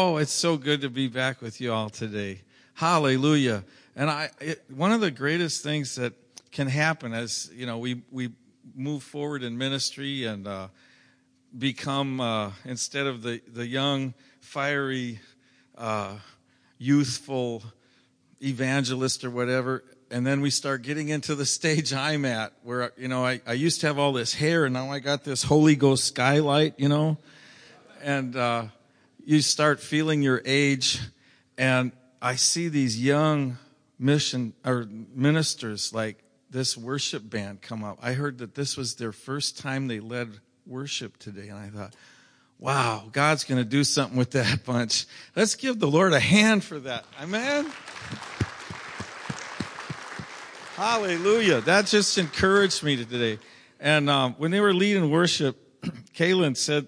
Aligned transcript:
Oh, 0.00 0.18
it's 0.18 0.32
so 0.32 0.56
good 0.56 0.82
to 0.82 0.90
be 0.90 1.08
back 1.08 1.42
with 1.42 1.60
you 1.60 1.72
all 1.72 1.90
today. 1.90 2.42
Hallelujah. 2.74 3.64
And 3.96 4.08
I, 4.08 4.30
it, 4.40 4.62
one 4.72 4.92
of 4.92 5.00
the 5.00 5.10
greatest 5.10 5.64
things 5.64 5.96
that 5.96 6.12
can 6.52 6.68
happen 6.68 7.12
as, 7.12 7.50
you 7.52 7.66
know, 7.66 7.78
we, 7.78 8.02
we 8.12 8.30
move 8.76 9.02
forward 9.02 9.42
in 9.42 9.58
ministry 9.58 10.24
and, 10.24 10.46
uh, 10.46 10.68
become, 11.58 12.20
uh, 12.20 12.52
instead 12.64 13.08
of 13.08 13.22
the, 13.22 13.42
the 13.52 13.66
young, 13.66 14.14
fiery, 14.40 15.18
uh, 15.76 16.14
youthful 16.78 17.64
evangelist 18.40 19.24
or 19.24 19.30
whatever, 19.30 19.82
and 20.12 20.24
then 20.24 20.40
we 20.40 20.50
start 20.50 20.82
getting 20.82 21.08
into 21.08 21.34
the 21.34 21.44
stage 21.44 21.92
I'm 21.92 22.24
at 22.24 22.52
where, 22.62 22.92
you 22.96 23.08
know, 23.08 23.26
I, 23.26 23.40
I 23.44 23.54
used 23.54 23.80
to 23.80 23.88
have 23.88 23.98
all 23.98 24.12
this 24.12 24.32
hair 24.32 24.64
and 24.64 24.74
now 24.74 24.92
I 24.92 25.00
got 25.00 25.24
this 25.24 25.42
Holy 25.42 25.74
Ghost 25.74 26.04
skylight, 26.04 26.74
you 26.78 26.88
know, 26.88 27.18
and, 28.00 28.36
uh, 28.36 28.66
you 29.28 29.42
start 29.42 29.78
feeling 29.78 30.22
your 30.22 30.40
age 30.46 30.98
and 31.58 31.92
I 32.22 32.36
see 32.36 32.68
these 32.68 32.98
young 32.98 33.58
mission 33.98 34.54
or 34.64 34.88
ministers 35.14 35.92
like 35.92 36.24
this 36.48 36.78
worship 36.78 37.28
band 37.28 37.60
come 37.60 37.84
up. 37.84 37.98
I 38.00 38.14
heard 38.14 38.38
that 38.38 38.54
this 38.54 38.78
was 38.78 38.94
their 38.94 39.12
first 39.12 39.58
time 39.58 39.86
they 39.86 40.00
led 40.00 40.30
worship 40.66 41.18
today 41.18 41.48
and 41.48 41.58
I 41.58 41.68
thought, 41.68 41.94
wow, 42.58 43.10
God's 43.12 43.44
going 43.44 43.62
to 43.62 43.68
do 43.68 43.84
something 43.84 44.16
with 44.16 44.30
that 44.30 44.64
bunch. 44.64 45.04
Let's 45.36 45.56
give 45.56 45.78
the 45.78 45.88
Lord 45.88 46.14
a 46.14 46.20
hand 46.20 46.64
for 46.64 46.78
that. 46.78 47.04
Amen. 47.20 47.70
Hallelujah. 50.74 51.60
That 51.60 51.84
just 51.84 52.16
encouraged 52.16 52.82
me 52.82 52.96
today. 53.04 53.38
And 53.78 54.08
um, 54.08 54.36
when 54.38 54.52
they 54.52 54.60
were 54.62 54.72
leading 54.72 55.10
worship, 55.10 55.82
Kaylin 56.14 56.56
said, 56.56 56.86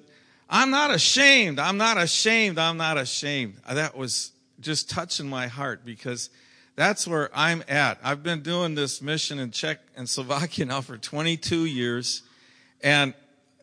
I'm 0.53 0.71
not 0.71 0.93
ashamed. 0.93 1.61
I'm 1.61 1.77
not 1.77 1.97
ashamed. 1.97 2.59
I'm 2.59 2.77
not 2.77 2.99
ashamed. 2.99 3.55
Uh, 3.65 3.75
that 3.75 3.97
was 3.97 4.33
just 4.59 4.91
touching 4.91 5.29
my 5.29 5.47
heart 5.47 5.85
because 5.85 6.29
that's 6.75 7.07
where 7.07 7.31
I'm 7.33 7.63
at. 7.69 8.01
I've 8.03 8.25
been 8.25 8.43
doing 8.43 8.75
this 8.75 9.01
mission 9.01 9.39
in 9.39 9.53
Czech 9.53 9.79
and 9.97 10.09
Slovakia 10.09 10.65
now 10.67 10.81
for 10.81 10.99
22 10.99 11.67
years. 11.67 12.25
And 12.83 13.15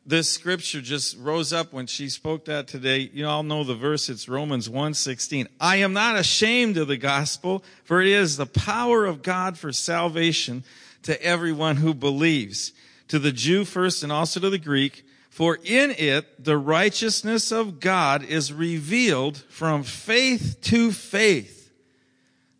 this 0.05 0.31
scripture 0.31 0.79
just 0.79 1.17
rose 1.17 1.51
up 1.51 1.73
when 1.73 1.87
she 1.87 2.07
spoke 2.07 2.45
that 2.45 2.69
today. 2.69 3.09
You 3.13 3.27
all 3.27 3.43
know 3.43 3.65
the 3.65 3.75
verse. 3.75 4.07
It's 4.07 4.29
Romans 4.29 4.69
1:16. 4.69 5.47
I 5.59 5.77
am 5.77 5.91
not 5.91 6.15
ashamed 6.15 6.77
of 6.77 6.87
the 6.87 6.95
gospel, 6.95 7.65
for 7.83 8.01
it 8.01 8.07
is 8.07 8.37
the 8.37 8.45
power 8.45 9.05
of 9.05 9.21
God 9.21 9.57
for 9.57 9.73
salvation 9.73 10.63
to 11.03 11.21
everyone 11.21 11.75
who 11.75 11.93
believes, 11.93 12.71
to 13.09 13.19
the 13.19 13.33
Jew 13.33 13.65
first 13.65 14.03
and 14.03 14.11
also 14.11 14.39
to 14.39 14.49
the 14.49 14.57
Greek. 14.57 15.03
For 15.37 15.59
in 15.63 15.91
it 15.91 16.43
the 16.43 16.57
righteousness 16.57 17.51
of 17.51 17.79
God 17.79 18.23
is 18.23 18.51
revealed 18.51 19.37
from 19.49 19.83
faith 19.83 20.57
to 20.61 20.91
faith. 20.91 21.71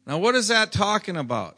Now 0.05 0.19
what 0.19 0.35
is 0.35 0.49
that 0.49 0.71
talking 0.71 1.17
about? 1.17 1.57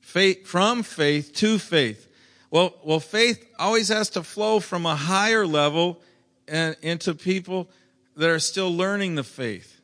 Faith, 0.00 0.48
from 0.48 0.82
faith 0.82 1.32
to 1.34 1.60
faith. 1.60 2.08
Well, 2.50 2.74
well, 2.82 2.98
faith 2.98 3.48
always 3.60 3.90
has 3.90 4.10
to 4.10 4.24
flow 4.24 4.58
from 4.58 4.86
a 4.86 4.96
higher 4.96 5.46
level 5.46 6.00
and 6.48 6.74
into 6.82 7.14
people 7.14 7.70
that 8.16 8.28
are 8.28 8.40
still 8.40 8.74
learning 8.74 9.14
the 9.14 9.22
faith. 9.22 9.80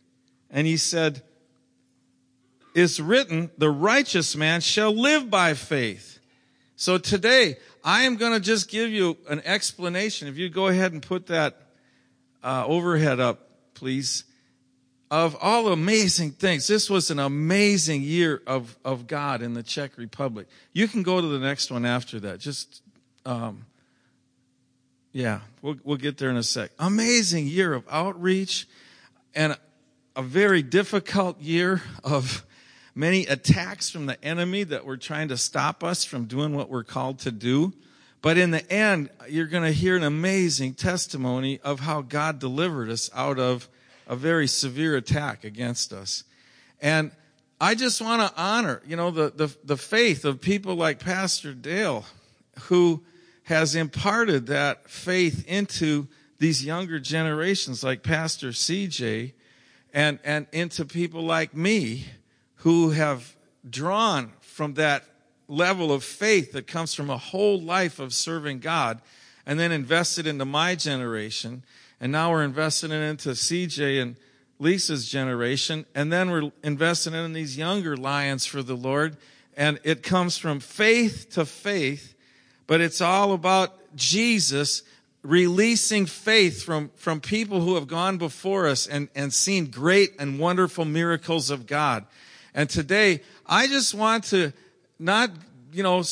And 0.50 0.66
he 0.66 0.78
said, 0.78 1.22
it's 2.74 2.98
written, 2.98 3.52
the 3.56 3.70
righteous 3.70 4.34
man 4.34 4.62
shall 4.62 4.90
live 4.90 5.30
by 5.30 5.54
faith. 5.54 6.18
So 6.74 6.98
today, 6.98 7.58
I 7.86 8.02
am 8.02 8.16
going 8.16 8.32
to 8.32 8.40
just 8.40 8.68
give 8.68 8.90
you 8.90 9.16
an 9.28 9.40
explanation. 9.44 10.26
If 10.26 10.36
you 10.36 10.48
go 10.48 10.66
ahead 10.66 10.92
and 10.92 11.00
put 11.00 11.28
that 11.28 11.56
uh, 12.42 12.66
overhead 12.66 13.20
up, 13.20 13.48
please 13.74 14.24
of 15.10 15.36
all 15.40 15.68
amazing 15.68 16.32
things. 16.32 16.66
This 16.66 16.90
was 16.90 17.10
an 17.10 17.18
amazing 17.18 18.02
year 18.02 18.42
of, 18.46 18.76
of 18.84 19.06
God 19.06 19.42
in 19.42 19.54
the 19.54 19.62
Czech 19.62 19.96
Republic. 19.98 20.48
You 20.72 20.88
can 20.88 21.02
go 21.02 21.20
to 21.20 21.26
the 21.26 21.38
next 21.38 21.70
one 21.70 21.86
after 21.86 22.18
that. 22.20 22.40
Just, 22.40 22.82
um, 23.24 23.66
yeah, 25.12 25.40
we'll, 25.62 25.76
we'll 25.84 25.96
get 25.96 26.18
there 26.18 26.30
in 26.30 26.36
a 26.36 26.42
sec. 26.42 26.72
Amazing 26.78 27.46
year 27.46 27.72
of 27.72 27.84
outreach 27.88 28.66
and 29.34 29.56
a 30.16 30.22
very 30.22 30.62
difficult 30.62 31.40
year 31.40 31.82
of 32.02 32.44
many 32.96 33.26
attacks 33.26 33.90
from 33.90 34.06
the 34.06 34.22
enemy 34.24 34.64
that 34.64 34.86
were 34.86 34.96
trying 34.96 35.28
to 35.28 35.36
stop 35.36 35.84
us 35.84 36.02
from 36.02 36.24
doing 36.24 36.56
what 36.56 36.70
we're 36.70 36.82
called 36.82 37.18
to 37.20 37.30
do. 37.30 37.74
But 38.22 38.38
in 38.38 38.50
the 38.50 38.72
end, 38.72 39.10
you're 39.28 39.46
going 39.46 39.62
to 39.62 39.70
hear 39.70 39.96
an 39.96 40.02
amazing 40.02 40.74
testimony 40.74 41.60
of 41.62 41.80
how 41.80 42.00
God 42.00 42.38
delivered 42.38 42.88
us 42.88 43.10
out 43.14 43.38
of 43.38 43.68
a 44.08 44.16
very 44.16 44.46
severe 44.46 44.96
attack 44.96 45.44
against 45.44 45.92
us. 45.92 46.24
And 46.80 47.10
I 47.60 47.74
just 47.74 48.00
want 48.00 48.22
to 48.22 48.40
honor, 48.40 48.80
you 48.86 48.96
know, 48.96 49.10
the, 49.10 49.30
the, 49.30 49.56
the 49.62 49.76
faith 49.76 50.24
of 50.24 50.40
people 50.40 50.74
like 50.74 50.98
Pastor 50.98 51.52
Dale, 51.52 52.06
who 52.62 53.04
has 53.44 53.74
imparted 53.74 54.46
that 54.46 54.88
faith 54.88 55.46
into 55.46 56.08
these 56.38 56.64
younger 56.64 56.98
generations 56.98 57.84
like 57.84 58.02
Pastor 58.02 58.48
CJ 58.48 59.32
and, 59.92 60.18
and 60.24 60.46
into 60.52 60.86
people 60.86 61.22
like 61.22 61.54
me 61.54 62.06
who 62.66 62.90
have 62.90 63.36
drawn 63.70 64.32
from 64.40 64.74
that 64.74 65.04
level 65.46 65.92
of 65.92 66.02
faith 66.02 66.50
that 66.50 66.66
comes 66.66 66.92
from 66.92 67.10
a 67.10 67.16
whole 67.16 67.60
life 67.60 68.00
of 68.00 68.12
serving 68.12 68.58
God 68.58 69.00
and 69.46 69.58
then 69.60 69.70
invested 69.70 70.26
into 70.26 70.44
my 70.44 70.74
generation 70.74 71.62
and 72.00 72.12
now 72.12 72.30
we're 72.30 72.44
investing 72.44 72.90
it 72.90 73.02
into 73.02 73.30
CJ 73.30 74.02
and 74.02 74.16
Lisa's 74.58 75.08
generation, 75.08 75.86
and 75.94 76.12
then 76.12 76.30
we're 76.30 76.50
investing 76.62 77.14
in 77.14 77.32
these 77.32 77.56
younger 77.56 77.96
lions 77.96 78.46
for 78.46 78.62
the 78.62 78.76
Lord. 78.76 79.16
And 79.56 79.78
it 79.84 80.02
comes 80.02 80.36
from 80.36 80.60
faith 80.60 81.28
to 81.32 81.46
faith, 81.46 82.14
but 82.66 82.80
it's 82.80 83.00
all 83.00 83.32
about 83.32 83.74
Jesus 83.96 84.82
releasing 85.22 86.06
faith 86.06 86.62
from, 86.62 86.90
from 86.96 87.20
people 87.20 87.60
who 87.60 87.74
have 87.74 87.86
gone 87.86 88.18
before 88.18 88.66
us 88.66 88.86
and, 88.86 89.08
and 89.14 89.32
seen 89.32 89.66
great 89.66 90.12
and 90.18 90.38
wonderful 90.38 90.84
miracles 90.84 91.50
of 91.50 91.66
God. 91.66 92.04
And 92.56 92.70
today, 92.70 93.20
I 93.44 93.66
just 93.66 93.94
want 93.94 94.24
to 94.24 94.52
not, 94.98 95.30
you 95.72 95.82
know, 95.82 96.02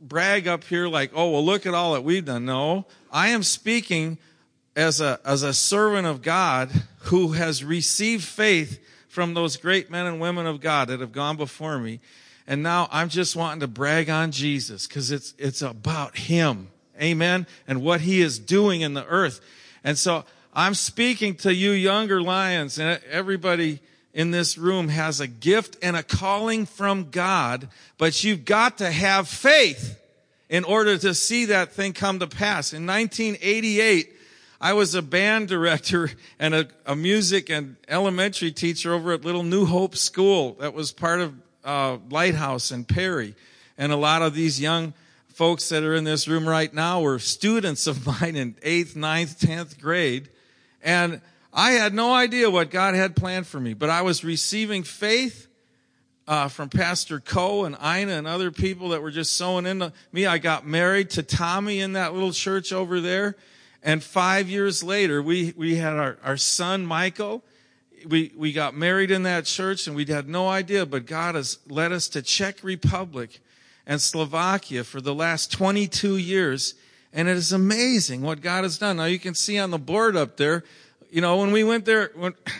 brag 0.00 0.48
up 0.48 0.64
here 0.64 0.88
like, 0.88 1.12
oh, 1.14 1.30
well, 1.30 1.44
look 1.44 1.66
at 1.66 1.74
all 1.74 1.92
that 1.92 2.02
we've 2.02 2.24
done. 2.24 2.46
No, 2.46 2.86
I 3.12 3.28
am 3.28 3.42
speaking 3.42 4.16
as 4.74 5.02
a, 5.02 5.20
as 5.26 5.42
a 5.42 5.52
servant 5.52 6.06
of 6.06 6.22
God 6.22 6.70
who 7.00 7.32
has 7.32 7.62
received 7.62 8.24
faith 8.24 8.80
from 9.08 9.34
those 9.34 9.58
great 9.58 9.90
men 9.90 10.06
and 10.06 10.18
women 10.20 10.46
of 10.46 10.62
God 10.62 10.88
that 10.88 11.00
have 11.00 11.12
gone 11.12 11.36
before 11.36 11.78
me. 11.78 12.00
And 12.46 12.62
now 12.62 12.88
I'm 12.90 13.10
just 13.10 13.36
wanting 13.36 13.60
to 13.60 13.68
brag 13.68 14.08
on 14.08 14.32
Jesus 14.32 14.86
because 14.86 15.10
it's, 15.10 15.34
it's 15.38 15.60
about 15.60 16.16
Him. 16.16 16.68
Amen. 17.00 17.46
And 17.68 17.82
what 17.82 18.00
He 18.00 18.22
is 18.22 18.38
doing 18.38 18.80
in 18.80 18.94
the 18.94 19.06
earth. 19.06 19.40
And 19.84 19.98
so 19.98 20.24
I'm 20.54 20.72
speaking 20.72 21.34
to 21.36 21.54
you 21.54 21.72
younger 21.72 22.22
lions 22.22 22.78
and 22.78 23.02
everybody 23.10 23.80
in 24.14 24.30
this 24.30 24.56
room 24.56 24.88
has 24.88 25.20
a 25.20 25.26
gift 25.26 25.76
and 25.82 25.96
a 25.96 26.02
calling 26.02 26.64
from 26.64 27.10
God, 27.10 27.68
but 27.98 28.22
you've 28.22 28.44
got 28.44 28.78
to 28.78 28.90
have 28.90 29.28
faith 29.28 30.00
in 30.48 30.62
order 30.62 30.96
to 30.96 31.12
see 31.14 31.46
that 31.46 31.72
thing 31.72 31.92
come 31.92 32.20
to 32.20 32.28
pass. 32.28 32.72
In 32.72 32.86
1988, 32.86 34.12
I 34.60 34.72
was 34.72 34.94
a 34.94 35.02
band 35.02 35.48
director 35.48 36.10
and 36.38 36.54
a, 36.54 36.68
a, 36.86 36.94
music 36.94 37.50
and 37.50 37.76
elementary 37.88 38.52
teacher 38.52 38.94
over 38.94 39.12
at 39.12 39.24
Little 39.24 39.42
New 39.42 39.66
Hope 39.66 39.96
School 39.96 40.54
that 40.60 40.72
was 40.72 40.92
part 40.92 41.20
of 41.20 41.34
uh, 41.64 41.98
Lighthouse 42.08 42.70
and 42.70 42.86
Perry. 42.86 43.34
And 43.76 43.90
a 43.90 43.96
lot 43.96 44.22
of 44.22 44.34
these 44.34 44.60
young 44.60 44.94
folks 45.28 45.68
that 45.70 45.82
are 45.82 45.94
in 45.94 46.04
this 46.04 46.28
room 46.28 46.48
right 46.48 46.72
now 46.72 47.00
were 47.00 47.18
students 47.18 47.88
of 47.88 48.06
mine 48.06 48.36
in 48.36 48.54
eighth, 48.62 48.94
ninth, 48.94 49.40
tenth 49.40 49.80
grade. 49.80 50.28
And 50.82 51.20
I 51.56 51.72
had 51.72 51.94
no 51.94 52.12
idea 52.12 52.50
what 52.50 52.70
God 52.70 52.96
had 52.96 53.14
planned 53.14 53.46
for 53.46 53.60
me, 53.60 53.74
but 53.74 53.88
I 53.88 54.02
was 54.02 54.24
receiving 54.24 54.82
faith 54.82 55.46
uh, 56.26 56.48
from 56.48 56.68
Pastor 56.68 57.20
Coe 57.20 57.64
and 57.64 57.76
Ina 57.76 58.12
and 58.12 58.26
other 58.26 58.50
people 58.50 58.88
that 58.88 59.02
were 59.02 59.12
just 59.12 59.36
sowing 59.36 59.64
into 59.64 59.92
me. 60.10 60.26
I 60.26 60.38
got 60.38 60.66
married 60.66 61.10
to 61.10 61.22
Tommy 61.22 61.78
in 61.78 61.92
that 61.92 62.12
little 62.12 62.32
church 62.32 62.72
over 62.72 63.00
there. 63.00 63.36
And 63.84 64.02
five 64.02 64.48
years 64.48 64.82
later, 64.82 65.22
we, 65.22 65.54
we 65.56 65.76
had 65.76 65.92
our, 65.92 66.18
our 66.24 66.36
son, 66.36 66.86
Michael. 66.86 67.44
We, 68.04 68.32
we 68.36 68.52
got 68.52 68.74
married 68.74 69.12
in 69.12 69.22
that 69.22 69.44
church 69.44 69.86
and 69.86 69.94
we 69.94 70.06
had 70.06 70.28
no 70.28 70.48
idea, 70.48 70.84
but 70.86 71.06
God 71.06 71.36
has 71.36 71.58
led 71.68 71.92
us 71.92 72.08
to 72.08 72.22
Czech 72.22 72.64
Republic 72.64 73.38
and 73.86 74.00
Slovakia 74.00 74.82
for 74.82 75.00
the 75.00 75.14
last 75.14 75.52
22 75.52 76.16
years. 76.16 76.74
And 77.12 77.28
it 77.28 77.36
is 77.36 77.52
amazing 77.52 78.22
what 78.22 78.40
God 78.40 78.64
has 78.64 78.76
done. 78.76 78.96
Now 78.96 79.04
you 79.04 79.20
can 79.20 79.34
see 79.34 79.56
on 79.58 79.70
the 79.70 79.78
board 79.78 80.16
up 80.16 80.36
there, 80.36 80.64
you 81.14 81.20
know, 81.20 81.36
when 81.36 81.52
we 81.52 81.62
went 81.62 81.84
there 81.84 82.10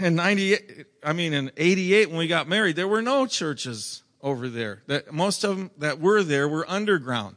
in 0.01 0.15
98, 0.15 0.87
I 1.03 1.13
mean, 1.13 1.33
in 1.33 1.51
88, 1.57 2.09
when 2.09 2.19
we 2.19 2.29
got 2.29 2.47
married, 2.47 2.77
there 2.77 2.87
were 2.87 3.03
no 3.03 3.27
churches 3.27 4.05
over 4.23 4.49
there. 4.49 4.85
That 4.87 5.13
most 5.13 5.43
of 5.43 5.57
them 5.57 5.71
that 5.79 6.01
were 6.01 6.23
there 6.23 6.49
were 6.49 6.65
underground. 6.71 7.35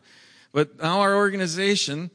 But 0.51 0.79
now 0.79 0.99
our 0.99 1.15
organization 1.15 2.11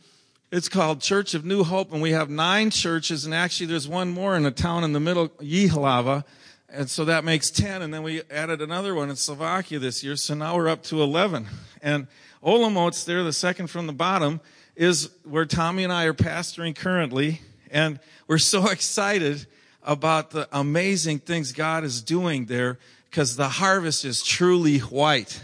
It's 0.53 0.69
called 0.69 1.01
Church 1.01 1.33
of 1.33 1.47
New 1.47 1.65
Hope, 1.65 1.95
and 1.95 2.03
we 2.03 2.11
have 2.11 2.29
nine 2.29 2.69
churches, 2.69 3.25
and 3.25 3.33
actually 3.33 3.65
there's 3.69 3.89
one 3.89 4.11
more 4.11 4.37
in 4.37 4.45
a 4.45 4.51
town 4.51 4.85
in 4.85 4.93
the 4.93 5.01
middle, 5.01 5.31
Jihlava, 5.31 6.25
and 6.69 6.91
so 6.91 7.07
that 7.07 7.25
makes 7.25 7.51
10, 7.51 7.81
and 7.81 7.95
then 7.95 8.03
we 8.03 8.21
added 8.31 8.61
another 8.61 8.95
one 8.95 9.09
in 9.09 9.17
Slovakia 9.17 9.79
this 9.79 10.05
year, 10.05 10.15
so 10.15 10.35
now 10.35 10.55
we're 10.55 10.69
up 10.69 10.83
to 10.85 11.01
11. 11.01 11.47
And 11.81 12.07
Olomouc 12.45 13.03
there, 13.07 13.25
the 13.25 13.33
second 13.33 13.69
from 13.69 13.87
the 13.87 13.95
bottom, 13.95 14.43
is 14.77 15.09
where 15.25 15.47
Tommy 15.47 15.85
and 15.85 15.93
I 15.93 16.05
are 16.05 16.13
pastoring 16.13 16.77
currently, 16.77 17.41
and 17.73 17.99
we're 18.29 18.39
so 18.39 18.69
excited 18.71 19.47
about 19.83 20.31
the 20.31 20.49
amazing 20.53 21.19
things 21.19 21.53
God 21.53 21.83
is 21.83 22.03
doing 22.03 22.47
there 22.47 22.79
because 23.11 23.37
the 23.37 23.49
harvest 23.49 24.05
is 24.05 24.23
truly 24.23 24.79
white, 24.79 25.43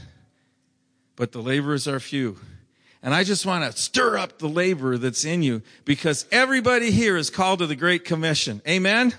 but 1.17 1.33
the 1.33 1.43
laborers 1.43 1.89
are 1.89 1.99
few. 1.99 2.39
And 3.03 3.15
I 3.15 3.25
just 3.25 3.47
want 3.47 3.65
to 3.71 3.81
stir 3.81 4.19
up 4.19 4.39
the 4.39 4.49
labor 4.49 4.99
that's 4.99 5.25
in 5.25 5.43
you 5.43 5.63
because 5.85 6.27
everybody 6.31 6.91
here 6.91 7.17
is 7.17 7.31
called 7.31 7.61
to 7.61 7.67
the 7.67 7.77
Great 7.77 8.05
Commission. 8.05 8.61
Amen? 8.67 9.15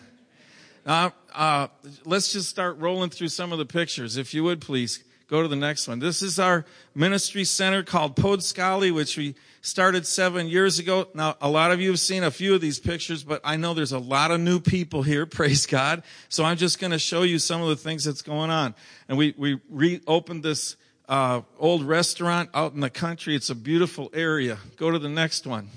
Uh, 0.85 1.11
uh, 1.33 1.67
let's 2.05 2.33
just 2.33 2.49
start 2.49 2.77
rolling 2.79 3.09
through 3.09 3.29
some 3.29 3.51
of 3.51 3.57
the 3.57 3.65
pictures. 3.65 4.17
If 4.17 4.33
you 4.33 4.43
would 4.43 4.61
please 4.61 5.03
go 5.29 5.43
to 5.43 5.47
the 5.47 5.55
next 5.55 5.87
one. 5.87 5.99
This 5.99 6.21
is 6.23 6.39
our 6.39 6.65
ministry 6.95 7.43
center 7.43 7.83
called 7.83 8.15
Podskali, 8.15 8.91
which 8.91 9.15
we 9.15 9.35
started 9.61 10.07
seven 10.07 10.47
years 10.47 10.79
ago. 10.79 11.07
Now, 11.13 11.35
a 11.39 11.49
lot 11.49 11.71
of 11.71 11.79
you 11.79 11.89
have 11.89 11.99
seen 11.99 12.23
a 12.23 12.31
few 12.31 12.55
of 12.55 12.61
these 12.61 12.79
pictures, 12.79 13.23
but 13.23 13.39
I 13.43 13.55
know 13.55 13.75
there's 13.75 13.91
a 13.91 13.99
lot 13.99 14.31
of 14.31 14.39
new 14.39 14.59
people 14.59 15.03
here. 15.03 15.25
Praise 15.27 15.67
God. 15.67 16.01
So 16.29 16.43
I'm 16.43 16.57
just 16.57 16.79
going 16.79 16.91
to 16.91 16.99
show 16.99 17.21
you 17.21 17.37
some 17.37 17.61
of 17.61 17.69
the 17.69 17.75
things 17.75 18.03
that's 18.03 18.23
going 18.23 18.49
on. 18.49 18.73
And 19.07 19.17
we, 19.17 19.35
we 19.37 19.59
reopened 19.69 20.43
this 20.43 20.75
uh, 21.07 21.41
old 21.59 21.83
restaurant 21.83 22.49
out 22.55 22.73
in 22.73 22.79
the 22.79 22.89
country. 22.89 23.35
It's 23.35 23.51
a 23.51 23.55
beautiful 23.55 24.09
area. 24.13 24.57
Go 24.77 24.89
to 24.89 24.97
the 24.97 25.09
next 25.09 25.45
one. 25.45 25.69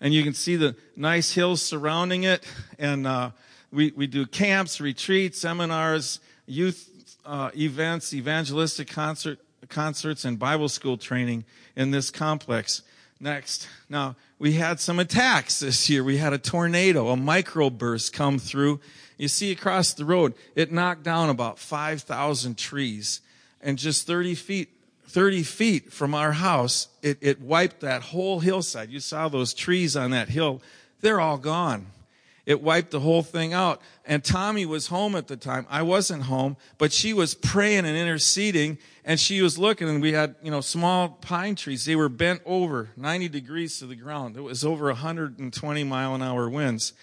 And 0.00 0.14
you 0.14 0.22
can 0.22 0.32
see 0.32 0.56
the 0.56 0.76
nice 0.96 1.32
hills 1.32 1.60
surrounding 1.60 2.24
it. 2.24 2.42
And 2.78 3.06
uh, 3.06 3.30
we, 3.70 3.92
we 3.94 4.06
do 4.06 4.24
camps, 4.24 4.80
retreats, 4.80 5.40
seminars, 5.40 6.20
youth 6.46 6.97
uh, 7.28 7.50
events, 7.56 8.14
evangelistic 8.14 8.88
concert, 8.88 9.38
concerts, 9.68 10.24
and 10.24 10.38
Bible 10.38 10.68
school 10.68 10.96
training 10.96 11.44
in 11.76 11.90
this 11.90 12.10
complex. 12.10 12.82
Next. 13.20 13.68
Now, 13.88 14.16
we 14.38 14.52
had 14.52 14.80
some 14.80 14.98
attacks 14.98 15.60
this 15.60 15.90
year. 15.90 16.02
We 16.02 16.16
had 16.16 16.32
a 16.32 16.38
tornado, 16.38 17.08
a 17.08 17.16
microburst 17.16 18.12
come 18.12 18.38
through. 18.38 18.80
You 19.18 19.28
see 19.28 19.50
across 19.52 19.92
the 19.92 20.04
road, 20.04 20.34
it 20.54 20.72
knocked 20.72 21.02
down 21.02 21.28
about 21.28 21.58
5,000 21.58 22.56
trees 22.56 23.20
and 23.60 23.76
just 23.76 24.06
30 24.06 24.34
feet 24.34 24.70
30 25.08 25.42
feet 25.42 25.90
from 25.90 26.14
our 26.14 26.32
house, 26.32 26.88
it, 27.00 27.16
it 27.22 27.40
wiped 27.40 27.80
that 27.80 28.02
whole 28.02 28.40
hillside. 28.40 28.90
You 28.90 29.00
saw 29.00 29.28
those 29.28 29.54
trees 29.54 29.96
on 29.96 30.10
that 30.10 30.28
hill. 30.28 30.60
They're 31.00 31.18
all 31.18 31.38
gone. 31.38 31.86
It 32.48 32.62
wiped 32.62 32.92
the 32.92 33.00
whole 33.00 33.22
thing 33.22 33.52
out. 33.52 33.82
And 34.06 34.24
Tommy 34.24 34.64
was 34.64 34.86
home 34.86 35.14
at 35.14 35.26
the 35.26 35.36
time. 35.36 35.66
I 35.68 35.82
wasn't 35.82 36.22
home, 36.22 36.56
but 36.78 36.94
she 36.94 37.12
was 37.12 37.34
praying 37.34 37.84
and 37.84 37.94
interceding 37.94 38.78
and 39.04 39.20
she 39.20 39.42
was 39.42 39.58
looking 39.58 39.86
and 39.86 40.00
we 40.00 40.14
had, 40.14 40.34
you 40.42 40.50
know, 40.50 40.62
small 40.62 41.10
pine 41.10 41.56
trees. 41.56 41.84
They 41.84 41.94
were 41.94 42.08
bent 42.08 42.40
over 42.46 42.88
90 42.96 43.28
degrees 43.28 43.78
to 43.80 43.86
the 43.86 43.96
ground. 43.96 44.38
It 44.38 44.40
was 44.40 44.64
over 44.64 44.86
120 44.86 45.84
mile 45.84 46.14
an 46.14 46.22
hour 46.22 46.48
winds. 46.48 46.94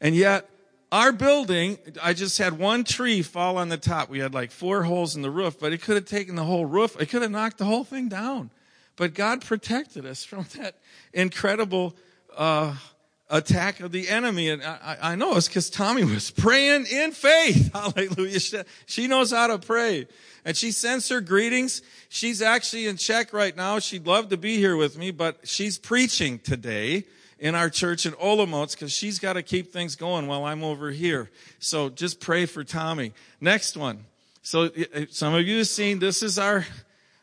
And 0.00 0.14
yet 0.14 0.48
our 0.92 1.10
building, 1.10 1.78
I 2.00 2.12
just 2.12 2.38
had 2.38 2.56
one 2.56 2.84
tree 2.84 3.22
fall 3.22 3.56
on 3.58 3.70
the 3.70 3.78
top. 3.78 4.08
We 4.08 4.20
had 4.20 4.34
like 4.34 4.52
four 4.52 4.84
holes 4.84 5.16
in 5.16 5.22
the 5.22 5.32
roof, 5.32 5.58
but 5.58 5.72
it 5.72 5.82
could 5.82 5.96
have 5.96 6.04
taken 6.04 6.36
the 6.36 6.44
whole 6.44 6.64
roof. 6.64 6.96
It 7.00 7.06
could 7.06 7.22
have 7.22 7.30
knocked 7.32 7.58
the 7.58 7.64
whole 7.64 7.82
thing 7.82 8.08
down. 8.08 8.50
But 8.94 9.14
God 9.14 9.44
protected 9.44 10.06
us 10.06 10.22
from 10.24 10.46
that 10.58 10.76
incredible 11.12 11.96
uh, 12.36 12.76
attack 13.32 13.80
of 13.80 13.90
the 13.90 14.08
enemy. 14.08 14.50
And 14.50 14.62
I, 14.62 14.98
I 15.02 15.14
know 15.16 15.36
it's 15.36 15.48
because 15.48 15.70
Tommy 15.70 16.04
was 16.04 16.30
praying 16.36 16.86
in 16.86 17.10
faith. 17.10 17.72
Hallelujah. 17.74 18.64
She 18.86 19.08
knows 19.08 19.32
how 19.32 19.48
to 19.48 19.58
pray. 19.58 20.06
And 20.44 20.56
she 20.56 20.70
sends 20.70 21.08
her 21.08 21.20
greetings. 21.20 21.82
She's 22.08 22.42
actually 22.42 22.86
in 22.86 22.98
Czech 22.98 23.32
right 23.32 23.56
now. 23.56 23.78
She'd 23.78 24.06
love 24.06 24.28
to 24.28 24.36
be 24.36 24.58
here 24.58 24.76
with 24.76 24.96
me, 24.98 25.10
but 25.10 25.48
she's 25.48 25.78
preaching 25.78 26.38
today 26.38 27.04
in 27.38 27.54
our 27.54 27.70
church 27.70 28.06
in 28.06 28.12
Olomouc 28.12 28.72
because 28.72 28.92
she's 28.92 29.18
got 29.18 29.32
to 29.32 29.42
keep 29.42 29.72
things 29.72 29.96
going 29.96 30.26
while 30.26 30.44
I'm 30.44 30.62
over 30.62 30.90
here. 30.90 31.30
So 31.58 31.88
just 31.88 32.20
pray 32.20 32.46
for 32.46 32.62
Tommy. 32.62 33.14
Next 33.40 33.76
one. 33.76 34.04
So 34.42 34.70
some 35.10 35.34
of 35.34 35.46
you 35.46 35.58
have 35.58 35.68
seen 35.68 35.98
this 36.00 36.22
is 36.22 36.38
our 36.38 36.66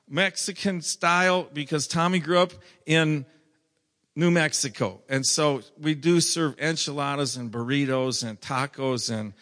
Mexican 0.09 0.81
style 0.81 1.47
because 1.53 1.87
Tommy 1.87 2.19
grew 2.19 2.39
up 2.39 2.53
in 2.85 3.25
New 4.19 4.31
Mexico. 4.31 4.99
And 5.07 5.25
so 5.25 5.61
we 5.79 5.95
do 5.95 6.19
serve 6.19 6.59
enchiladas 6.59 7.37
and 7.37 7.51
burritos 7.51 8.27
and 8.27 8.39
tacos 8.39 9.09
and 9.09 9.33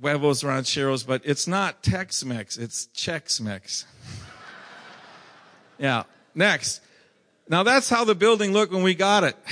huevos 0.00 0.42
rancheros, 0.42 1.04
but 1.04 1.22
it's 1.24 1.46
not 1.46 1.82
Tex-Mex, 1.82 2.58
it's 2.58 2.88
Chex-Mex. 2.94 3.86
yeah. 5.78 6.02
Next. 6.34 6.80
Now 7.48 7.62
that's 7.62 7.88
how 7.88 8.04
the 8.04 8.14
building 8.14 8.52
looked 8.52 8.72
when 8.72 8.82
we 8.82 8.94
got 8.94 9.24
it. 9.24 9.36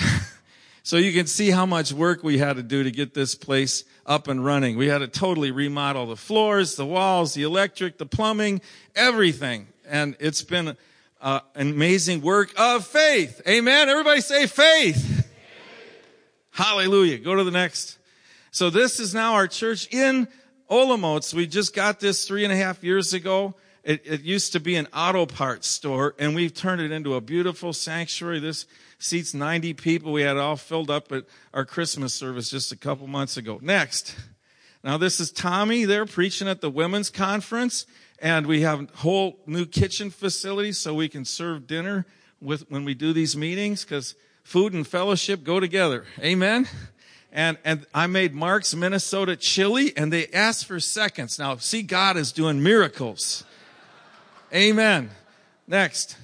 So 0.87 0.99
you 0.99 1.13
can 1.13 1.27
see 1.27 1.51
how 1.51 1.67
much 1.67 1.93
work 1.93 2.23
we 2.23 2.39
had 2.39 2.59
to 2.59 2.63
do 2.63 2.85
to 2.85 2.93
get 2.93 3.13
this 3.13 3.35
place 3.35 3.83
up 4.07 4.29
and 4.29 4.45
running. 4.45 4.77
We 4.77 4.87
had 4.87 4.99
to 4.99 5.09
totally 5.09 5.51
remodel 5.51 6.07
the 6.07 6.17
floors, 6.17 6.77
the 6.77 6.87
walls, 6.87 7.35
the 7.35 7.43
electric, 7.43 7.99
the 7.99 8.07
plumbing, 8.07 8.61
everything. 8.95 9.67
And 9.85 10.15
it's 10.21 10.43
been 10.43 10.77
uh, 11.21 11.41
amazing 11.55 12.21
work 12.21 12.53
of 12.59 12.87
faith. 12.87 13.41
Amen. 13.49 13.89
Everybody 13.89 14.21
say 14.21 14.47
faith. 14.47 14.97
faith. 14.97 15.33
Hallelujah. 16.51 17.19
Go 17.19 17.35
to 17.35 17.45
the 17.45 17.51
next. 17.51 17.99
So 18.51 18.71
this 18.71 19.01
is 19.01 19.15
now 19.15 19.35
our 19.35 19.49
church 19.49 19.93
in 19.93 20.29
Olomouc. 20.71 21.33
We 21.35 21.47
just 21.47 21.75
got 21.75 22.01
this 22.01 22.27
three 22.27 22.45
and 22.45 22.53
a 22.53 22.57
half 22.57 22.83
years 22.83 23.13
ago. 23.13 23.55
It, 23.85 24.03
it, 24.05 24.23
used 24.23 24.53
to 24.55 24.61
be 24.61 24.75
an 24.75 24.89
auto 24.93 25.27
parts 25.27 25.69
store 25.69 26.17
and 26.19 26.35
we've 26.35 26.53
turned 26.53 26.81
it 26.81 26.91
into 26.91 27.15
a 27.15 27.21
beautiful 27.21 27.73
sanctuary. 27.73 28.41
This 28.41 28.67
seats 28.99 29.33
90 29.33 29.75
people. 29.75 30.13
We 30.13 30.23
had 30.23 30.37
it 30.37 30.41
all 30.41 30.57
filled 30.57 30.91
up 30.91 31.13
at 31.13 31.25
our 31.55 31.65
Christmas 31.65 32.13
service 32.13 32.51
just 32.51 32.73
a 32.73 32.77
couple 32.77 33.07
months 33.07 33.37
ago. 33.37 33.61
Next. 33.63 34.17
Now 34.83 34.97
this 34.97 35.21
is 35.21 35.31
Tommy 35.31 35.85
there 35.85 36.05
preaching 36.05 36.49
at 36.49 36.61
the 36.61 36.71
women's 36.71 37.11
conference 37.11 37.87
and 38.19 38.47
we 38.47 38.63
have 38.63 38.81
a 38.81 38.87
whole 38.99 39.39
new 39.47 39.67
kitchen 39.67 40.11
facility 40.11 40.73
so 40.73 40.95
we 40.95 41.09
can 41.09 41.25
serve 41.25 41.67
dinner 41.67 42.07
with 42.41 42.71
when 42.71 42.85
we 42.85 42.95
do 42.95 43.13
these 43.13 43.37
meetings 43.37 43.85
because 43.85 44.15
food 44.43 44.73
and 44.73 44.87
fellowship 44.87 45.43
go 45.43 45.61
together. 45.61 46.05
Amen. 46.21 46.69
And, 47.33 47.59
and 47.65 47.85
I 47.93 48.07
made 48.07 48.35
Mark's 48.35 48.75
Minnesota 48.75 49.37
chili 49.37 49.93
and 49.97 50.13
they 50.13 50.29
asked 50.29 50.67
for 50.67 50.81
seconds. 50.81 51.39
Now 51.39 51.57
see, 51.57 51.83
God 51.83 52.17
is 52.17 52.33
doing 52.33 52.63
miracles. 52.63 53.45
Amen. 54.55 55.11
Next. 55.67 56.17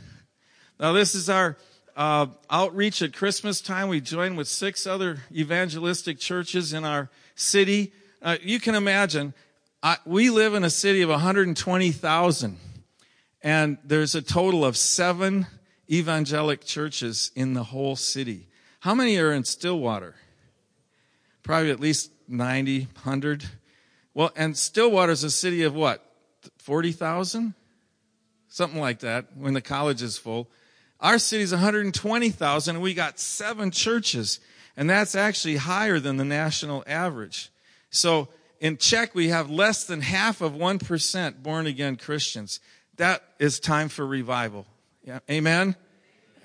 Now 0.80 0.92
this 0.92 1.14
is 1.14 1.28
our 1.28 1.56
uh, 1.96 2.26
outreach 2.48 3.02
at 3.02 3.12
Christmas 3.12 3.60
time. 3.60 3.88
We 3.88 4.00
joined 4.00 4.36
with 4.36 4.48
six 4.48 4.86
other 4.86 5.18
evangelistic 5.30 6.18
churches 6.18 6.72
in 6.72 6.84
our 6.84 7.10
city. 7.34 7.92
Uh, 8.22 8.36
you 8.42 8.60
can 8.60 8.74
imagine, 8.74 9.34
I, 9.82 9.96
we 10.04 10.30
live 10.30 10.54
in 10.54 10.64
a 10.64 10.70
city 10.70 11.02
of 11.02 11.08
120,000, 11.08 12.56
and 13.42 13.78
there's 13.84 14.14
a 14.14 14.22
total 14.22 14.64
of 14.64 14.76
seven 14.76 15.46
evangelic 15.90 16.64
churches 16.64 17.32
in 17.34 17.54
the 17.54 17.64
whole 17.64 17.96
city. 17.96 18.48
How 18.80 18.94
many 18.94 19.18
are 19.18 19.32
in 19.32 19.44
Stillwater? 19.44 20.14
Probably 21.42 21.70
at 21.70 21.80
least 21.80 22.12
90, 22.28 22.88
100. 22.94 23.44
Well, 24.14 24.30
and 24.36 24.56
Stillwater 24.56 25.12
is 25.12 25.24
a 25.24 25.30
city 25.30 25.62
of 25.62 25.74
what? 25.74 26.04
40,000? 26.58 27.54
something 28.52 28.80
like 28.80 28.98
that, 28.98 29.24
when 29.34 29.54
the 29.54 29.62
college 29.62 30.02
is 30.02 30.18
full. 30.18 30.46
Our 31.00 31.18
city's 31.18 31.52
120,000 31.52 32.76
and 32.76 32.82
we 32.82 32.92
got 32.92 33.18
seven 33.18 33.70
churches. 33.70 34.40
And 34.76 34.88
that's 34.88 35.14
actually 35.14 35.56
higher 35.56 35.98
than 35.98 36.18
the 36.18 36.24
national 36.24 36.84
average. 36.86 37.50
So 37.90 38.28
in 38.62 38.76
Czech, 38.76 39.12
we 39.12 39.28
have 39.28 39.50
less 39.50 39.84
than 39.84 40.00
half 40.00 40.40
of 40.40 40.52
1% 40.52 41.42
born 41.42 41.66
again 41.66 41.96
Christians. 41.96 42.60
That 42.96 43.24
is 43.40 43.58
time 43.58 43.88
for 43.88 44.06
revival. 44.06 44.66
Yeah. 45.04 45.18
Amen? 45.28 45.74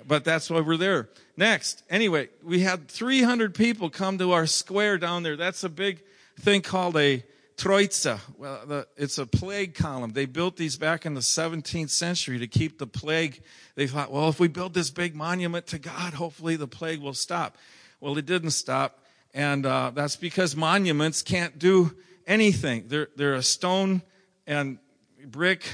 But 0.04 0.24
that's 0.24 0.50
why 0.50 0.60
we're 0.60 0.76
there. 0.76 1.08
Next. 1.36 1.84
Anyway, 1.88 2.28
we 2.42 2.58
had 2.58 2.88
300 2.88 3.54
people 3.54 3.88
come 3.88 4.18
to 4.18 4.32
our 4.32 4.46
square 4.46 4.98
down 4.98 5.22
there. 5.22 5.36
That's 5.36 5.62
a 5.62 5.68
big 5.68 6.02
thing 6.40 6.60
called 6.60 6.96
a 6.96 7.22
Troitsa. 7.56 8.18
Well, 8.36 8.66
the, 8.66 8.88
it's 8.96 9.18
a 9.18 9.26
plague 9.26 9.76
column. 9.76 10.12
They 10.12 10.26
built 10.26 10.56
these 10.56 10.76
back 10.76 11.06
in 11.06 11.14
the 11.14 11.20
17th 11.20 11.90
century 11.90 12.40
to 12.40 12.48
keep 12.48 12.78
the 12.78 12.86
plague. 12.88 13.40
They 13.76 13.86
thought, 13.86 14.10
well, 14.10 14.28
if 14.28 14.40
we 14.40 14.48
build 14.48 14.74
this 14.74 14.90
big 14.90 15.14
monument 15.14 15.68
to 15.68 15.78
God, 15.78 16.14
hopefully 16.14 16.56
the 16.56 16.66
plague 16.66 17.00
will 17.00 17.14
stop. 17.14 17.56
Well, 18.00 18.18
it 18.18 18.26
didn't 18.26 18.50
stop. 18.50 19.04
And 19.34 19.64
uh, 19.64 19.92
that's 19.94 20.16
because 20.16 20.56
monuments 20.56 21.22
can't 21.22 21.56
do 21.60 21.94
anything. 22.28 22.84
They're, 22.86 23.08
they're 23.16 23.34
a 23.34 23.42
stone 23.42 24.02
and 24.46 24.78
brick, 25.26 25.64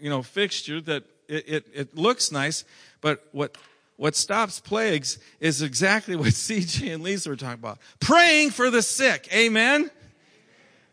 you 0.00 0.08
know, 0.08 0.22
fixture 0.22 0.80
that 0.80 1.04
it, 1.28 1.48
it, 1.48 1.66
it 1.74 1.96
looks 1.96 2.32
nice, 2.32 2.64
but 3.02 3.26
what 3.32 3.58
what 3.96 4.14
stops 4.14 4.60
plagues 4.60 5.18
is 5.40 5.62
exactly 5.62 6.16
what 6.16 6.28
CJ 6.28 6.94
and 6.94 7.02
Lisa 7.02 7.30
were 7.30 7.36
talking 7.36 7.54
about. 7.54 7.78
Praying 7.98 8.50
for 8.50 8.70
the 8.70 8.82
sick. 8.82 9.28
Amen. 9.32 9.90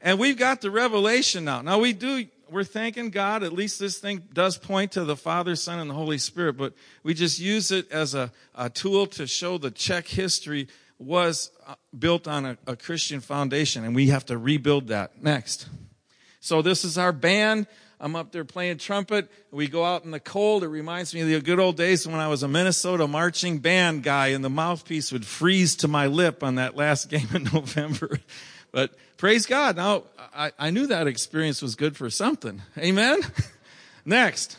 And 0.01 0.19
we've 0.19 0.37
got 0.37 0.61
the 0.61 0.71
revelation 0.71 1.45
now. 1.45 1.61
Now 1.61 1.79
we 1.79 1.93
do, 1.93 2.25
we're 2.49 2.63
thanking 2.63 3.09
God. 3.09 3.43
At 3.43 3.53
least 3.53 3.79
this 3.79 3.97
thing 3.97 4.23
does 4.33 4.57
point 4.57 4.93
to 4.93 5.05
the 5.05 5.15
Father, 5.15 5.55
Son, 5.55 5.79
and 5.79 5.89
the 5.89 5.93
Holy 5.93 6.17
Spirit, 6.17 6.57
but 6.57 6.73
we 7.03 7.13
just 7.13 7.39
use 7.39 7.71
it 7.71 7.91
as 7.91 8.13
a, 8.13 8.31
a 8.55 8.69
tool 8.69 9.07
to 9.07 9.27
show 9.27 9.57
the 9.57 9.71
Czech 9.71 10.07
history 10.07 10.67
was 11.00 11.51
uh, 11.67 11.75
built 11.97 12.27
on 12.27 12.45
a, 12.45 12.57
a 12.67 12.75
Christian 12.75 13.19
foundation, 13.19 13.83
and 13.83 13.95
we 13.95 14.07
have 14.07 14.25
to 14.27 14.38
rebuild 14.38 14.88
that. 14.88 15.21
Next. 15.21 15.67
So 16.39 16.62
this 16.62 16.83
is 16.83 16.97
our 16.97 17.12
band. 17.12 17.67
I'm 18.00 18.17
up 18.17 18.33
there 18.33 18.43
playing 18.43 18.79
trumpet. 18.79 19.31
We 19.50 19.69
go 19.69 19.85
out 19.85 20.03
in 20.03 20.12
the 20.12 20.19
cold. 20.19 20.65
It 20.65 20.67
reminds 20.67 21.13
me 21.13 21.21
of 21.21 21.29
the 21.29 21.39
good 21.39 21.59
old 21.59 21.77
days 21.77 22.05
when 22.05 22.19
I 22.19 22.27
was 22.27 22.43
a 22.43 22.50
Minnesota 22.50 23.07
marching 23.07 23.59
band 23.59 24.03
guy 24.03 24.27
and 24.27 24.43
the 24.43 24.50
mouthpiece 24.50 25.13
would 25.13 25.25
freeze 25.25 25.77
to 25.77 25.88
my 25.88 26.07
lip 26.07 26.43
on 26.43 26.55
that 26.55 26.75
last 26.75 27.09
game 27.09 27.29
in 27.33 27.45
November. 27.45 28.19
But 28.73 28.93
praise 29.15 29.45
God. 29.45 29.77
Now, 29.77 30.03
I, 30.35 30.51
I 30.59 30.69
knew 30.71 30.88
that 30.88 31.07
experience 31.07 31.62
was 31.62 31.75
good 31.75 31.95
for 31.95 32.09
something. 32.09 32.62
Amen? 32.77 33.21
Next. 34.05 34.57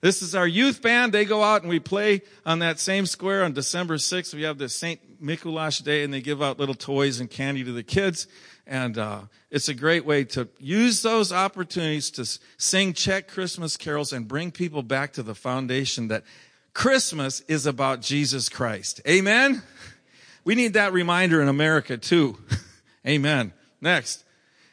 This 0.00 0.22
is 0.22 0.34
our 0.36 0.46
youth 0.46 0.80
band. 0.80 1.12
They 1.12 1.24
go 1.24 1.42
out 1.42 1.62
and 1.62 1.70
we 1.70 1.80
play 1.80 2.22
on 2.46 2.60
that 2.60 2.78
same 2.78 3.04
square 3.04 3.42
on 3.42 3.52
December 3.52 3.96
6th. 3.96 4.32
We 4.32 4.42
have 4.42 4.58
the 4.58 4.68
St. 4.68 5.20
Mikulash 5.20 5.82
Day 5.82 6.04
and 6.04 6.14
they 6.14 6.20
give 6.20 6.40
out 6.40 6.60
little 6.60 6.74
toys 6.74 7.18
and 7.18 7.28
candy 7.28 7.64
to 7.64 7.72
the 7.72 7.82
kids. 7.82 8.28
And 8.64 8.96
uh, 8.96 9.22
it's 9.50 9.68
a 9.68 9.74
great 9.74 10.04
way 10.04 10.22
to 10.24 10.48
use 10.60 11.02
those 11.02 11.32
opportunities 11.32 12.10
to 12.12 12.26
sing 12.58 12.92
Czech 12.92 13.26
Christmas 13.26 13.76
carols 13.76 14.12
and 14.12 14.28
bring 14.28 14.52
people 14.52 14.84
back 14.84 15.14
to 15.14 15.22
the 15.24 15.34
foundation 15.34 16.08
that 16.08 16.22
Christmas 16.74 17.40
is 17.48 17.66
about 17.66 18.00
Jesus 18.00 18.48
Christ. 18.48 19.00
Amen? 19.08 19.62
We 20.44 20.54
need 20.54 20.74
that 20.74 20.92
reminder 20.92 21.42
in 21.42 21.48
America 21.48 21.96
too. 21.98 22.38
Amen. 23.06 23.52
Next. 23.80 24.24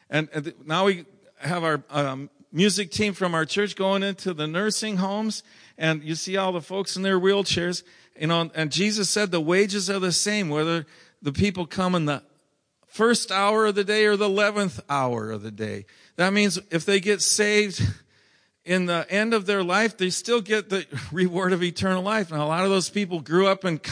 And, 0.08 0.28
and 0.32 0.54
now 0.64 0.84
we 0.84 1.04
have 1.38 1.64
our 1.64 1.82
um, 1.90 2.30
music 2.56 2.90
team 2.90 3.12
from 3.12 3.34
our 3.34 3.44
church 3.44 3.76
going 3.76 4.02
into 4.02 4.32
the 4.32 4.46
nursing 4.46 4.96
homes 4.96 5.42
and 5.76 6.02
you 6.02 6.14
see 6.14 6.38
all 6.38 6.52
the 6.52 6.60
folks 6.62 6.96
in 6.96 7.02
their 7.02 7.20
wheelchairs, 7.20 7.82
you 8.18 8.26
know, 8.26 8.50
and 8.54 8.72
Jesus 8.72 9.10
said 9.10 9.30
the 9.30 9.42
wages 9.42 9.90
are 9.90 9.98
the 9.98 10.10
same, 10.10 10.48
whether 10.48 10.86
the 11.20 11.34
people 11.34 11.66
come 11.66 11.94
in 11.94 12.06
the 12.06 12.22
first 12.86 13.30
hour 13.30 13.66
of 13.66 13.74
the 13.74 13.84
day 13.84 14.06
or 14.06 14.16
the 14.16 14.28
11th 14.28 14.80
hour 14.88 15.30
of 15.30 15.42
the 15.42 15.50
day. 15.50 15.84
That 16.16 16.32
means 16.32 16.58
if 16.70 16.86
they 16.86 16.98
get 16.98 17.20
saved 17.20 17.82
in 18.64 18.86
the 18.86 19.06
end 19.10 19.34
of 19.34 19.44
their 19.44 19.62
life, 19.62 19.98
they 19.98 20.08
still 20.08 20.40
get 20.40 20.70
the 20.70 20.86
reward 21.12 21.52
of 21.52 21.62
eternal 21.62 22.02
life. 22.02 22.30
now 22.30 22.42
a 22.42 22.48
lot 22.48 22.64
of 22.64 22.70
those 22.70 22.88
people 22.88 23.20
grew 23.20 23.48
up 23.48 23.66
in 23.66 23.82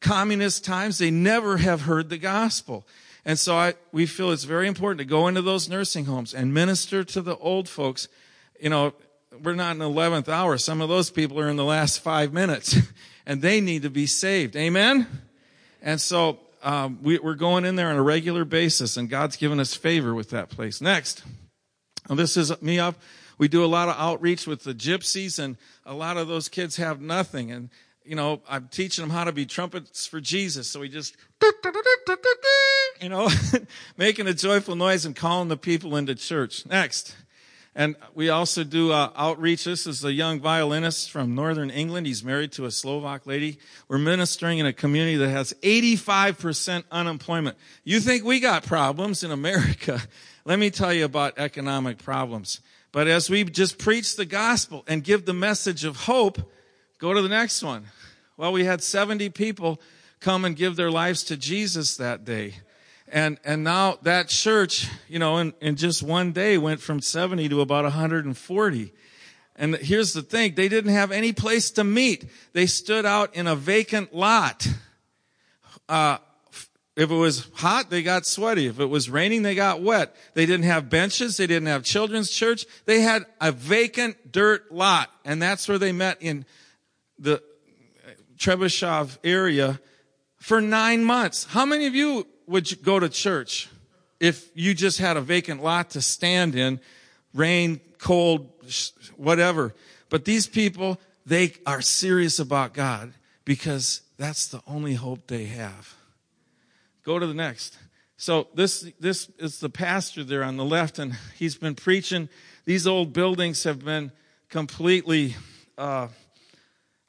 communist 0.00 0.64
times. 0.64 0.98
They 0.98 1.12
never 1.12 1.58
have 1.58 1.82
heard 1.82 2.08
the 2.08 2.18
gospel. 2.18 2.88
And 3.24 3.38
so 3.38 3.56
I, 3.56 3.74
we 3.92 4.06
feel 4.06 4.30
it's 4.30 4.44
very 4.44 4.66
important 4.66 4.98
to 4.98 5.04
go 5.04 5.28
into 5.28 5.42
those 5.42 5.68
nursing 5.68 6.06
homes 6.06 6.32
and 6.32 6.54
minister 6.54 7.04
to 7.04 7.20
the 7.20 7.36
old 7.36 7.68
folks. 7.68 8.08
You 8.60 8.70
know, 8.70 8.94
we're 9.42 9.54
not 9.54 9.72
in 9.72 9.78
the 9.78 9.88
11th 9.90 10.28
hour. 10.28 10.56
Some 10.58 10.80
of 10.80 10.88
those 10.88 11.10
people 11.10 11.38
are 11.38 11.48
in 11.48 11.56
the 11.56 11.64
last 11.64 12.00
five 12.00 12.32
minutes 12.32 12.76
and 13.26 13.42
they 13.42 13.60
need 13.60 13.82
to 13.82 13.90
be 13.90 14.06
saved. 14.06 14.56
Amen? 14.56 15.06
And 15.82 16.00
so 16.00 16.38
um, 16.62 16.98
we, 17.02 17.18
are 17.18 17.34
going 17.34 17.64
in 17.64 17.76
there 17.76 17.88
on 17.88 17.96
a 17.96 18.02
regular 18.02 18.44
basis 18.44 18.96
and 18.96 19.08
God's 19.08 19.36
given 19.36 19.60
us 19.60 19.74
favor 19.74 20.14
with 20.14 20.30
that 20.30 20.48
place. 20.48 20.80
Next. 20.80 21.22
Well, 22.08 22.16
this 22.16 22.36
is 22.36 22.60
me 22.62 22.78
up. 22.78 22.96
We 23.38 23.48
do 23.48 23.64
a 23.64 23.66
lot 23.66 23.88
of 23.88 23.96
outreach 23.98 24.46
with 24.46 24.64
the 24.64 24.74
gypsies 24.74 25.38
and 25.38 25.56
a 25.86 25.94
lot 25.94 26.16
of 26.16 26.28
those 26.28 26.48
kids 26.48 26.76
have 26.76 27.00
nothing. 27.00 27.50
And, 27.50 27.70
you 28.04 28.16
know, 28.16 28.40
I'm 28.48 28.68
teaching 28.68 29.02
them 29.02 29.10
how 29.10 29.24
to 29.24 29.32
be 29.32 29.46
trumpets 29.46 30.06
for 30.06 30.20
Jesus. 30.20 30.68
So 30.68 30.80
we 30.80 30.88
just 30.88 31.16
you 33.00 33.08
know, 33.08 33.28
making 33.96 34.26
a 34.26 34.34
joyful 34.34 34.76
noise 34.76 35.04
and 35.04 35.14
calling 35.14 35.48
the 35.48 35.56
people 35.56 35.96
into 35.96 36.14
church. 36.14 36.66
Next. 36.66 37.14
And 37.74 37.94
we 38.14 38.30
also 38.30 38.64
do 38.64 38.90
uh, 38.90 39.12
outreach. 39.16 39.64
This 39.64 39.86
is 39.86 40.04
a 40.04 40.12
young 40.12 40.40
violinist 40.40 41.10
from 41.10 41.36
northern 41.36 41.70
England. 41.70 42.06
He's 42.06 42.24
married 42.24 42.50
to 42.52 42.64
a 42.64 42.70
Slovak 42.70 43.26
lady. 43.26 43.58
We're 43.86 43.98
ministering 43.98 44.58
in 44.58 44.66
a 44.66 44.72
community 44.72 45.16
that 45.18 45.28
has 45.28 45.54
85% 45.62 46.84
unemployment. 46.90 47.56
You 47.84 48.00
think 48.00 48.24
we 48.24 48.40
got 48.40 48.64
problems 48.64 49.22
in 49.22 49.30
America? 49.30 50.02
Let 50.44 50.58
me 50.58 50.70
tell 50.70 50.92
you 50.92 51.04
about 51.04 51.38
economic 51.38 51.98
problems. 51.98 52.60
But 52.92 53.06
as 53.06 53.30
we 53.30 53.44
just 53.44 53.78
preach 53.78 54.16
the 54.16 54.26
gospel 54.26 54.84
and 54.88 55.04
give 55.04 55.24
the 55.24 55.32
message 55.32 55.84
of 55.84 55.96
hope, 55.96 56.50
go 57.00 57.14
to 57.14 57.22
the 57.22 57.28
next 57.28 57.62
one. 57.62 57.86
Well, 58.36 58.52
we 58.52 58.64
had 58.64 58.82
70 58.82 59.30
people 59.30 59.80
come 60.20 60.44
and 60.44 60.54
give 60.54 60.76
their 60.76 60.90
lives 60.90 61.24
to 61.24 61.36
Jesus 61.36 61.96
that 61.96 62.24
day. 62.24 62.56
And, 63.08 63.38
and 63.44 63.64
now 63.64 63.98
that 64.02 64.28
church, 64.28 64.86
you 65.08 65.18
know, 65.18 65.38
in, 65.38 65.54
in 65.60 65.76
just 65.76 66.02
one 66.02 66.32
day 66.32 66.58
went 66.58 66.80
from 66.80 67.00
70 67.00 67.48
to 67.48 67.60
about 67.62 67.84
140. 67.84 68.92
And 69.56 69.76
here's 69.76 70.12
the 70.12 70.22
thing, 70.22 70.54
they 70.54 70.68
didn't 70.68 70.92
have 70.92 71.10
any 71.10 71.32
place 71.32 71.70
to 71.72 71.84
meet. 71.84 72.26
They 72.52 72.66
stood 72.66 73.04
out 73.04 73.34
in 73.34 73.46
a 73.46 73.56
vacant 73.56 74.14
lot. 74.14 74.68
Uh, 75.88 76.18
if 76.96 77.10
it 77.10 77.14
was 77.14 77.48
hot, 77.54 77.88
they 77.88 78.02
got 78.02 78.26
sweaty. 78.26 78.66
If 78.66 78.78
it 78.78 78.86
was 78.86 79.08
raining, 79.08 79.42
they 79.42 79.54
got 79.54 79.80
wet. 79.80 80.14
They 80.34 80.44
didn't 80.44 80.66
have 80.66 80.90
benches. 80.90 81.38
They 81.38 81.46
didn't 81.46 81.68
have 81.68 81.82
children's 81.82 82.30
church. 82.30 82.66
They 82.84 83.00
had 83.00 83.24
a 83.40 83.52
vacant 83.52 84.32
dirt 84.32 84.70
lot. 84.70 85.10
And 85.24 85.40
that's 85.40 85.66
where 85.66 85.78
they 85.78 85.92
met 85.92 86.18
in 86.20 86.44
the 87.20 87.42
Trebišov 88.38 89.18
area 89.22 89.78
for 90.38 90.60
nine 90.60 91.04
months. 91.04 91.44
How 91.44 91.66
many 91.66 91.86
of 91.86 91.94
you 91.94 92.26
would 92.46 92.82
go 92.82 92.98
to 92.98 93.08
church 93.08 93.68
if 94.18 94.50
you 94.54 94.74
just 94.74 94.98
had 94.98 95.16
a 95.16 95.20
vacant 95.20 95.62
lot 95.62 95.90
to 95.90 96.00
stand 96.00 96.54
in, 96.54 96.80
rain, 97.34 97.80
cold, 97.98 98.50
whatever? 99.16 99.74
But 100.08 100.24
these 100.24 100.46
people, 100.46 100.98
they 101.26 101.52
are 101.66 101.82
serious 101.82 102.38
about 102.38 102.72
God 102.72 103.12
because 103.44 104.00
that's 104.16 104.46
the 104.46 104.62
only 104.66 104.94
hope 104.94 105.26
they 105.26 105.44
have. 105.44 105.94
Go 107.04 107.18
to 107.18 107.26
the 107.26 107.34
next. 107.34 107.78
So 108.16 108.48
this, 108.54 108.90
this 109.00 109.30
is 109.38 109.60
the 109.60 109.70
pastor 109.70 110.24
there 110.24 110.42
on 110.42 110.56
the 110.56 110.64
left 110.64 110.98
and 110.98 111.16
he's 111.36 111.56
been 111.56 111.74
preaching. 111.74 112.28
These 112.64 112.86
old 112.86 113.12
buildings 113.12 113.64
have 113.64 113.84
been 113.84 114.12
completely, 114.50 115.36
uh, 115.78 116.08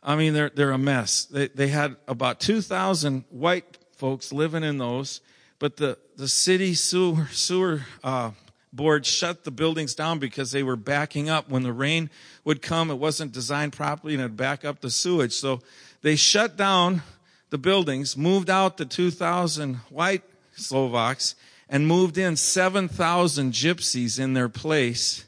I 0.04 0.16
mean, 0.16 0.34
they're, 0.34 0.50
they're 0.50 0.72
a 0.72 0.78
mess. 0.78 1.26
They, 1.26 1.48
they 1.50 1.68
had 1.68 1.96
about 2.08 2.40
2,000 2.40 3.26
white 3.30 3.78
folks 3.96 4.34
living 4.34 4.64
in 4.64 4.78
those, 4.78 5.22
but 5.60 5.78
the, 5.78 5.98
the 6.18 6.28
city 6.28 6.74
sewer, 6.74 7.28
sewer 7.32 7.82
uh, 8.04 8.32
board 8.74 9.06
shut 9.06 9.44
the 9.44 9.52
buildings 9.52 9.94
down 9.94 10.18
because 10.18 10.52
they 10.52 10.64
were 10.64 10.76
backing 10.76 11.30
up. 11.30 11.50
When 11.50 11.64
the 11.64 11.74
rain 11.74 12.10
would 12.44 12.62
come, 12.62 12.90
it 12.90 12.96
wasn't 12.96 13.32
designed 13.32 13.74
properly 13.74 14.14
and 14.14 14.22
it'd 14.22 14.38
back 14.38 14.66
up 14.66 14.82
the 14.82 14.90
sewage. 14.90 15.34
So 15.34 15.62
they 16.02 16.16
shut 16.16 16.58
down 16.58 17.04
the 17.52 17.60
buildings, 17.60 18.18
moved 18.18 18.50
out 18.50 18.78
the 18.78 18.86
2,000 18.86 19.76
white 19.90 20.24
Slovaks, 20.56 21.36
and 21.70 21.88
moved 21.88 22.18
in 22.18 22.36
7,000 22.36 23.54
gypsies 23.54 24.20
in 24.20 24.34
their 24.34 24.50
place 24.50 25.26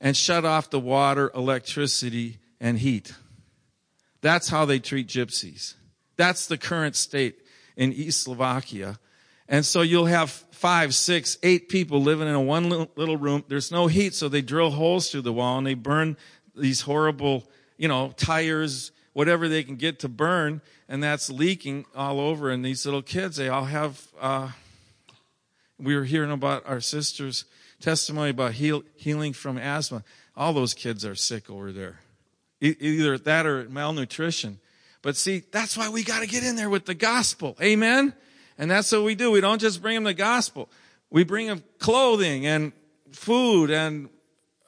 and 0.00 0.16
shut 0.16 0.44
off 0.44 0.70
the 0.70 0.80
water, 0.80 1.30
electricity, 1.34 2.38
and 2.60 2.78
heat. 2.78 3.12
That's 4.24 4.48
how 4.48 4.64
they 4.64 4.78
treat 4.78 5.06
gypsies. 5.06 5.74
That's 6.16 6.46
the 6.46 6.56
current 6.56 6.96
state 6.96 7.42
in 7.76 7.92
East 7.92 8.22
Slovakia. 8.22 8.98
And 9.50 9.66
so 9.66 9.82
you'll 9.82 10.06
have 10.06 10.30
five, 10.30 10.94
six, 10.94 11.36
eight 11.42 11.68
people 11.68 12.00
living 12.00 12.26
in 12.26 12.34
a 12.34 12.40
one 12.40 12.70
little 12.96 13.18
room. 13.18 13.44
There's 13.48 13.70
no 13.70 13.86
heat, 13.86 14.14
so 14.14 14.30
they 14.30 14.40
drill 14.40 14.70
holes 14.70 15.10
through 15.10 15.20
the 15.20 15.32
wall 15.34 15.58
and 15.58 15.66
they 15.66 15.74
burn 15.74 16.16
these 16.56 16.80
horrible, 16.80 17.44
you 17.76 17.86
know, 17.86 18.14
tires, 18.16 18.92
whatever 19.12 19.46
they 19.46 19.62
can 19.62 19.76
get 19.76 19.98
to 19.98 20.08
burn, 20.08 20.62
and 20.88 21.02
that's 21.02 21.28
leaking 21.28 21.84
all 21.94 22.18
over. 22.18 22.50
And 22.50 22.64
these 22.64 22.86
little 22.86 23.02
kids, 23.02 23.36
they 23.36 23.50
all 23.50 23.66
have, 23.66 24.08
uh, 24.18 24.52
we 25.78 25.94
were 25.94 26.04
hearing 26.04 26.30
about 26.30 26.66
our 26.66 26.80
sister's 26.80 27.44
testimony 27.78 28.30
about 28.30 28.52
heal, 28.52 28.84
healing 28.96 29.34
from 29.34 29.58
asthma. 29.58 30.02
All 30.34 30.54
those 30.54 30.72
kids 30.72 31.04
are 31.04 31.14
sick 31.14 31.50
over 31.50 31.72
there. 31.72 31.98
Either 32.64 33.18
that 33.18 33.46
or 33.46 33.68
malnutrition. 33.68 34.58
But 35.02 35.16
see, 35.16 35.42
that's 35.50 35.76
why 35.76 35.90
we 35.90 36.02
got 36.02 36.20
to 36.20 36.26
get 36.26 36.44
in 36.44 36.56
there 36.56 36.70
with 36.70 36.86
the 36.86 36.94
gospel. 36.94 37.56
Amen? 37.60 38.14
And 38.56 38.70
that's 38.70 38.90
what 38.90 39.04
we 39.04 39.14
do. 39.14 39.30
We 39.30 39.40
don't 39.40 39.60
just 39.60 39.82
bring 39.82 39.96
them 39.96 40.04
the 40.04 40.14
gospel. 40.14 40.70
We 41.10 41.24
bring 41.24 41.46
them 41.46 41.62
clothing 41.78 42.46
and 42.46 42.72
food 43.12 43.70
and 43.70 44.08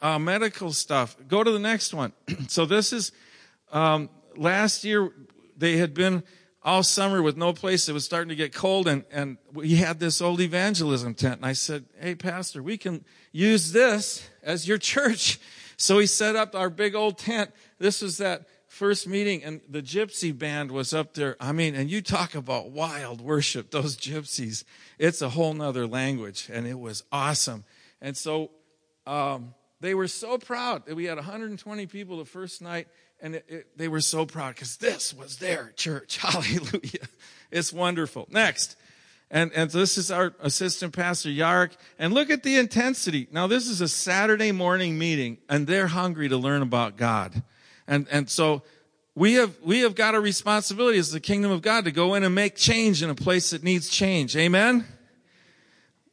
uh, 0.03 0.19
medical 0.19 0.73
stuff. 0.73 1.17
Go 1.27 1.43
to 1.43 1.51
the 1.51 1.59
next 1.59 1.95
one. 1.95 2.13
so 2.49 2.67
this 2.67 2.93
is, 2.93 3.13
um, 3.73 4.11
last 4.37 4.85
year 4.85 5.11
they 5.57 5.79
had 5.79 5.95
been 5.95 6.23
all 6.63 6.83
summer 6.83 7.23
with 7.23 7.37
no 7.37 7.53
place. 7.53 7.89
It 7.89 7.93
was 7.93 8.05
starting 8.05 8.29
to 8.29 8.37
get 8.37 8.53
cold 8.53 8.89
and, 8.89 9.05
and 9.11 9.39
we 9.53 9.77
had 9.77 10.01
this 10.01 10.21
old 10.21 10.41
evangelism 10.41 11.15
tent. 11.15 11.37
And 11.37 11.47
I 11.47 11.55
said, 11.55 11.87
Hey, 11.99 12.15
pastor, 12.15 12.63
we 12.63 12.77
can 12.77 13.05
use 13.33 13.73
this 13.73 14.29
as 14.43 14.69
your 14.69 14.79
church. 14.93 15.39
So 15.77 15.99
he 15.99 16.07
set 16.07 16.37
up 16.37 16.55
our 16.55 16.71
big 16.71 16.95
old 16.95 17.19
tent 17.19 17.51
this 17.79 18.03
was 18.03 18.19
that 18.19 18.47
first 18.69 19.07
meeting 19.07 19.45
and 19.45 19.61
the 19.69 19.83
gypsy 19.83 20.37
band 20.37 20.71
was 20.71 20.93
up 20.93 21.15
there. 21.15 21.37
I 21.41 21.53
mean, 21.53 21.75
and 21.75 21.91
you 21.91 22.03
talk 22.03 22.35
about 22.35 22.71
wild 22.71 23.21
worship, 23.21 23.71
those 23.71 23.97
gypsies. 23.97 24.65
It's 24.99 25.23
a 25.23 25.29
whole 25.29 25.55
nother 25.55 25.87
language 25.87 26.49
and 26.53 26.67
it 26.67 26.79
was 26.79 27.05
awesome. 27.13 27.65
And 28.01 28.17
so, 28.17 28.51
um, 29.07 29.55
they 29.81 29.95
were 29.95 30.09
so 30.09 30.39
proud 30.39 30.87
that 30.87 30.95
we 30.95 31.05
had 31.05 31.17
120 31.17 31.87
people 31.87 32.19
the 32.19 32.25
first 32.25 32.63
night 32.63 32.89
and 33.21 33.37
it, 33.37 33.45
it, 33.49 33.79
they 33.79 33.89
were 33.89 34.01
so 34.01 34.27
proud 34.27 34.55
because 34.55 34.77
this 34.79 35.15
was 35.15 35.37
their 35.37 35.73
church. 35.77 36.17
Hallelujah. 36.21 37.09
It's 37.51 37.73
wonderful. 37.73 38.27
Next. 38.31 38.77
And, 39.31 39.53
and 39.55 39.73
so 39.73 39.79
this 39.79 39.99
is 39.99 40.11
our 40.11 40.35
assistant 40.41 40.95
pastor, 40.95 41.31
Yark. 41.31 41.73
And 41.99 42.13
look 42.13 42.31
at 42.31 42.43
the 42.43 42.57
intensity. 42.57 43.27
Now, 43.33 43.47
this 43.47 43.67
is 43.67 43.81
a 43.81 43.89
Saturday 43.89 44.53
morning 44.53 44.99
meeting, 44.99 45.39
and 45.49 45.67
they're 45.67 45.89
hungry 45.89 46.29
to 46.29 46.37
learn 46.37 46.63
about 46.63 46.97
God. 46.97 47.43
And, 47.89 48.07
and 48.11 48.31
so 48.31 48.63
we 49.15 49.35
have, 49.35 49.57
we 49.63 49.81
have 49.81 49.95
got 49.95 50.15
a 50.15 50.21
responsibility 50.21 50.99
as 50.99 51.11
the 51.11 51.21
kingdom 51.21 51.51
of 51.51 51.63
God 51.63 51.85
to 51.87 51.91
go 51.91 52.15
in 52.15 52.23
and 52.23 52.35
make 52.35 52.55
change 52.55 53.03
in 53.03 53.11
a 53.11 53.15
place 53.15 53.51
that 53.51 53.65
needs 53.65 53.89
change. 53.89 54.37
Amen? 54.37 54.85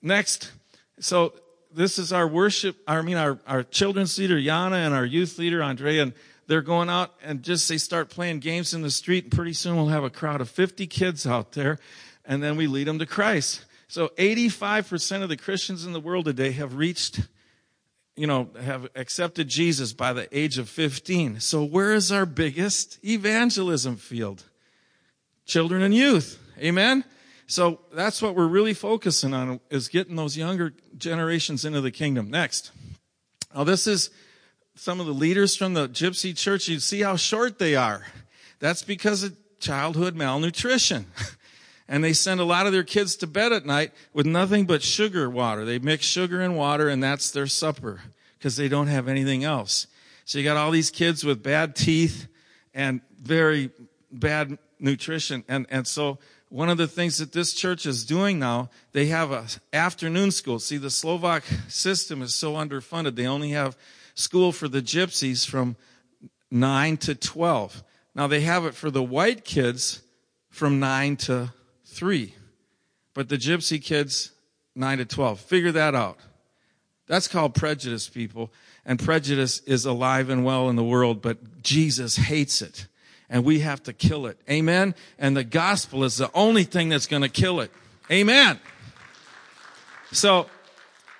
Next. 0.02 0.52
So 1.00 1.34
this 1.72 2.00
is 2.00 2.12
our 2.12 2.28
worship, 2.28 2.78
I 2.88 3.02
mean, 3.02 3.18
our, 3.18 3.40
our 3.46 3.64
children's 3.64 4.18
leader, 4.18 4.38
Yana, 4.38 4.86
and 4.86 4.94
our 4.94 5.06
youth 5.06 5.38
leader, 5.38 5.62
Andrea, 5.62 6.04
and 6.04 6.14
they're 6.48 6.62
going 6.62 6.90
out 6.90 7.14
and 7.24 7.42
just 7.44 7.70
they 7.70 7.78
start 7.78 8.10
playing 8.10 8.40
games 8.40 8.74
in 8.74 8.82
the 8.82 8.92
street, 8.92 9.26
and 9.26 9.34
pretty 9.34 9.54
soon 9.54 9.76
we'll 9.76 9.88
have 9.88 10.04
a 10.04 10.10
crowd 10.10 10.42
of 10.42 10.50
50 10.50 10.88
kids 10.88 11.26
out 11.26 11.54
there 11.54 11.80
and 12.26 12.42
then 12.42 12.56
we 12.56 12.68
lead 12.68 12.88
them 12.88 13.00
to 13.00 13.06
Christ. 13.06 13.66
So 13.88 14.10
85% 14.18 15.24
of 15.24 15.30
the 15.30 15.38
Christians 15.38 15.86
in 15.86 15.94
the 15.94 16.00
world 16.00 16.26
today 16.26 16.52
have 16.52 16.76
reached, 16.76 17.22
you 18.16 18.26
know, 18.26 18.50
have 18.60 18.88
accepted 18.96 19.48
Jesus 19.48 19.94
by 19.94 20.14
the 20.14 20.28
age 20.38 20.58
of 20.58 20.70
15. 20.70 21.40
So 21.40 21.64
where 21.64 21.94
is 21.94 22.12
our 22.12 22.26
biggest 22.26 23.04
evangelism 23.06 23.98
field? 23.98 24.44
Children 25.46 25.84
and 25.84 25.94
youth. 25.94 26.40
Amen? 26.60 27.04
So 27.46 27.82
that's 27.94 28.22
what 28.22 28.36
we're 28.36 28.48
really 28.48 28.74
focusing 28.74 29.34
on 29.34 29.60
is 29.70 29.90
getting 29.90 30.16
those 30.16 30.38
younger 30.38 30.74
generations 30.98 31.66
into 31.66 31.82
the 31.82 31.92
kingdom. 31.92 32.32
Next. 32.32 32.72
Now 33.54 33.64
this 33.64 33.86
is 33.86 34.10
some 34.76 35.00
of 35.00 35.06
the 35.06 35.14
leaders 35.14 35.56
from 35.56 35.74
the 35.74 35.88
gypsy 35.88 36.36
church. 36.36 36.68
You 36.68 36.80
see 36.80 37.02
how 37.02 37.16
short 37.16 37.60
they 37.60 37.76
are. 37.76 38.06
That's 38.60 38.82
because 38.82 39.24
of 39.24 39.38
childhood 39.60 40.16
malnutrition. 40.16 41.06
and 41.88 42.04
they 42.04 42.14
send 42.14 42.40
a 42.40 42.46
lot 42.46 42.66
of 42.66 42.72
their 42.72 42.84
kids 42.84 43.16
to 43.18 43.28
bed 43.28 43.52
at 43.52 43.66
night 43.66 43.92
with 44.14 44.26
nothing 44.26 44.66
but 44.66 44.82
sugar 44.82 45.30
water. 45.30 45.66
They 45.66 45.80
mix 45.80 46.06
sugar 46.06 46.42
and 46.42 46.56
water 46.56 46.90
and 46.90 47.04
that's 47.04 47.32
their 47.32 47.48
supper 47.48 48.02
because 48.38 48.56
they 48.56 48.68
don't 48.68 48.88
have 48.88 49.08
anything 49.08 49.44
else. 49.44 49.88
So 50.26 50.38
you 50.38 50.44
got 50.44 50.58
all 50.58 50.72
these 50.72 50.92
kids 50.92 51.24
with 51.24 51.44
bad 51.44 51.76
teeth 51.76 52.28
and 52.74 53.02
very 53.22 53.72
bad 54.12 54.58
nutrition. 54.80 55.44
And, 55.48 55.66
and 55.70 55.86
so 55.88 56.20
one 56.50 56.70
of 56.70 56.78
the 56.78 56.88
things 56.88 57.18
that 57.18 57.32
this 57.32 57.54
church 57.54 57.86
is 57.86 58.06
doing 58.06 58.40
now, 58.40 58.70
they 58.92 59.08
have 59.08 59.32
a 59.32 59.46
afternoon 59.74 60.32
school. 60.32 60.60
See, 60.60 60.78
the 60.78 60.90
Slovak 60.90 61.44
system 61.68 62.22
is 62.22 62.34
so 62.36 62.54
underfunded. 62.54 63.16
They 63.16 63.26
only 63.26 63.52
have 63.52 63.76
school 64.16 64.52
for 64.52 64.68
the 64.68 64.82
gypsies 64.82 65.48
from 65.48 65.76
9 66.52 66.98
to 66.98 67.16
12. 67.16 67.84
Now 68.16 68.28
they 68.28 68.42
have 68.42 68.66
it 68.66 68.76
for 68.76 68.92
the 68.92 69.02
white 69.02 69.44
kids 69.44 70.04
from 70.50 70.80
9 70.80 71.18
to 71.18 71.52
three. 71.94 72.36
But 73.14 73.30
the 73.30 73.38
gypsy 73.38 73.82
kids, 73.82 74.32
nine 74.76 74.98
to 74.98 75.06
12. 75.06 75.40
Figure 75.40 75.72
that 75.72 75.96
out. 75.96 76.18
That's 77.08 77.28
called 77.28 77.54
prejudice, 77.54 78.10
people. 78.10 78.52
And 78.86 79.00
prejudice 79.00 79.60
is 79.62 79.86
alive 79.86 80.30
and 80.30 80.44
well 80.44 80.70
in 80.70 80.76
the 80.76 80.84
world, 80.84 81.22
but 81.22 81.62
Jesus 81.62 82.16
hates 82.16 82.62
it. 82.62 82.88
And 83.30 83.44
we 83.44 83.60
have 83.60 83.82
to 83.84 83.94
kill 83.94 84.26
it. 84.26 84.38
Amen? 84.50 84.96
And 85.18 85.36
the 85.36 85.44
gospel 85.44 86.04
is 86.04 86.18
the 86.18 86.30
only 86.34 86.64
thing 86.64 86.90
that's 86.90 87.08
going 87.08 87.22
to 87.22 87.30
kill 87.30 87.62
it. 87.62 87.72
Amen. 88.12 88.60
So, 90.12 90.48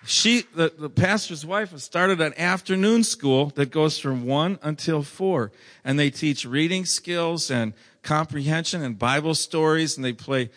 she, 0.06 0.44
the, 0.56 0.74
the 0.78 0.90
pastor's 0.90 1.46
wife 1.46 1.72
has 1.72 1.84
started 1.84 2.20
an 2.20 2.34
afternoon 2.38 3.04
school 3.04 3.48
that 3.56 3.72
goes 3.72 3.98
from 3.98 4.26
one 4.26 4.60
until 4.62 5.02
four. 5.02 5.52
And 5.84 5.98
they 5.98 6.10
teach 6.10 6.46
reading 6.46 6.86
skills 6.86 7.50
and 7.50 7.74
comprehension 8.02 8.84
and 8.84 9.00
Bible 9.00 9.34
stories, 9.34 9.96
and 9.96 10.04
they 10.04 10.14
play 10.14 10.50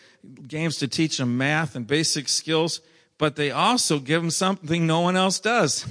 games 0.47 0.77
to 0.77 0.87
teach 0.87 1.17
them 1.17 1.37
math 1.37 1.75
and 1.75 1.87
basic 1.87 2.27
skills, 2.27 2.81
but 3.17 3.37
they 3.37 3.51
also 3.51 3.99
give 3.99 4.21
them 4.21 4.31
something 4.31 4.85
no 4.85 4.99
one 4.99 5.15
else 5.15 5.39
does 5.39 5.85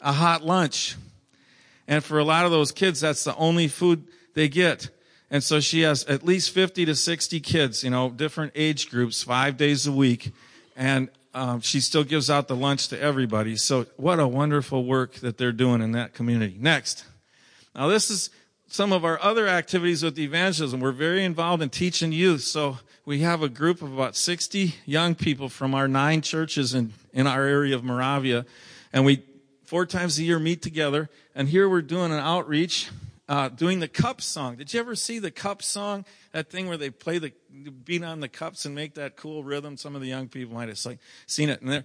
a 0.00 0.12
hot 0.12 0.44
lunch. 0.44 0.96
And 1.88 2.02
for 2.02 2.18
a 2.18 2.24
lot 2.24 2.44
of 2.44 2.50
those 2.50 2.72
kids, 2.72 3.00
that's 3.00 3.24
the 3.24 3.34
only 3.36 3.68
food 3.68 4.04
they 4.34 4.48
get. 4.48 4.90
And 5.30 5.42
so 5.42 5.60
she 5.60 5.80
has 5.82 6.04
at 6.04 6.24
least 6.24 6.50
50 6.50 6.84
to 6.86 6.94
60 6.94 7.40
kids, 7.40 7.82
you 7.82 7.90
know, 7.90 8.10
different 8.10 8.52
age 8.54 8.90
groups, 8.90 9.22
five 9.22 9.56
days 9.56 9.86
a 9.86 9.92
week. 9.92 10.32
And 10.76 11.08
um, 11.34 11.60
she 11.60 11.80
still 11.80 12.04
gives 12.04 12.28
out 12.28 12.48
the 12.48 12.56
lunch 12.56 12.88
to 12.88 13.00
everybody. 13.00 13.56
So 13.56 13.86
what 13.96 14.20
a 14.20 14.28
wonderful 14.28 14.84
work 14.84 15.14
that 15.16 15.38
they're 15.38 15.52
doing 15.52 15.80
in 15.80 15.92
that 15.92 16.14
community. 16.14 16.56
Next. 16.58 17.04
Now 17.74 17.88
this 17.88 18.10
is 18.10 18.30
some 18.66 18.92
of 18.92 19.04
our 19.04 19.20
other 19.22 19.48
activities 19.48 20.02
with 20.02 20.18
evangelism. 20.18 20.80
We're 20.80 20.92
very 20.92 21.24
involved 21.24 21.62
in 21.62 21.70
teaching 21.70 22.12
youth. 22.12 22.42
So 22.42 22.78
we 23.04 23.20
have 23.20 23.42
a 23.42 23.48
group 23.48 23.82
of 23.82 23.92
about 23.92 24.16
60 24.16 24.74
young 24.86 25.14
people 25.14 25.48
from 25.48 25.74
our 25.74 25.88
nine 25.88 26.22
churches 26.22 26.74
in, 26.74 26.92
in 27.12 27.26
our 27.26 27.44
area 27.44 27.74
of 27.74 27.84
Moravia. 27.84 28.46
And 28.92 29.04
we 29.04 29.22
four 29.64 29.86
times 29.86 30.18
a 30.18 30.22
year 30.22 30.38
meet 30.38 30.60
together. 30.62 31.08
And 31.34 31.48
here 31.48 31.68
we're 31.68 31.82
doing 31.82 32.12
an 32.12 32.18
outreach, 32.18 32.90
uh, 33.32 33.48
doing 33.48 33.80
the 33.80 33.88
cup 33.88 34.20
song. 34.20 34.56
Did 34.56 34.74
you 34.74 34.80
ever 34.80 34.94
see 34.94 35.18
the 35.18 35.30
cup 35.30 35.62
song? 35.62 36.04
That 36.32 36.50
thing 36.50 36.68
where 36.68 36.76
they 36.76 36.90
play 36.90 37.16
the, 37.16 37.32
beat 37.70 38.04
on 38.04 38.20
the 38.20 38.28
cups 38.28 38.66
and 38.66 38.74
make 38.74 38.96
that 38.96 39.16
cool 39.16 39.42
rhythm. 39.42 39.78
Some 39.78 39.94
of 39.96 40.02
the 40.02 40.06
young 40.06 40.28
people 40.28 40.54
might 40.54 40.68
have 40.68 40.76
seen 40.76 41.48
it. 41.48 41.62
And 41.62 41.72
they're, 41.72 41.84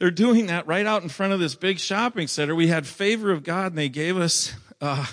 they're 0.00 0.10
doing 0.10 0.46
that 0.46 0.66
right 0.66 0.84
out 0.84 1.04
in 1.04 1.08
front 1.08 1.32
of 1.32 1.38
this 1.38 1.54
big 1.54 1.78
shopping 1.78 2.26
center. 2.26 2.56
We 2.56 2.66
had 2.66 2.88
favor 2.88 3.30
of 3.30 3.44
God 3.44 3.66
and 3.70 3.78
they 3.78 3.88
gave 3.88 4.16
us, 4.16 4.52
uh, 4.80 5.06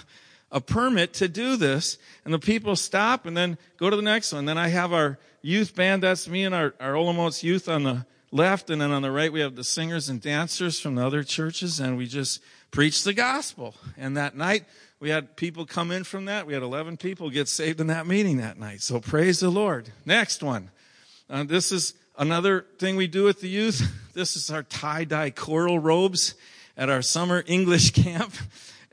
a 0.51 0.59
permit 0.59 1.13
to 1.13 1.27
do 1.27 1.55
this. 1.57 1.99
And 2.25 2.33
the 2.33 2.39
people 2.39 2.75
stop 2.75 3.27
and 3.27 3.37
then 3.37 3.59
go 3.77 3.91
to 3.91 3.95
the 3.95 4.01
next 4.01 4.33
one. 4.33 4.45
Then 4.45 4.57
I 4.57 4.69
have 4.69 4.93
our 4.93 5.19
youth 5.43 5.75
band. 5.75 6.01
That's 6.01 6.27
me 6.27 6.43
and 6.43 6.55
our, 6.55 6.73
our 6.79 6.93
Olomouc 6.93 7.43
youth 7.43 7.69
on 7.69 7.83
the 7.83 8.07
left. 8.31 8.71
And 8.71 8.81
then 8.81 8.89
on 8.89 9.03
the 9.03 9.11
right, 9.11 9.31
we 9.31 9.41
have 9.41 9.55
the 9.55 9.63
singers 9.63 10.09
and 10.09 10.19
dancers 10.19 10.79
from 10.79 10.95
the 10.95 11.05
other 11.05 11.21
churches. 11.21 11.79
And 11.79 11.99
we 11.99 12.07
just 12.07 12.41
preach 12.71 13.03
the 13.03 13.13
gospel. 13.13 13.75
And 13.95 14.17
that 14.17 14.35
night, 14.35 14.65
we 14.99 15.09
had 15.09 15.35
people 15.35 15.65
come 15.65 15.91
in 15.91 16.03
from 16.03 16.25
that. 16.25 16.47
We 16.47 16.53
had 16.53 16.63
11 16.63 16.97
people 16.97 17.29
get 17.29 17.47
saved 17.47 17.79
in 17.79 17.87
that 17.87 18.07
meeting 18.07 18.37
that 18.37 18.57
night. 18.57 18.81
So 18.81 18.99
praise 18.99 19.39
the 19.39 19.49
Lord. 19.49 19.89
Next 20.05 20.41
one. 20.41 20.71
Uh, 21.29 21.43
this 21.43 21.71
is 21.71 21.93
another 22.17 22.65
thing 22.79 22.95
we 22.95 23.07
do 23.07 23.23
with 23.23 23.41
the 23.41 23.49
youth. 23.49 23.81
This 24.17 24.35
is 24.35 24.49
our 24.49 24.63
tie-dye 24.63 25.29
choral 25.29 25.77
robes 25.77 26.33
at 26.75 26.89
our 26.89 27.03
summer 27.03 27.43
English 27.45 27.91
camp 28.03 28.33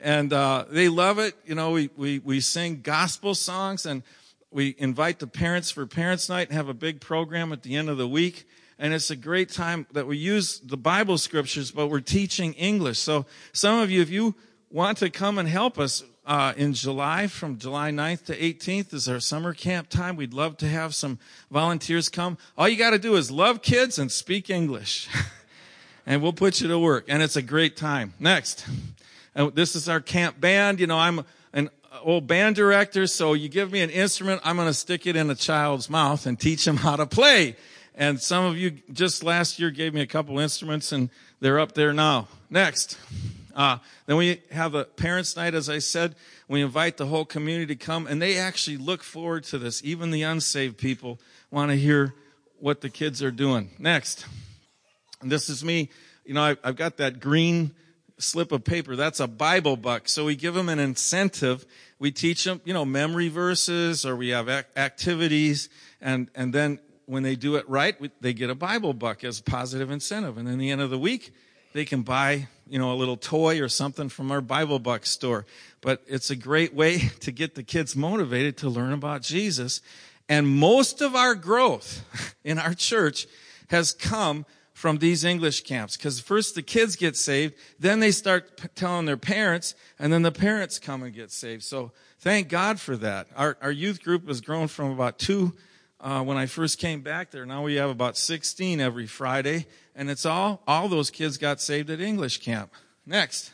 and 0.04 0.34
uh, 0.34 0.66
they 0.68 0.90
love 0.90 1.18
it. 1.18 1.34
You 1.46 1.54
know, 1.54 1.70
we, 1.70 1.88
we, 1.96 2.18
we 2.18 2.40
sing 2.40 2.82
gospel 2.82 3.34
songs 3.34 3.86
and 3.86 4.02
we 4.50 4.74
invite 4.78 5.18
the 5.18 5.26
parents 5.26 5.70
for 5.70 5.86
parents 5.86 6.28
night 6.28 6.48
and 6.48 6.56
have 6.56 6.68
a 6.68 6.74
big 6.74 7.00
program 7.00 7.52
at 7.52 7.62
the 7.62 7.74
end 7.74 7.88
of 7.88 7.96
the 7.96 8.06
week. 8.06 8.46
And 8.78 8.92
it's 8.92 9.10
a 9.10 9.16
great 9.16 9.48
time 9.48 9.86
that 9.92 10.06
we 10.06 10.18
use 10.18 10.60
the 10.60 10.76
Bible 10.76 11.16
scriptures, 11.16 11.70
but 11.70 11.86
we're 11.86 12.00
teaching 12.00 12.52
English. 12.52 12.98
So 12.98 13.24
some 13.54 13.80
of 13.80 13.90
you, 13.90 14.02
if 14.02 14.10
you 14.10 14.34
want 14.70 14.98
to 14.98 15.10
come 15.10 15.38
and 15.38 15.48
help 15.48 15.78
us 15.78 16.02
uh, 16.26 16.54
in 16.56 16.72
July, 16.72 17.26
from 17.26 17.58
July 17.58 17.90
9th 17.90 18.24
to 18.26 18.36
18th 18.36 18.94
is 18.94 19.08
our 19.08 19.20
summer 19.20 19.52
camp 19.52 19.88
time. 19.88 20.16
We'd 20.16 20.32
love 20.32 20.56
to 20.58 20.68
have 20.68 20.94
some 20.94 21.18
volunteers 21.50 22.08
come. 22.08 22.38
All 22.56 22.68
you 22.68 22.76
got 22.76 22.90
to 22.90 22.98
do 22.98 23.16
is 23.16 23.30
love 23.30 23.60
kids 23.60 23.98
and 23.98 24.10
speak 24.10 24.48
English. 24.48 25.08
and 26.06 26.22
we'll 26.22 26.32
put 26.32 26.60
you 26.60 26.68
to 26.68 26.78
work. 26.78 27.04
And 27.08 27.22
it's 27.22 27.36
a 27.36 27.42
great 27.42 27.76
time. 27.76 28.14
Next. 28.18 28.66
This 29.52 29.74
is 29.74 29.88
our 29.88 30.00
camp 30.00 30.40
band. 30.40 30.80
You 30.80 30.86
know, 30.86 30.98
I'm 30.98 31.24
an 31.52 31.68
old 32.02 32.26
band 32.26 32.56
director, 32.56 33.06
so 33.06 33.34
you 33.34 33.48
give 33.48 33.72
me 33.72 33.82
an 33.82 33.90
instrument, 33.90 34.40
I'm 34.44 34.56
going 34.56 34.68
to 34.68 34.74
stick 34.74 35.06
it 35.06 35.16
in 35.16 35.28
a 35.30 35.34
child's 35.34 35.90
mouth 35.90 36.26
and 36.26 36.38
teach 36.38 36.64
them 36.64 36.76
how 36.78 36.96
to 36.96 37.06
play. 37.06 37.56
And 37.96 38.20
some 38.20 38.44
of 38.44 38.56
you 38.56 38.72
just 38.92 39.22
last 39.22 39.58
year 39.58 39.70
gave 39.70 39.94
me 39.94 40.00
a 40.00 40.06
couple 40.06 40.38
instruments 40.38 40.90
and 40.90 41.10
they're 41.40 41.60
up 41.60 41.72
there 41.72 41.92
now. 41.92 42.28
Next. 42.50 42.98
Uh, 43.54 43.78
then 44.06 44.16
we 44.16 44.42
have 44.50 44.74
a 44.74 44.84
parents 44.84 45.36
night, 45.36 45.54
as 45.54 45.68
I 45.68 45.78
said. 45.78 46.16
We 46.48 46.62
invite 46.62 46.96
the 46.96 47.06
whole 47.06 47.24
community 47.24 47.74
to 47.74 47.76
come 47.76 48.06
and 48.06 48.20
they 48.20 48.36
actually 48.36 48.76
look 48.76 49.02
forward 49.02 49.44
to 49.44 49.58
this. 49.58 49.82
Even 49.84 50.10
the 50.10 50.22
unsaved 50.22 50.76
people 50.76 51.20
want 51.50 51.70
to 51.70 51.76
hear 51.76 52.14
what 52.58 52.80
the 52.80 52.90
kids 52.90 53.22
are 53.22 53.30
doing. 53.30 53.70
Next. 53.78 54.26
And 55.20 55.30
this 55.30 55.48
is 55.48 55.64
me. 55.64 55.90
You 56.24 56.34
know, 56.34 56.42
I, 56.42 56.56
I've 56.64 56.76
got 56.76 56.96
that 56.96 57.20
green 57.20 57.72
slip 58.18 58.52
of 58.52 58.64
paper. 58.64 58.96
That's 58.96 59.20
a 59.20 59.26
Bible 59.26 59.76
buck. 59.76 60.08
So 60.08 60.24
we 60.24 60.36
give 60.36 60.54
them 60.54 60.68
an 60.68 60.78
incentive. 60.78 61.64
We 61.98 62.10
teach 62.10 62.44
them, 62.44 62.60
you 62.64 62.74
know, 62.74 62.84
memory 62.84 63.28
verses 63.28 64.04
or 64.04 64.16
we 64.16 64.30
have 64.30 64.48
activities. 64.48 65.68
And, 66.00 66.30
and 66.34 66.52
then 66.52 66.80
when 67.06 67.22
they 67.22 67.36
do 67.36 67.56
it 67.56 67.68
right, 67.68 67.96
they 68.20 68.32
get 68.32 68.50
a 68.50 68.54
Bible 68.54 68.94
buck 68.94 69.24
as 69.24 69.40
a 69.40 69.42
positive 69.42 69.90
incentive. 69.90 70.38
And 70.38 70.48
then 70.48 70.58
the 70.58 70.70
end 70.70 70.80
of 70.80 70.90
the 70.90 70.98
week, 70.98 71.32
they 71.72 71.84
can 71.84 72.02
buy 72.02 72.48
you 72.68 72.78
know, 72.78 72.92
a 72.92 72.94
little 72.94 73.16
toy 73.16 73.60
or 73.60 73.68
something 73.68 74.08
from 74.08 74.30
our 74.30 74.40
Bible 74.40 74.78
Buck 74.78 75.06
store. 75.06 75.46
But 75.80 76.02
it's 76.06 76.30
a 76.30 76.36
great 76.36 76.74
way 76.74 76.98
to 77.20 77.32
get 77.32 77.54
the 77.54 77.62
kids 77.62 77.94
motivated 77.94 78.56
to 78.58 78.68
learn 78.68 78.92
about 78.92 79.22
Jesus. 79.22 79.80
And 80.28 80.48
most 80.48 81.00
of 81.00 81.14
our 81.14 81.34
growth 81.34 82.04
in 82.44 82.58
our 82.58 82.74
church 82.74 83.26
has 83.68 83.92
come 83.92 84.46
from 84.72 84.98
these 84.98 85.24
English 85.24 85.62
camps. 85.62 85.96
Because 85.96 86.20
first 86.20 86.54
the 86.54 86.62
kids 86.62 86.96
get 86.96 87.16
saved, 87.16 87.54
then 87.78 88.00
they 88.00 88.10
start 88.10 88.56
p- 88.56 88.68
telling 88.74 89.06
their 89.06 89.16
parents, 89.16 89.74
and 89.98 90.12
then 90.12 90.22
the 90.22 90.32
parents 90.32 90.78
come 90.78 91.02
and 91.02 91.14
get 91.14 91.30
saved. 91.30 91.62
So 91.62 91.92
thank 92.18 92.48
God 92.48 92.80
for 92.80 92.96
that. 92.96 93.28
Our, 93.36 93.56
our 93.62 93.70
youth 93.70 94.02
group 94.02 94.26
has 94.26 94.40
grown 94.40 94.68
from 94.68 94.90
about 94.90 95.18
two 95.18 95.52
uh, 96.04 96.22
when 96.22 96.36
I 96.36 96.44
first 96.44 96.78
came 96.78 97.00
back 97.00 97.30
there. 97.30 97.46
Now 97.46 97.62
we 97.62 97.76
have 97.76 97.88
about 97.88 98.18
16 98.18 98.78
every 98.78 99.06
Friday, 99.06 99.66
and 99.96 100.10
it's 100.10 100.26
all, 100.26 100.62
all 100.68 100.86
those 100.86 101.10
kids 101.10 101.38
got 101.38 101.62
saved 101.62 101.88
at 101.88 102.00
English 102.00 102.38
camp. 102.38 102.72
Next. 103.06 103.52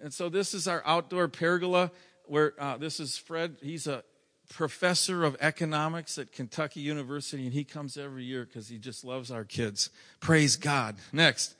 And 0.00 0.12
so 0.12 0.30
this 0.30 0.54
is 0.54 0.66
our 0.66 0.82
outdoor 0.86 1.28
pergola 1.28 1.92
where 2.24 2.54
uh, 2.58 2.78
this 2.78 3.00
is 3.00 3.18
Fred. 3.18 3.56
He's 3.60 3.86
a 3.86 4.02
professor 4.48 5.24
of 5.24 5.36
economics 5.40 6.16
at 6.16 6.32
Kentucky 6.32 6.80
University, 6.80 7.44
and 7.44 7.52
he 7.52 7.64
comes 7.64 7.98
every 7.98 8.24
year 8.24 8.46
because 8.46 8.68
he 8.68 8.78
just 8.78 9.04
loves 9.04 9.30
our 9.30 9.44
kids. 9.44 9.90
Praise 10.20 10.56
God. 10.56 10.96
Next. 11.12 11.54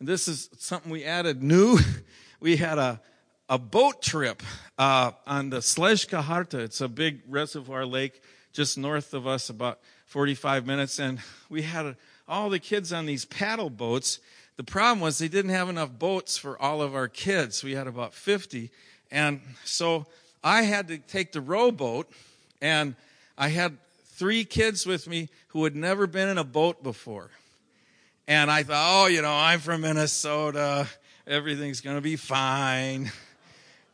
And 0.00 0.08
this 0.08 0.26
is 0.26 0.50
something 0.58 0.90
we 0.90 1.04
added 1.04 1.42
new. 1.42 1.78
We 2.40 2.56
had 2.58 2.76
a, 2.76 3.00
a 3.48 3.56
boat 3.56 4.02
trip 4.02 4.42
uh, 4.76 5.12
on 5.26 5.48
the 5.48 5.60
Slezská 5.60 6.20
Harta. 6.20 6.58
It's 6.58 6.82
a 6.82 6.88
big 6.88 7.22
reservoir 7.26 7.86
lake 7.86 8.20
just 8.54 8.78
north 8.78 9.12
of 9.12 9.26
us, 9.26 9.50
about 9.50 9.80
45 10.06 10.66
minutes. 10.66 10.98
And 10.98 11.18
we 11.50 11.62
had 11.62 11.96
all 12.26 12.48
the 12.48 12.60
kids 12.60 12.92
on 12.92 13.04
these 13.04 13.26
paddle 13.26 13.68
boats. 13.68 14.20
The 14.56 14.64
problem 14.64 15.00
was 15.00 15.18
they 15.18 15.28
didn't 15.28 15.50
have 15.50 15.68
enough 15.68 15.90
boats 15.98 16.38
for 16.38 16.60
all 16.62 16.80
of 16.80 16.94
our 16.94 17.08
kids. 17.08 17.62
We 17.62 17.72
had 17.72 17.88
about 17.88 18.14
50. 18.14 18.70
And 19.10 19.40
so 19.64 20.06
I 20.42 20.62
had 20.62 20.88
to 20.88 20.98
take 20.98 21.32
the 21.32 21.40
rowboat, 21.40 22.10
and 22.62 22.94
I 23.36 23.48
had 23.48 23.76
three 24.04 24.44
kids 24.44 24.86
with 24.86 25.08
me 25.08 25.28
who 25.48 25.64
had 25.64 25.74
never 25.74 26.06
been 26.06 26.28
in 26.28 26.38
a 26.38 26.44
boat 26.44 26.82
before. 26.82 27.30
And 28.28 28.50
I 28.50 28.62
thought, 28.62 29.04
oh, 29.04 29.06
you 29.06 29.20
know, 29.20 29.32
I'm 29.32 29.58
from 29.58 29.80
Minnesota. 29.80 30.86
Everything's 31.26 31.80
going 31.80 31.96
to 31.96 32.02
be 32.02 32.16
fine. 32.16 33.10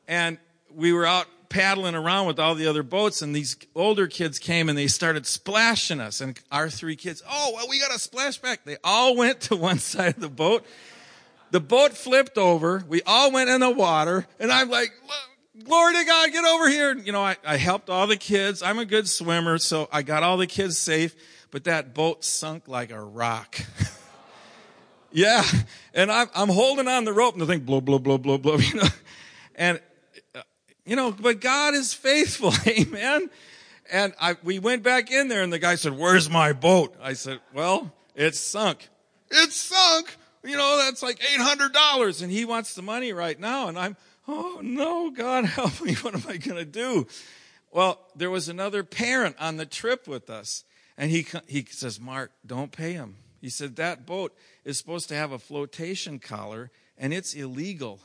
And 0.07 0.37
we 0.75 0.93
were 0.93 1.07
out 1.07 1.27
paddling 1.51 1.95
around 1.95 2.27
with 2.27 2.39
all 2.39 2.55
the 2.55 2.67
other 2.67 2.83
boats, 2.83 3.21
and 3.21 3.37
these 3.37 3.57
older 3.75 4.07
kids 4.07 4.39
came 4.39 4.71
and 4.71 4.79
they 4.79 4.87
started 4.87 5.27
splashing 5.27 6.01
us. 6.01 6.23
And 6.23 6.41
our 6.51 6.71
three 6.71 6.97
kids, 6.97 7.23
oh, 7.29 7.53
well, 7.55 7.67
we 7.69 7.79
got 7.79 7.91
a 7.91 7.99
splashback. 7.99 8.59
They 8.65 8.79
all 8.83 9.15
went 9.19 9.43
to 9.43 9.57
one 9.57 9.79
side 9.79 10.15
of 10.15 10.21
the 10.21 10.31
boat. 10.31 10.65
The 11.51 11.61
boat 11.61 11.93
flipped 11.93 12.39
over. 12.39 12.83
We 12.89 13.03
all 13.03 13.33
went 13.33 13.51
in 13.51 13.61
the 13.61 13.71
water, 13.71 14.27
and 14.39 14.51
I'm 14.51 14.71
like, 14.71 14.93
glory 15.65 15.95
to 15.97 16.05
God, 16.05 16.33
get 16.33 16.45
over 16.45 16.69
here. 16.69 16.97
You 16.97 17.13
know, 17.13 17.23
I, 17.23 17.37
I 17.45 17.57
helped 17.57 17.91
all 17.91 18.07
the 18.07 18.17
kids. 18.17 18.63
I'm 18.63 18.79
a 18.79 18.85
good 18.85 19.09
swimmer, 19.09 19.59
so 19.59 19.89
I 19.93 20.03
got 20.03 20.23
all 20.23 20.37
the 20.37 20.47
kids 20.47 20.79
safe, 20.79 21.17
but 21.51 21.65
that 21.65 21.93
boat 21.93 22.25
sunk 22.25 22.69
like 22.69 22.93
a 22.93 23.03
rock. 23.03 23.61
yeah. 25.13 25.45
And 25.93 26.13
I'm, 26.13 26.29
I'm 26.37 26.49
holding 26.49 26.87
on 26.87 27.05
the 27.05 27.13
rope 27.13 27.35
and 27.35 27.43
the 27.43 27.47
thing 27.47 27.61
blow, 27.61 27.81
blow, 27.81 27.99
blow, 27.99 28.19
blow, 28.19 28.39
blow, 28.39 28.57
you 28.59 28.77
know. 28.77 28.89
And, 29.57 29.81
you 30.85 30.97
know, 30.97 31.13
but 31.13 31.41
God 31.41 31.75
is 31.75 31.95
faithful. 31.95 32.53
Amen. 32.67 33.31
And 33.91 34.15
I, 34.21 34.37
we 34.43 34.59
went 34.59 34.83
back 34.83 35.11
in 35.11 35.29
there 35.29 35.43
and 35.43 35.53
the 35.53 35.59
guy 35.59 35.75
said, 35.75 35.97
where's 35.97 36.31
my 36.31 36.53
boat? 36.53 36.95
I 37.03 37.15
said, 37.15 37.41
well, 37.53 37.93
it's 38.15 38.39
sunk. 38.39 38.89
It's 39.31 39.57
sunk. 39.57 40.17
You 40.45 40.57
know, 40.57 40.79
that's 40.79 41.03
like 41.03 41.19
$800 41.19 42.23
and 42.23 42.31
he 42.31 42.45
wants 42.45 42.75
the 42.75 42.83
money 42.83 43.13
right 43.13 43.39
now. 43.39 43.69
And 43.69 43.79
I'm, 43.79 43.97
oh 44.29 44.61
no, 44.63 45.11
God 45.11 45.45
help 45.57 45.81
me. 45.83 45.95
What 45.95 46.15
am 46.15 46.25
I 46.29 46.37
going 46.37 46.57
to 46.57 46.65
do? 46.65 47.07
Well, 47.73 48.01
there 48.17 48.31
was 48.31 48.49
another 48.49 48.83
parent 48.83 49.37
on 49.39 49.57
the 49.57 49.67
trip 49.67 50.09
with 50.09 50.31
us 50.31 50.65
and 50.97 51.11
he, 51.11 51.27
he 51.47 51.67
says, 51.71 52.01
Mark, 52.01 52.33
don't 52.47 52.73
pay 52.73 52.93
him. 52.93 53.17
He 53.41 53.49
said, 53.49 53.77
that 53.77 54.07
boat 54.07 54.37
is 54.65 54.79
supposed 54.79 55.09
to 55.09 55.15
have 55.15 55.33
a 55.33 55.39
flotation 55.39 56.19
collar 56.19 56.71
and 56.97 57.13
it's 57.13 57.35
illegal. 57.35 58.01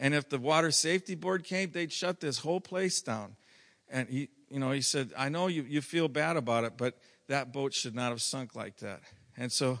And 0.00 0.14
if 0.14 0.30
the 0.30 0.38
water 0.38 0.70
safety 0.70 1.14
board 1.14 1.44
came, 1.44 1.70
they'd 1.70 1.92
shut 1.92 2.20
this 2.20 2.38
whole 2.38 2.60
place 2.60 3.02
down. 3.02 3.36
And 3.90 4.08
he, 4.08 4.30
you 4.48 4.58
know, 4.58 4.70
he 4.70 4.80
said, 4.80 5.12
I 5.16 5.28
know 5.28 5.46
you, 5.46 5.62
you 5.62 5.82
feel 5.82 6.08
bad 6.08 6.36
about 6.36 6.64
it, 6.64 6.72
but 6.78 6.94
that 7.28 7.52
boat 7.52 7.74
should 7.74 7.94
not 7.94 8.08
have 8.08 8.22
sunk 8.22 8.56
like 8.56 8.78
that. 8.78 9.00
And 9.36 9.52
so 9.52 9.78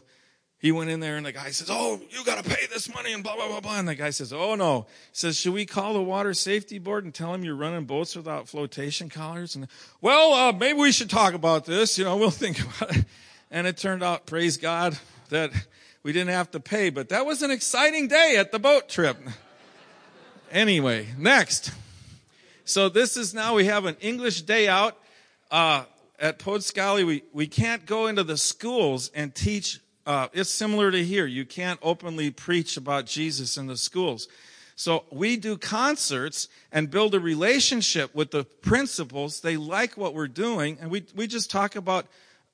he 0.58 0.72
went 0.72 0.90
in 0.90 1.00
there 1.00 1.16
and 1.16 1.24
the 1.24 1.32
guy 1.32 1.50
says, 1.52 1.68
Oh, 1.70 1.98
you 2.10 2.22
got 2.22 2.44
to 2.44 2.48
pay 2.48 2.66
this 2.66 2.92
money 2.94 3.14
and 3.14 3.24
blah, 3.24 3.34
blah, 3.34 3.48
blah, 3.48 3.60
blah. 3.60 3.78
And 3.78 3.88
the 3.88 3.94
guy 3.94 4.10
says, 4.10 4.30
Oh, 4.30 4.54
no. 4.56 4.82
He 4.82 5.14
says, 5.14 5.38
Should 5.38 5.54
we 5.54 5.64
call 5.64 5.94
the 5.94 6.02
water 6.02 6.34
safety 6.34 6.78
board 6.78 7.04
and 7.04 7.14
tell 7.14 7.32
them 7.32 7.42
you're 7.42 7.56
running 7.56 7.86
boats 7.86 8.14
without 8.14 8.46
flotation 8.46 9.08
collars? 9.08 9.56
And, 9.56 9.68
well, 10.02 10.34
uh, 10.34 10.52
maybe 10.52 10.78
we 10.78 10.92
should 10.92 11.08
talk 11.08 11.32
about 11.32 11.64
this. 11.64 11.96
You 11.96 12.04
know, 12.04 12.18
we'll 12.18 12.30
think 12.30 12.60
about 12.60 12.94
it. 12.94 13.06
And 13.50 13.66
it 13.66 13.78
turned 13.78 14.02
out, 14.02 14.26
praise 14.26 14.58
God, 14.58 14.98
that 15.30 15.50
we 16.02 16.12
didn't 16.12 16.30
have 16.30 16.50
to 16.50 16.60
pay. 16.60 16.90
But 16.90 17.08
that 17.08 17.24
was 17.24 17.40
an 17.40 17.50
exciting 17.50 18.08
day 18.08 18.36
at 18.38 18.52
the 18.52 18.58
boat 18.58 18.86
trip. 18.86 19.16
Anyway, 20.50 21.06
next. 21.18 21.72
So 22.64 22.88
this 22.88 23.16
is 23.16 23.34
now 23.34 23.54
we 23.54 23.66
have 23.66 23.84
an 23.84 23.96
English 24.00 24.42
day 24.42 24.68
out. 24.68 24.96
Uh, 25.50 25.84
at 26.18 26.38
Podscali, 26.38 27.04
we, 27.04 27.22
we 27.32 27.46
can't 27.46 27.86
go 27.86 28.06
into 28.06 28.22
the 28.22 28.36
schools 28.36 29.10
and 29.14 29.34
teach 29.34 29.80
uh, 30.06 30.28
it's 30.32 30.50
similar 30.50 30.90
to 30.90 31.04
here. 31.04 31.26
You 31.26 31.44
can't 31.44 31.78
openly 31.82 32.30
preach 32.30 32.76
about 32.76 33.06
Jesus 33.06 33.56
in 33.56 33.66
the 33.66 33.76
schools. 33.76 34.28
So 34.74 35.04
we 35.12 35.36
do 35.36 35.58
concerts 35.58 36.48
and 36.72 36.90
build 36.90 37.14
a 37.14 37.20
relationship 37.20 38.14
with 38.14 38.30
the 38.30 38.44
principals. 38.44 39.40
They 39.40 39.56
like 39.56 39.96
what 39.96 40.14
we're 40.14 40.26
doing, 40.26 40.78
and 40.80 40.90
we 40.90 41.04
we 41.14 41.26
just 41.26 41.50
talk 41.50 41.76
about, 41.76 42.06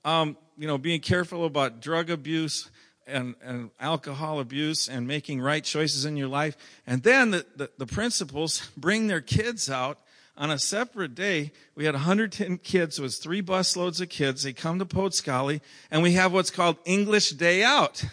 um, 0.04 0.36
you 0.58 0.66
know, 0.66 0.76
being 0.76 1.00
careful 1.00 1.46
about 1.46 1.80
drug 1.80 2.10
abuse 2.10 2.68
and, 3.06 3.34
and 3.42 3.70
alcohol 3.80 4.40
abuse 4.40 4.88
and 4.88 5.06
making 5.06 5.40
right 5.40 5.64
choices 5.64 6.04
in 6.04 6.16
your 6.16 6.28
life. 6.28 6.56
And 6.86 7.02
then 7.02 7.30
the, 7.30 7.46
the, 7.56 7.70
the 7.78 7.86
principals 7.86 8.70
bring 8.76 9.06
their 9.06 9.20
kids 9.20 9.70
out 9.70 9.98
on 10.38 10.50
a 10.50 10.58
separate 10.58 11.14
day, 11.14 11.50
we 11.74 11.86
had 11.86 11.94
110 11.94 12.58
kids. 12.58 12.98
It 12.98 13.02
was 13.02 13.16
three 13.16 13.40
busloads 13.40 14.02
of 14.02 14.10
kids. 14.10 14.42
They 14.42 14.52
come 14.52 14.78
to 14.78 14.84
Podscali, 14.84 15.62
and 15.90 16.02
we 16.02 16.12
have 16.12 16.32
what's 16.32 16.50
called 16.50 16.76
English 16.84 17.30
Day 17.30 17.64
Out. 17.64 18.04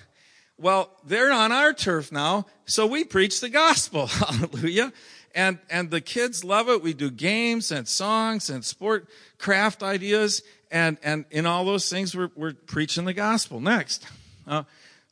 Well, 0.57 0.89
they're 1.05 1.33
on 1.33 1.51
our 1.51 1.73
turf 1.73 2.13
now, 2.13 2.45
so 2.65 2.87
we 2.87 3.03
preach 3.03 3.41
the 3.41 3.49
gospel. 3.49 4.07
Hallelujah. 4.07 4.93
And, 5.35 5.59
and 5.69 5.91
the 5.91 5.99
kids 5.99 6.45
love 6.45 6.69
it. 6.69 6.81
We 6.81 6.93
do 6.93 7.09
games 7.09 7.71
and 7.71 7.87
songs 7.87 8.49
and 8.49 8.63
sport 8.63 9.09
craft 9.37 9.83
ideas. 9.83 10.43
And, 10.71 10.97
and 11.03 11.25
in 11.29 11.45
all 11.45 11.65
those 11.65 11.89
things, 11.89 12.15
we're, 12.15 12.29
we're 12.35 12.53
preaching 12.53 13.03
the 13.03 13.13
gospel. 13.13 13.59
Next. 13.59 14.07
Uh, 14.47 14.63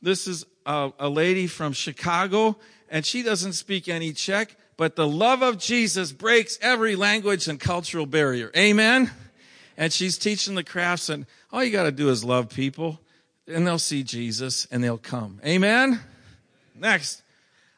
this 0.02 0.28
is 0.28 0.46
a, 0.66 0.92
a 1.00 1.10
lady 1.10 1.48
from 1.48 1.74
Chicago, 1.74 2.58
and 2.90 3.06
she 3.06 3.24
doesn't 3.24 3.54
speak 3.54 3.88
any 3.88 4.14
Czech, 4.14 4.56
but 4.78 4.96
the 4.96 5.08
love 5.08 5.42
of 5.42 5.58
Jesus 5.58 6.12
breaks 6.12 6.58
every 6.62 6.96
language 6.96 7.48
and 7.48 7.60
cultural 7.60 8.06
barrier. 8.06 8.52
Amen? 8.58 9.12
And 9.78 9.94
she's 9.94 10.18
teaching 10.18 10.56
the 10.56 10.64
crafts, 10.64 11.10
and 11.10 11.26
all 11.52 11.64
you 11.64 11.72
got 11.72 11.84
to 11.84 11.92
do 11.92 12.10
is 12.10 12.24
love 12.24 12.50
people, 12.50 13.00
and 13.48 13.66
they'll 13.66 13.80
see 13.80 14.04
Jesus 14.04 14.68
and 14.72 14.84
they'll 14.84 14.98
come. 14.98 15.40
Amen? 15.46 16.00
Next. 16.76 17.22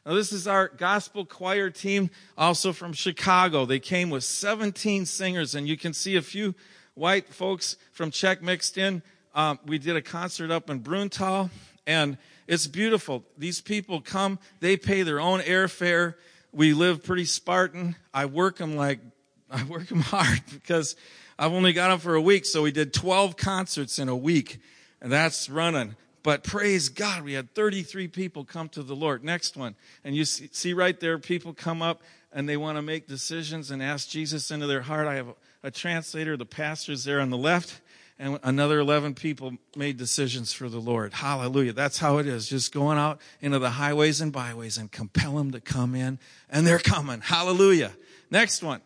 Now, 0.06 0.12
this 0.14 0.32
is 0.32 0.46
our 0.46 0.68
gospel 0.68 1.24
choir 1.24 1.70
team, 1.70 2.10
also 2.36 2.72
from 2.72 2.92
Chicago. 2.92 3.64
They 3.64 3.80
came 3.80 4.10
with 4.10 4.22
17 4.22 5.06
singers, 5.06 5.54
and 5.54 5.66
you 5.66 5.78
can 5.78 5.94
see 5.94 6.16
a 6.16 6.22
few 6.22 6.54
white 6.94 7.32
folks 7.32 7.76
from 7.92 8.10
Czech 8.10 8.42
mixed 8.42 8.76
in. 8.76 9.02
Um, 9.34 9.58
we 9.66 9.78
did 9.78 9.96
a 9.96 10.02
concert 10.02 10.50
up 10.50 10.68
in 10.68 10.80
Bruntál, 10.80 11.50
and 11.86 12.18
it's 12.46 12.66
beautiful. 12.66 13.24
These 13.38 13.60
people 13.60 14.00
come, 14.00 14.38
they 14.60 14.76
pay 14.76 15.02
their 15.02 15.20
own 15.20 15.40
airfare 15.40 16.14
we 16.54 16.72
live 16.72 17.02
pretty 17.02 17.24
Spartan. 17.24 17.96
I 18.12 18.26
work 18.26 18.58
them 18.58 18.76
like, 18.76 19.00
I 19.50 19.64
work 19.64 19.88
them 19.88 20.00
hard 20.00 20.40
because 20.52 20.96
I've 21.38 21.52
only 21.52 21.72
got 21.72 21.88
them 21.88 21.98
for 21.98 22.14
a 22.14 22.20
week. 22.20 22.44
So 22.46 22.62
we 22.62 22.72
did 22.72 22.94
12 22.94 23.36
concerts 23.36 23.98
in 23.98 24.08
a 24.08 24.16
week 24.16 24.60
and 25.02 25.12
that's 25.12 25.50
running. 25.50 25.96
But 26.22 26.42
praise 26.42 26.88
God, 26.88 27.22
we 27.22 27.34
had 27.34 27.54
33 27.54 28.08
people 28.08 28.44
come 28.44 28.70
to 28.70 28.82
the 28.82 28.96
Lord. 28.96 29.22
Next 29.22 29.58
one. 29.58 29.74
And 30.04 30.16
you 30.16 30.24
see, 30.24 30.72
right 30.72 30.98
there, 30.98 31.18
people 31.18 31.52
come 31.52 31.82
up 31.82 32.00
and 32.32 32.48
they 32.48 32.56
want 32.56 32.78
to 32.78 32.82
make 32.82 33.06
decisions 33.06 33.70
and 33.70 33.82
ask 33.82 34.08
Jesus 34.08 34.50
into 34.50 34.66
their 34.66 34.80
heart. 34.80 35.06
I 35.06 35.16
have 35.16 35.34
a 35.62 35.70
translator, 35.70 36.36
the 36.36 36.46
pastor's 36.46 37.04
there 37.04 37.20
on 37.20 37.28
the 37.28 37.36
left 37.36 37.80
and 38.18 38.38
another 38.42 38.78
11 38.78 39.14
people 39.14 39.54
made 39.76 39.96
decisions 39.96 40.52
for 40.52 40.68
the 40.68 40.78
Lord. 40.78 41.14
Hallelujah. 41.14 41.72
That's 41.72 41.98
how 41.98 42.18
it 42.18 42.26
is. 42.26 42.48
Just 42.48 42.72
going 42.72 42.96
out 42.96 43.20
into 43.40 43.58
the 43.58 43.70
highways 43.70 44.20
and 44.20 44.32
byways 44.32 44.78
and 44.78 44.90
compel 44.90 45.36
them 45.36 45.50
to 45.52 45.60
come 45.60 45.94
in, 45.94 46.18
and 46.48 46.66
they're 46.66 46.78
coming. 46.78 47.20
Hallelujah. 47.20 47.92
Next 48.30 48.62
one. 48.62 48.80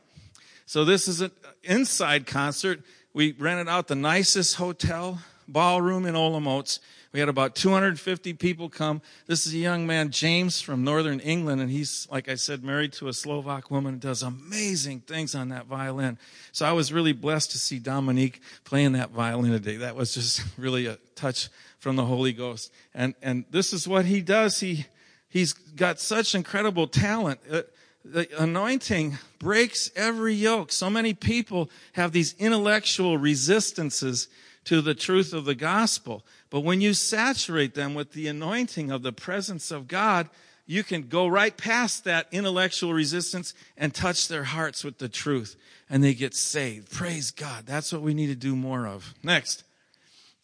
So 0.67 0.85
this 0.85 1.09
is 1.09 1.21
an 1.21 1.31
inside 1.63 2.27
concert. 2.27 2.83
We 3.13 3.33
rented 3.33 3.69
out 3.69 3.89
the 3.89 3.95
nicest 3.95 4.57
hotel 4.57 5.21
ballroom 5.47 6.07
in 6.07 6.15
Olomouc. 6.15 6.79
We 7.13 7.21
had 7.21 7.31
about 7.31 7.55
250 7.55 8.35
people 8.35 8.69
come. 8.69 9.01
This 9.27 9.47
is 9.47 9.55
a 9.55 9.59
young 9.59 9.87
man, 9.87 10.11
James, 10.11 10.61
from 10.61 10.85
northern 10.85 11.21
England, 11.21 11.61
and 11.63 11.71
he's, 11.71 12.07
like 12.11 12.29
I 12.29 12.35
said, 12.35 12.63
married 12.63 12.93
to 12.95 13.09
a 13.09 13.15
Slovak 13.15 13.71
woman 13.71 13.95
and 13.95 14.01
does 14.01 14.23
amazing 14.23 15.01
things 15.01 15.35
on 15.35 15.49
that 15.49 15.67
violin. 15.67 16.19
So 16.53 16.67
I 16.67 16.73
was 16.73 16.93
really 16.93 17.13
blessed 17.13 17.53
to 17.53 17.59
see 17.59 17.79
Dominique 17.79 18.43
playing 18.65 18.93
that 18.93 19.11
violin 19.11 19.53
today. 19.53 19.77
That 19.77 19.97
was 19.97 20.13
just 20.13 20.43
really 20.59 20.87
a 20.87 20.99
touch 21.15 21.49
from 21.79 21.97
the 21.97 22.05
Holy 22.05 22.33
Ghost. 22.33 22.73
And, 22.95 23.15
and 23.23 23.47
this 23.51 23.73
is 23.73 23.89
what 23.89 24.05
he 24.05 24.21
does. 24.21 24.61
He, 24.61 24.85
he's 25.31 25.55
got 25.55 26.01
such 26.01 26.35
incredible 26.35 26.87
talent. 26.87 27.41
Uh, 27.51 27.63
the 28.05 28.29
anointing 28.39 29.19
breaks 29.39 29.91
every 29.97 30.35
yoke. 30.35 30.73
So 30.73 30.91
many 30.91 31.15
people 31.15 31.71
have 31.93 32.13
these 32.13 32.35
intellectual 32.39 33.17
resistances 33.17 34.29
to 34.65 34.81
the 34.83 34.95
truth 34.95 35.33
of 35.33 35.47
the 35.47 35.55
gospel. 35.55 36.25
But 36.51 36.61
when 36.61 36.81
you 36.81 36.95
saturate 36.95 37.75
them 37.75 37.95
with 37.95 38.13
the 38.13 38.27
anointing 38.27 38.91
of 38.91 39.03
the 39.03 39.13
presence 39.13 39.71
of 39.71 39.87
God, 39.87 40.29
you 40.67 40.85
can 40.85 41.09
go 41.09 41.27
right 41.27 41.57
past 41.57 42.05
that 42.05 42.27
intellectual 42.31 42.93
resistance 42.93 43.55
and 43.77 43.95
touch 43.95 44.29
their 44.29 44.45
hearts 44.45 44.85
with 44.85 44.99
the 44.99 45.09
truth 45.09 45.57
and 45.89 46.05
they 46.05 46.15
get 46.15 46.35
saved. 46.35 46.91
Praise 46.93 47.31
God. 47.31 47.65
That's 47.67 47.93
what 47.93 48.03
we 48.03 48.13
need 48.15 48.27
to 48.27 48.35
do 48.35 48.55
more 48.55 48.87
of. 48.87 49.15
Next. 49.23 49.65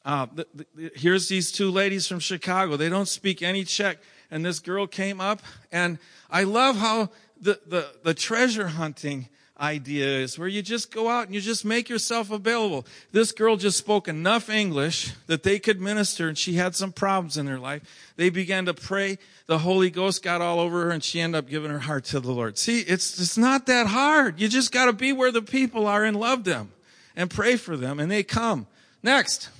Uh, 0.04 0.26
the, 0.34 0.46
the, 0.54 0.90
here's 0.94 1.28
these 1.28 1.50
two 1.50 1.70
ladies 1.70 2.06
from 2.06 2.20
Chicago. 2.20 2.76
They 2.76 2.88
don't 2.90 3.08
speak 3.08 3.42
any 3.42 3.64
Czech. 3.64 3.98
And 4.30 4.44
this 4.44 4.58
girl 4.58 4.86
came 4.86 5.20
up 5.20 5.42
and 5.70 5.98
I 6.30 6.44
love 6.44 6.76
how 6.76 7.10
the, 7.40 7.60
the, 7.66 7.86
the 8.02 8.14
treasure 8.14 8.68
hunting 8.68 9.28
idea 9.60 10.18
is 10.18 10.38
where 10.38 10.48
you 10.48 10.62
just 10.62 10.92
go 10.92 11.08
out 11.08 11.26
and 11.26 11.34
you 11.34 11.40
just 11.40 11.64
make 11.64 11.88
yourself 11.88 12.30
available. 12.30 12.84
This 13.12 13.30
girl 13.30 13.56
just 13.56 13.78
spoke 13.78 14.08
enough 14.08 14.50
English 14.50 15.12
that 15.26 15.44
they 15.44 15.58
could 15.58 15.80
minister 15.80 16.28
and 16.28 16.36
she 16.36 16.54
had 16.54 16.74
some 16.74 16.92
problems 16.92 17.36
in 17.36 17.46
her 17.46 17.58
life. 17.58 17.82
They 18.16 18.30
began 18.30 18.66
to 18.66 18.74
pray. 18.74 19.18
The 19.46 19.58
Holy 19.58 19.90
Ghost 19.90 20.22
got 20.22 20.40
all 20.40 20.58
over 20.58 20.86
her 20.86 20.90
and 20.90 21.04
she 21.04 21.20
ended 21.20 21.38
up 21.38 21.48
giving 21.48 21.70
her 21.70 21.78
heart 21.78 22.04
to 22.06 22.20
the 22.20 22.32
Lord. 22.32 22.58
See, 22.58 22.80
it's, 22.80 23.20
it's 23.20 23.38
not 23.38 23.66
that 23.66 23.86
hard. 23.86 24.40
You 24.40 24.48
just 24.48 24.72
got 24.72 24.86
to 24.86 24.92
be 24.92 25.12
where 25.12 25.30
the 25.30 25.42
people 25.42 25.86
are 25.86 26.04
and 26.04 26.16
love 26.16 26.44
them 26.44 26.72
and 27.14 27.30
pray 27.30 27.56
for 27.56 27.76
them 27.76 28.00
and 28.00 28.10
they 28.10 28.24
come. 28.24 28.66
Next. 29.02 29.50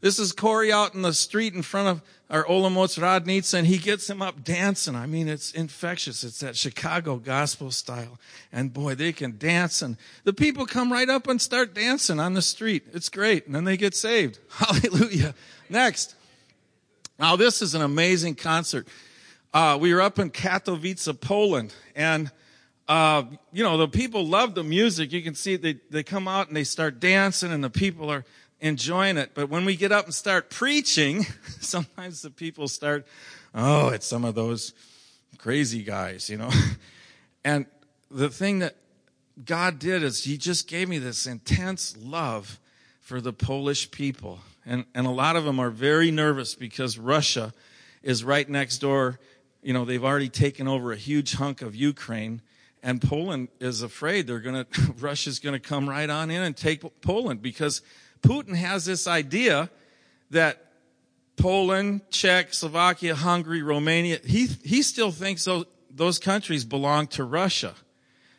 This 0.00 0.18
is 0.18 0.32
Corey 0.32 0.72
out 0.72 0.94
in 0.94 1.02
the 1.02 1.14
street 1.14 1.54
in 1.54 1.62
front 1.62 1.88
of 1.88 2.02
our 2.32 2.44
Olomouc 2.44 2.98
Radnica, 2.98 3.52
and 3.52 3.66
he 3.66 3.76
gets 3.76 4.08
him 4.08 4.22
up 4.22 4.42
dancing. 4.42 4.96
I 4.96 5.04
mean, 5.04 5.28
it's 5.28 5.52
infectious. 5.52 6.24
It's 6.24 6.40
that 6.40 6.56
Chicago 6.56 7.16
gospel 7.16 7.70
style. 7.70 8.18
And 8.50 8.72
boy, 8.72 8.94
they 8.94 9.12
can 9.12 9.36
dance, 9.36 9.82
and 9.82 9.98
the 10.24 10.32
people 10.32 10.64
come 10.64 10.90
right 10.90 11.10
up 11.10 11.28
and 11.28 11.40
start 11.40 11.74
dancing 11.74 12.18
on 12.18 12.32
the 12.32 12.40
street. 12.40 12.84
It's 12.94 13.10
great. 13.10 13.44
And 13.44 13.54
then 13.54 13.64
they 13.64 13.76
get 13.76 13.94
saved. 13.94 14.38
Hallelujah. 14.50 15.34
Next. 15.68 16.14
Now, 17.18 17.36
this 17.36 17.60
is 17.60 17.74
an 17.74 17.82
amazing 17.82 18.36
concert. 18.36 18.88
Uh, 19.52 19.76
we 19.78 19.92
were 19.92 20.00
up 20.00 20.18
in 20.18 20.30
Katowice, 20.30 21.20
Poland, 21.20 21.74
and 21.94 22.32
uh, 22.88 23.24
you 23.52 23.62
know, 23.62 23.76
the 23.76 23.88
people 23.88 24.26
love 24.26 24.54
the 24.54 24.64
music. 24.64 25.12
You 25.12 25.22
can 25.22 25.34
see 25.34 25.56
they, 25.56 25.78
they 25.90 26.02
come 26.02 26.26
out 26.26 26.48
and 26.48 26.56
they 26.56 26.64
start 26.64 26.98
dancing 26.98 27.52
and 27.52 27.62
the 27.62 27.70
people 27.70 28.10
are 28.10 28.24
enjoying 28.62 29.18
it. 29.18 29.32
But 29.34 29.50
when 29.50 29.66
we 29.66 29.76
get 29.76 29.92
up 29.92 30.06
and 30.06 30.14
start 30.14 30.48
preaching, 30.48 31.26
sometimes 31.60 32.22
the 32.22 32.30
people 32.30 32.68
start, 32.68 33.06
oh, 33.54 33.88
it's 33.88 34.06
some 34.06 34.24
of 34.24 34.34
those 34.34 34.72
crazy 35.36 35.82
guys, 35.82 36.30
you 36.30 36.38
know. 36.38 36.50
and 37.44 37.66
the 38.10 38.30
thing 38.30 38.60
that 38.60 38.76
God 39.44 39.78
did 39.78 40.02
is 40.02 40.24
He 40.24 40.38
just 40.38 40.68
gave 40.68 40.88
me 40.88 40.98
this 40.98 41.26
intense 41.26 41.94
love 42.00 42.58
for 43.00 43.20
the 43.20 43.32
Polish 43.32 43.90
people. 43.90 44.40
And, 44.64 44.86
and 44.94 45.06
a 45.06 45.10
lot 45.10 45.34
of 45.34 45.44
them 45.44 45.58
are 45.58 45.70
very 45.70 46.12
nervous 46.12 46.54
because 46.54 46.96
Russia 46.96 47.52
is 48.02 48.22
right 48.22 48.48
next 48.48 48.78
door. 48.78 49.18
You 49.60 49.72
know, 49.72 49.84
they've 49.84 50.04
already 50.04 50.28
taken 50.28 50.68
over 50.68 50.92
a 50.92 50.96
huge 50.96 51.34
hunk 51.34 51.62
of 51.62 51.74
Ukraine 51.74 52.42
and 52.82 53.00
Poland 53.00 53.48
is 53.60 53.82
afraid 53.82 54.26
they're 54.26 54.40
going 54.40 54.64
to, 54.72 54.92
Russia's 54.98 55.38
going 55.38 55.54
to 55.54 55.60
come 55.60 55.88
right 55.88 56.08
on 56.10 56.30
in 56.30 56.42
and 56.42 56.56
take 56.56 56.82
Poland 57.00 57.42
because 57.42 57.82
Putin 58.22 58.54
has 58.54 58.84
this 58.84 59.06
idea 59.06 59.70
that 60.30 60.72
Poland, 61.36 62.02
Czech, 62.10 62.54
Slovakia, 62.54 63.14
Hungary, 63.14 63.62
Romania, 63.62 64.18
he, 64.24 64.46
he 64.64 64.82
still 64.82 65.10
thinks 65.10 65.44
those, 65.44 65.66
those 65.90 66.18
countries 66.18 66.64
belong 66.64 67.06
to 67.08 67.24
Russia. 67.24 67.74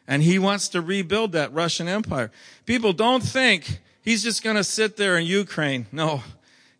And 0.07 0.21
he 0.21 0.39
wants 0.39 0.69
to 0.69 0.81
rebuild 0.81 1.31
that 1.33 1.53
Russian 1.53 1.87
empire. 1.87 2.31
People 2.65 2.93
don't 2.93 3.23
think 3.23 3.79
he's 4.01 4.23
just 4.23 4.43
going 4.43 4.57
to 4.57 4.63
sit 4.63 4.97
there 4.97 5.17
in 5.17 5.25
Ukraine. 5.25 5.87
No, 5.91 6.23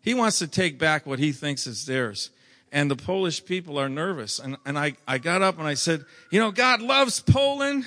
he 0.02 0.14
wants 0.14 0.38
to 0.40 0.46
take 0.46 0.78
back 0.78 1.06
what 1.06 1.18
he 1.18 1.32
thinks 1.32 1.66
is 1.66 1.86
theirs. 1.86 2.30
And 2.70 2.90
the 2.90 2.96
Polish 2.96 3.44
people 3.44 3.78
are 3.78 3.88
nervous. 3.88 4.38
And, 4.38 4.56
and 4.66 4.78
I, 4.78 4.94
I 5.06 5.18
got 5.18 5.42
up 5.42 5.58
and 5.58 5.66
I 5.66 5.74
said, 5.74 6.04
you 6.30 6.40
know, 6.40 6.50
God 6.50 6.82
loves 6.82 7.20
Poland 7.20 7.86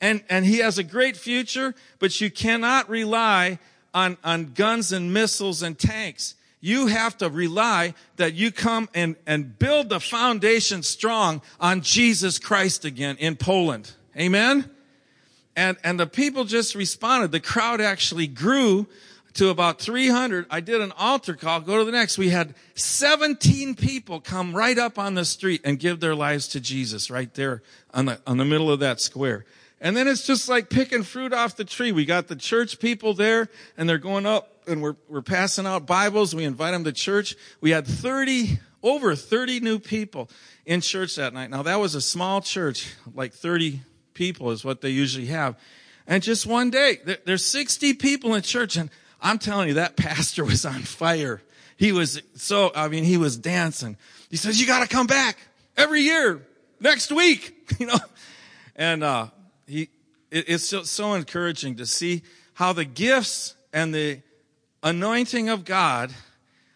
and, 0.00 0.22
and 0.28 0.44
he 0.44 0.58
has 0.58 0.78
a 0.78 0.82
great 0.82 1.16
future, 1.16 1.74
but 1.98 2.20
you 2.20 2.30
cannot 2.30 2.88
rely 2.90 3.58
on, 3.96 4.18
on 4.22 4.52
guns 4.52 4.92
and 4.92 5.14
missiles 5.14 5.62
and 5.62 5.78
tanks. 5.78 6.34
You 6.60 6.88
have 6.88 7.16
to 7.18 7.30
rely 7.30 7.94
that 8.16 8.34
you 8.34 8.52
come 8.52 8.90
and, 8.94 9.16
and 9.26 9.58
build 9.58 9.88
the 9.88 10.00
foundation 10.00 10.82
strong 10.82 11.40
on 11.58 11.80
Jesus 11.80 12.38
Christ 12.38 12.84
again 12.84 13.16
in 13.16 13.36
Poland. 13.36 13.90
Amen? 14.14 14.70
And, 15.56 15.78
and 15.82 15.98
the 15.98 16.06
people 16.06 16.44
just 16.44 16.74
responded. 16.74 17.32
The 17.32 17.40
crowd 17.40 17.80
actually 17.80 18.26
grew 18.26 18.86
to 19.34 19.48
about 19.48 19.80
300. 19.80 20.46
I 20.50 20.60
did 20.60 20.82
an 20.82 20.92
altar 20.98 21.34
call. 21.34 21.60
Go 21.60 21.78
to 21.78 21.84
the 21.84 21.92
next. 21.92 22.18
We 22.18 22.28
had 22.28 22.54
17 22.74 23.76
people 23.76 24.20
come 24.20 24.54
right 24.54 24.76
up 24.76 24.98
on 24.98 25.14
the 25.14 25.24
street 25.24 25.62
and 25.64 25.78
give 25.78 26.00
their 26.00 26.14
lives 26.14 26.48
to 26.48 26.60
Jesus 26.60 27.10
right 27.10 27.32
there 27.32 27.62
on 27.94 28.06
the, 28.06 28.20
on 28.26 28.36
the 28.36 28.44
middle 28.44 28.70
of 28.70 28.80
that 28.80 29.00
square. 29.00 29.46
And 29.80 29.96
then 29.96 30.08
it's 30.08 30.26
just 30.26 30.48
like 30.48 30.70
picking 30.70 31.02
fruit 31.02 31.32
off 31.32 31.56
the 31.56 31.64
tree. 31.64 31.92
We 31.92 32.04
got 32.04 32.28
the 32.28 32.36
church 32.36 32.78
people 32.78 33.12
there 33.12 33.48
and 33.76 33.88
they're 33.88 33.98
going 33.98 34.24
up 34.24 34.62
and 34.66 34.80
we're, 34.80 34.96
we're 35.08 35.22
passing 35.22 35.66
out 35.66 35.86
Bibles. 35.86 36.34
We 36.34 36.44
invite 36.44 36.72
them 36.72 36.84
to 36.84 36.92
church. 36.92 37.36
We 37.60 37.70
had 37.70 37.86
30, 37.86 38.58
over 38.82 39.14
30 39.14 39.60
new 39.60 39.78
people 39.78 40.30
in 40.64 40.80
church 40.80 41.16
that 41.16 41.34
night. 41.34 41.50
Now 41.50 41.62
that 41.62 41.76
was 41.76 41.94
a 41.94 42.00
small 42.00 42.40
church, 42.40 42.94
like 43.14 43.34
30 43.34 43.82
people 44.14 44.50
is 44.50 44.64
what 44.64 44.80
they 44.80 44.90
usually 44.90 45.26
have. 45.26 45.58
And 46.06 46.22
just 46.22 46.46
one 46.46 46.70
day, 46.70 46.98
there's 47.24 47.44
60 47.44 47.94
people 47.94 48.34
in 48.34 48.42
church 48.42 48.76
and 48.76 48.90
I'm 49.20 49.38
telling 49.38 49.68
you, 49.68 49.74
that 49.74 49.96
pastor 49.96 50.44
was 50.46 50.64
on 50.64 50.82
fire. 50.82 51.42
He 51.76 51.92
was 51.92 52.22
so, 52.34 52.72
I 52.74 52.88
mean, 52.88 53.04
he 53.04 53.18
was 53.18 53.36
dancing. 53.36 53.98
He 54.30 54.36
says, 54.36 54.58
you 54.58 54.66
gotta 54.66 54.88
come 54.88 55.06
back 55.06 55.36
every 55.76 56.00
year, 56.00 56.46
next 56.80 57.12
week, 57.12 57.74
you 57.78 57.86
know. 57.86 57.98
And, 58.74 59.04
uh, 59.04 59.28
he, 59.66 59.88
it's 60.30 60.64
so, 60.64 60.82
so 60.82 61.14
encouraging 61.14 61.76
to 61.76 61.86
see 61.86 62.22
how 62.54 62.72
the 62.72 62.84
gifts 62.84 63.54
and 63.72 63.94
the 63.94 64.20
anointing 64.82 65.48
of 65.48 65.64
God 65.64 66.12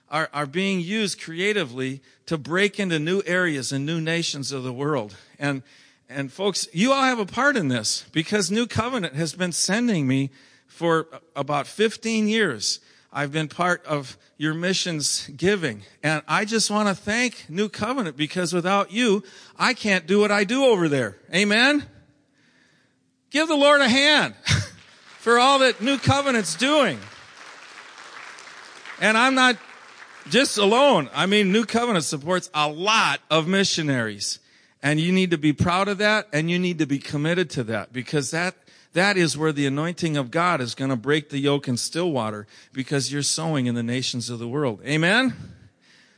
are, 0.09 0.29
are 0.33 0.46
being 0.46 0.81
used 0.81 1.20
creatively 1.20 2.03
to 2.26 2.37
break 2.37 2.81
into 2.81 2.98
new 2.98 3.22
areas 3.26 3.72
and 3.72 3.87
new 3.87 4.00
nations 4.00 4.53
of 4.53 4.62
the 4.62 4.72
world. 4.72 5.16
And, 5.38 5.62
and 6.09 6.33
folks, 6.33 6.68
you 6.72 6.92
all 6.92 7.03
have 7.03 7.18
a 7.18 7.26
part 7.26 7.57
in 7.57 7.68
this 7.68 8.05
because 8.12 8.50
New 8.50 8.66
Covenant 8.66 9.14
has 9.14 9.35
been 9.35 9.53
sending 9.53 10.07
me 10.07 10.31
for 10.66 11.07
about 11.37 11.66
15 11.66 12.29
years. 12.29 12.81
I've 13.12 13.33
been 13.33 13.48
part 13.48 13.85
of 13.87 14.16
your 14.37 14.55
missions 14.55 15.29
giving. 15.37 15.83
And 16.03 16.22
I 16.26 16.44
just 16.44 16.70
want 16.70 16.88
to 16.88 16.94
thank 16.94 17.46
New 17.48 17.68
Covenant 17.68 18.16
because 18.16 18.53
without 18.53 18.92
you, 18.92 19.22
I 19.59 19.74
can't 19.74 20.07
do 20.07 20.20
what 20.20 20.31
I 20.31 20.44
do 20.44 20.64
over 20.64 20.88
there. 20.88 21.18
Amen? 21.35 21.87
Give 23.31 23.47
the 23.47 23.57
Lord 23.57 23.81
a 23.81 23.88
hand 23.88 24.35
for 25.19 25.38
all 25.38 25.61
that 25.61 25.81
New 25.81 25.99
Covenant's 25.99 26.55
doing. 26.57 26.99
And 29.01 29.16
I'm 29.16 29.35
not 29.35 29.57
just 30.29 30.59
alone. 30.59 31.09
I 31.14 31.27
mean, 31.27 31.53
New 31.53 31.64
Covenant 31.64 32.05
supports 32.05 32.51
a 32.53 32.69
lot 32.69 33.21
of 33.31 33.47
missionaries. 33.47 34.40
And 34.83 34.99
you 34.99 35.12
need 35.12 35.31
to 35.31 35.38
be 35.38 35.53
proud 35.53 35.88
of 35.88 35.99
that 35.99 36.27
and 36.33 36.51
you 36.51 36.59
need 36.59 36.79
to 36.79 36.87
be 36.87 36.99
committed 36.99 37.51
to 37.51 37.64
that 37.64 37.93
because 37.93 38.31
that, 38.31 38.55
that 38.95 39.16
is 39.16 39.37
where 39.37 39.53
the 39.53 39.66
anointing 39.66 40.16
of 40.16 40.31
God 40.31 40.61
is 40.61 40.75
going 40.75 40.90
to 40.90 40.97
break 40.97 41.29
the 41.29 41.38
yoke 41.38 41.69
in 41.69 41.77
Stillwater 41.77 42.47
because 42.73 43.12
you're 43.12 43.23
sowing 43.23 43.66
in 43.66 43.75
the 43.75 43.83
nations 43.83 44.31
of 44.31 44.38
the 44.38 44.49
world. 44.49 44.81
Amen? 44.85 45.35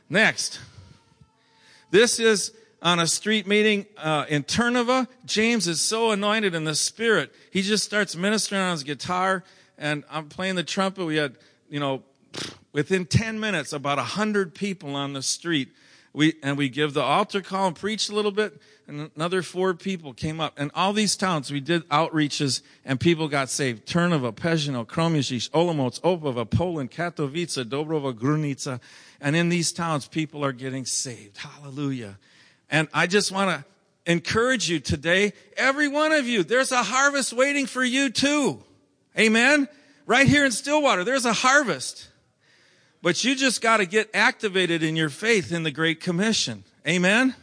Next. 0.09 0.59
This 1.91 2.19
is 2.19 2.53
on 2.83 2.99
a 2.99 3.07
street 3.07 3.47
meeting 3.47 3.87
uh, 3.97 4.25
in 4.29 4.43
Trnava. 4.43 5.07
James 5.25 5.67
is 5.67 5.81
so 5.81 6.11
anointed 6.11 6.53
in 6.53 6.65
the 6.65 6.75
spirit. 6.75 7.33
He 7.49 7.63
just 7.63 7.83
starts 7.83 8.15
ministering 8.15 8.61
on 8.61 8.71
his 8.73 8.83
guitar, 8.83 9.43
and 9.79 10.03
I'm 10.11 10.29
playing 10.29 10.55
the 10.55 10.63
trumpet. 10.63 11.05
We 11.05 11.15
had, 11.15 11.35
you 11.69 11.79
know, 11.79 12.03
within 12.71 13.05
10 13.07 13.39
minutes, 13.39 13.73
about 13.73 13.97
100 13.97 14.53
people 14.53 14.95
on 14.95 15.13
the 15.13 15.23
street 15.23 15.69
We, 16.15 16.35
and 16.43 16.59
we 16.59 16.69
give 16.69 16.93
the 16.93 17.01
altar 17.01 17.41
call 17.41 17.67
and 17.67 17.75
preach 17.75 18.07
a 18.07 18.13
little 18.13 18.31
bit 18.31 18.61
and 18.87 19.09
another 19.15 19.41
four 19.41 19.73
people 19.73 20.13
came 20.13 20.39
up. 20.39 20.53
And 20.57 20.71
all 20.75 20.93
these 20.93 21.15
towns, 21.15 21.51
we 21.51 21.59
did 21.59 21.87
outreaches 21.89 22.61
and 22.85 22.99
people 22.99 23.27
got 23.27 23.49
saved. 23.49 23.87
Turnova, 23.87 24.31
Pezhino, 24.31 24.85
Kroměříž, 24.85 25.49
Olomouc, 25.53 25.99
Opava, 26.01 26.45
Poland, 26.45 26.91
Katowice, 26.91 27.65
Dąbrowa 27.65 28.13
Górnicza. 28.13 28.79
And 29.19 29.35
in 29.35 29.49
these 29.49 29.71
towns, 29.71 30.07
people 30.07 30.43
are 30.43 30.51
getting 30.51 30.85
saved. 30.85 31.37
Hallelujah. 31.37 32.17
And 32.69 32.87
I 32.93 33.07
just 33.07 33.31
want 33.31 33.49
to 33.49 34.11
encourage 34.11 34.69
you 34.69 34.79
today, 34.79 35.33
every 35.55 35.87
one 35.87 36.11
of 36.11 36.27
you, 36.27 36.43
there's 36.43 36.71
a 36.71 36.83
harvest 36.83 37.33
waiting 37.33 37.65
for 37.65 37.83
you 37.83 38.09
too. 38.09 38.63
Amen. 39.17 39.67
Right 40.05 40.27
here 40.27 40.45
in 40.45 40.51
Stillwater, 40.51 41.03
there's 41.03 41.25
a 41.25 41.33
harvest. 41.33 42.09
But 43.01 43.23
you 43.23 43.35
just 43.35 43.61
got 43.61 43.77
to 43.77 43.85
get 43.85 44.09
activated 44.13 44.81
in 44.81 44.95
your 44.95 45.09
faith 45.09 45.51
in 45.51 45.63
the 45.63 45.71
Great 45.71 45.99
Commission. 45.99 46.63
Amen. 46.87 47.35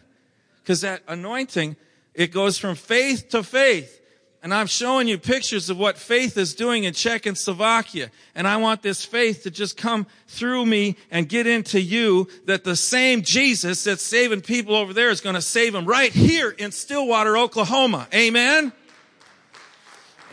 Because 0.62 0.80
that 0.80 1.02
anointing, 1.06 1.76
it 2.14 2.32
goes 2.32 2.58
from 2.58 2.74
faith 2.74 3.28
to 3.30 3.42
faith. 3.42 3.99
And 4.42 4.54
I'm 4.54 4.66
showing 4.66 5.06
you 5.06 5.18
pictures 5.18 5.68
of 5.68 5.78
what 5.78 5.98
faith 5.98 6.38
is 6.38 6.54
doing 6.54 6.84
in 6.84 6.94
Czech 6.94 7.26
and 7.26 7.36
Slovakia. 7.36 8.10
And 8.34 8.48
I 8.48 8.56
want 8.56 8.80
this 8.80 9.04
faith 9.04 9.42
to 9.42 9.50
just 9.50 9.76
come 9.76 10.06
through 10.28 10.64
me 10.64 10.96
and 11.10 11.28
get 11.28 11.46
into 11.46 11.78
you 11.78 12.26
that 12.46 12.64
the 12.64 12.74
same 12.74 13.20
Jesus 13.20 13.84
that's 13.84 14.02
saving 14.02 14.40
people 14.40 14.74
over 14.74 14.94
there 14.94 15.10
is 15.10 15.20
going 15.20 15.34
to 15.34 15.42
save 15.42 15.74
them 15.74 15.84
right 15.84 16.10
here 16.10 16.50
in 16.50 16.72
Stillwater, 16.72 17.36
Oklahoma. 17.36 18.08
Amen? 18.14 18.72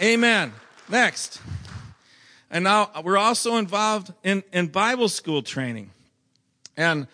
Amen. 0.02 0.54
Next. 0.88 1.42
And 2.50 2.64
now 2.64 2.90
we're 3.04 3.18
also 3.18 3.58
involved 3.58 4.14
in, 4.24 4.42
in 4.54 4.68
Bible 4.68 5.10
school 5.10 5.42
training. 5.42 5.92
And 6.78 7.08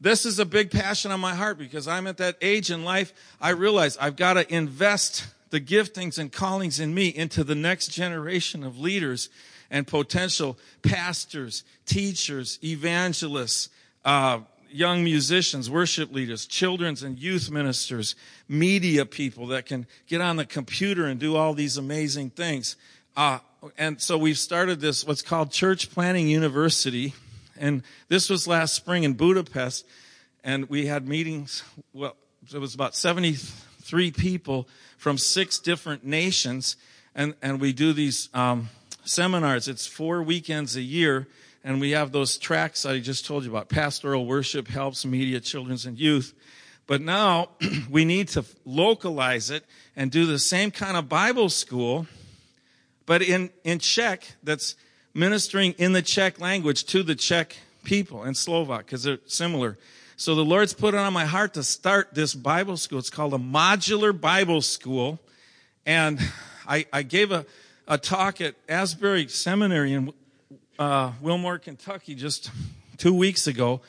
this 0.00 0.24
is 0.24 0.38
a 0.38 0.46
big 0.46 0.70
passion 0.70 1.10
on 1.10 1.20
my 1.20 1.34
heart 1.34 1.58
because 1.58 1.86
I'm 1.86 2.06
at 2.06 2.16
that 2.18 2.38
age 2.40 2.70
in 2.70 2.84
life. 2.84 3.12
I 3.38 3.50
realize 3.50 3.98
I've 3.98 4.16
got 4.16 4.34
to 4.34 4.54
invest 4.54 5.26
the 5.50 5.60
giftings 5.60 6.18
and 6.18 6.32
callings 6.32 6.80
in 6.80 6.94
me 6.94 7.08
into 7.08 7.44
the 7.44 7.54
next 7.54 7.88
generation 7.88 8.64
of 8.64 8.78
leaders 8.78 9.28
and 9.70 9.86
potential 9.86 10.58
pastors, 10.82 11.64
teachers, 11.86 12.58
evangelists, 12.62 13.68
uh, 14.04 14.40
young 14.70 15.02
musicians, 15.04 15.70
worship 15.70 16.12
leaders, 16.12 16.46
children's 16.46 17.02
and 17.02 17.18
youth 17.18 17.50
ministers, 17.50 18.14
media 18.48 19.06
people 19.06 19.46
that 19.48 19.66
can 19.66 19.86
get 20.06 20.20
on 20.20 20.36
the 20.36 20.44
computer 20.44 21.06
and 21.06 21.18
do 21.18 21.36
all 21.36 21.54
these 21.54 21.76
amazing 21.76 22.30
things. 22.30 22.76
Uh, 23.16 23.38
and 23.76 24.00
so 24.00 24.16
we've 24.16 24.38
started 24.38 24.80
this, 24.80 25.06
what's 25.06 25.22
called 25.22 25.50
Church 25.50 25.90
Planning 25.90 26.28
University 26.28 27.14
and 27.60 27.82
this 28.08 28.30
was 28.30 28.46
last 28.46 28.74
spring 28.74 29.04
in 29.04 29.14
Budapest. 29.14 29.86
And 30.44 30.68
we 30.68 30.86
had 30.86 31.06
meetings. 31.06 31.62
Well, 31.92 32.16
it 32.52 32.58
was 32.58 32.74
about 32.74 32.94
73 32.94 34.12
people 34.12 34.68
from 34.98 35.16
six 35.16 35.58
different 35.58 36.04
nations. 36.04 36.76
And, 37.14 37.34
and 37.40 37.58
we 37.60 37.72
do 37.72 37.94
these 37.94 38.28
um, 38.34 38.68
seminars. 39.04 39.68
It's 39.68 39.86
four 39.86 40.22
weekends 40.22 40.76
a 40.76 40.82
year. 40.82 41.26
And 41.64 41.80
we 41.80 41.92
have 41.92 42.12
those 42.12 42.36
tracks 42.36 42.84
I 42.84 43.00
just 43.00 43.26
told 43.26 43.44
you 43.44 43.50
about 43.50 43.68
pastoral 43.68 44.26
worship, 44.26 44.68
helps, 44.68 45.06
media, 45.06 45.40
children's, 45.40 45.86
and 45.86 45.98
youth. 45.98 46.34
But 46.86 47.00
now 47.00 47.50
we 47.90 48.04
need 48.04 48.28
to 48.28 48.44
localize 48.64 49.50
it 49.50 49.64
and 49.96 50.10
do 50.10 50.26
the 50.26 50.38
same 50.38 50.70
kind 50.70 50.96
of 50.96 51.08
Bible 51.08 51.48
school, 51.48 52.06
but 53.06 53.22
in, 53.22 53.50
in 53.64 53.78
Czech 53.78 54.36
that's 54.42 54.76
ministering 55.14 55.72
in 55.78 55.92
the 55.92 56.02
Czech 56.02 56.40
language 56.40 56.84
to 56.84 57.02
the 57.02 57.14
Czech 57.14 57.56
people 57.84 58.22
and 58.22 58.36
Slovak 58.36 58.86
because 58.86 59.02
they're 59.02 59.18
similar. 59.26 59.76
So 60.20 60.34
the 60.34 60.44
Lord's 60.44 60.74
put 60.74 60.94
it 60.94 60.96
on 60.98 61.12
my 61.12 61.26
heart 61.26 61.54
to 61.54 61.62
start 61.62 62.08
this 62.12 62.34
Bible 62.34 62.76
school. 62.76 62.98
It's 62.98 63.08
called 63.08 63.34
a 63.34 63.38
modular 63.38 64.20
Bible 64.20 64.62
school. 64.62 65.20
And 65.86 66.18
I, 66.66 66.86
I 66.92 67.02
gave 67.02 67.30
a, 67.30 67.46
a 67.86 67.98
talk 67.98 68.40
at 68.40 68.56
Asbury 68.68 69.28
Seminary 69.28 69.92
in 69.92 70.12
uh, 70.76 71.12
Wilmore, 71.20 71.60
Kentucky 71.60 72.16
just 72.16 72.50
two 72.96 73.14
weeks 73.14 73.46
ago. 73.46 73.80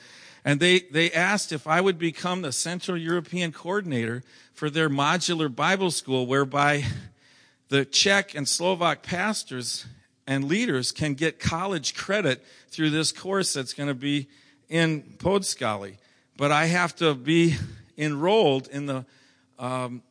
And 0.46 0.60
they, 0.60 0.82
they 0.82 1.12
asked 1.12 1.52
if 1.52 1.66
I 1.66 1.82
would 1.82 1.98
become 1.98 2.44
the 2.44 2.52
Central 2.52 2.96
European 2.96 3.52
coordinator 3.52 4.22
for 4.54 4.70
their 4.70 4.88
modular 4.88 5.54
Bible 5.54 5.90
school, 5.90 6.28
whereby 6.28 6.84
the 7.70 7.86
Czech 7.86 8.36
and 8.36 8.48
Slovak 8.48 9.02
pastors 9.02 9.88
and 10.28 10.44
leaders 10.44 10.92
can 10.92 11.16
get 11.16 11.40
college 11.40 11.96
credit 11.96 12.46
through 12.68 12.92
this 12.92 13.12
course 13.12 13.54
that's 13.54 13.74
going 13.74 13.90
to 13.90 13.96
be 13.96 14.28
in 14.70 15.02
Podscali. 15.18 15.96
But 16.40 16.54
I 16.54 16.68
have 16.68 16.96
to 16.96 17.16
be 17.16 17.58
enrolled 17.98 18.70
in 18.70 18.86
the 18.86 19.06
um, 19.60 20.02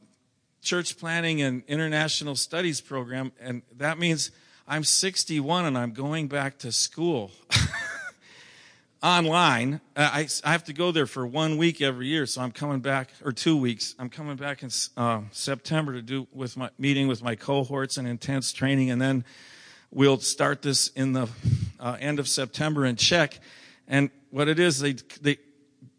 church 0.60 0.98
planning 0.98 1.40
and 1.40 1.62
international 1.66 2.36
studies 2.36 2.82
program, 2.82 3.32
and 3.40 3.62
that 3.78 3.98
means 3.98 4.30
I'm 4.66 4.84
61 4.84 5.64
and 5.64 5.78
I'm 5.78 5.92
going 5.92 6.28
back 6.28 6.58
to 6.58 6.70
school 6.70 7.30
online. 9.02 9.80
I, 9.96 10.28
I 10.44 10.52
have 10.52 10.64
to 10.64 10.74
go 10.74 10.92
there 10.92 11.06
for 11.06 11.26
one 11.26 11.56
week 11.56 11.80
every 11.80 12.08
year, 12.08 12.26
so 12.26 12.42
I'm 12.42 12.52
coming 12.52 12.80
back, 12.80 13.08
or 13.24 13.32
two 13.32 13.56
weeks. 13.56 13.94
I'm 13.98 14.10
coming 14.10 14.36
back 14.36 14.62
in 14.62 14.68
uh, 14.98 15.22
September 15.32 15.94
to 15.94 16.02
do 16.02 16.28
with 16.34 16.58
my 16.58 16.68
meeting 16.78 17.08
with 17.08 17.22
my 17.22 17.36
cohorts 17.36 17.96
and 17.96 18.06
intense 18.06 18.52
training, 18.52 18.90
and 18.90 19.00
then 19.00 19.24
We'll 19.90 20.18
start 20.18 20.60
this 20.60 20.88
in 20.88 21.14
the 21.14 21.30
uh, 21.80 21.96
end 21.98 22.18
of 22.18 22.28
September 22.28 22.84
in 22.84 22.96
Czech. 22.96 23.40
And 23.86 24.10
what 24.28 24.46
it 24.46 24.58
is, 24.58 24.80
they, 24.80 24.92
they 25.22 25.38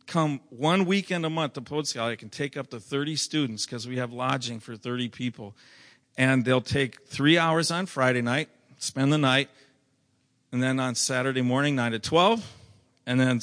come 0.09 0.41
one 0.49 0.85
weekend 0.85 1.25
a 1.25 1.29
month 1.29 1.53
to 1.53 1.61
Podscali. 1.61 2.11
I 2.11 2.15
can 2.15 2.29
take 2.29 2.57
up 2.57 2.69
to 2.71 2.79
30 2.79 3.15
students 3.15 3.65
because 3.65 3.87
we 3.87 3.97
have 3.97 4.11
lodging 4.11 4.59
for 4.59 4.75
30 4.75 5.07
people. 5.09 5.55
And 6.17 6.43
they'll 6.43 6.61
take 6.61 7.05
three 7.05 7.37
hours 7.37 7.71
on 7.71 7.85
Friday 7.85 8.21
night, 8.21 8.49
spend 8.79 9.13
the 9.13 9.17
night, 9.17 9.49
and 10.51 10.61
then 10.61 10.79
on 10.79 10.95
Saturday 10.95 11.43
morning, 11.43 11.75
9 11.75 11.91
to 11.93 11.99
12, 11.99 12.45
and 13.05 13.19
then 13.19 13.39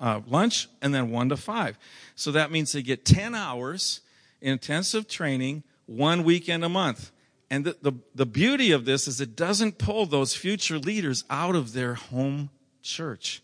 uh, 0.00 0.20
lunch, 0.28 0.68
and 0.82 0.94
then 0.94 1.10
1 1.10 1.30
to 1.30 1.36
5. 1.36 1.78
So 2.14 2.30
that 2.32 2.50
means 2.52 2.72
they 2.72 2.82
get 2.82 3.04
10 3.04 3.34
hours 3.34 4.02
intensive 4.42 5.08
training 5.08 5.62
one 5.86 6.24
weekend 6.24 6.64
a 6.64 6.68
month. 6.68 7.10
And 7.50 7.64
the, 7.64 7.76
the, 7.80 7.92
the, 8.14 8.26
beauty 8.26 8.72
of 8.72 8.84
this 8.84 9.06
is 9.08 9.20
it 9.20 9.36
doesn't 9.36 9.78
pull 9.78 10.06
those 10.06 10.34
future 10.34 10.78
leaders 10.78 11.24
out 11.28 11.54
of 11.54 11.72
their 11.72 11.94
home 11.94 12.50
church. 12.82 13.42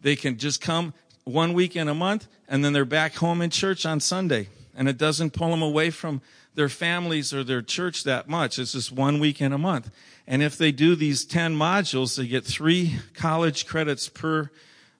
They 0.00 0.16
can 0.16 0.38
just 0.38 0.60
come 0.60 0.94
one 1.32 1.52
weekend 1.52 1.88
a 1.88 1.94
month 1.94 2.26
and 2.48 2.64
then 2.64 2.72
they're 2.72 2.84
back 2.84 3.14
home 3.14 3.42
in 3.42 3.50
church 3.50 3.86
on 3.86 4.00
Sunday. 4.00 4.48
And 4.74 4.88
it 4.88 4.98
doesn't 4.98 5.32
pull 5.32 5.50
them 5.50 5.62
away 5.62 5.90
from 5.90 6.22
their 6.54 6.68
families 6.68 7.32
or 7.32 7.44
their 7.44 7.62
church 7.62 8.04
that 8.04 8.28
much. 8.28 8.58
It's 8.58 8.72
just 8.72 8.92
one 8.92 9.20
weekend 9.20 9.54
a 9.54 9.58
month. 9.58 9.90
And 10.26 10.42
if 10.42 10.56
they 10.56 10.72
do 10.72 10.94
these 10.94 11.24
10 11.24 11.56
modules, 11.56 12.16
they 12.16 12.26
get 12.26 12.44
three 12.44 12.98
college 13.14 13.66
credits 13.66 14.08
per 14.08 14.50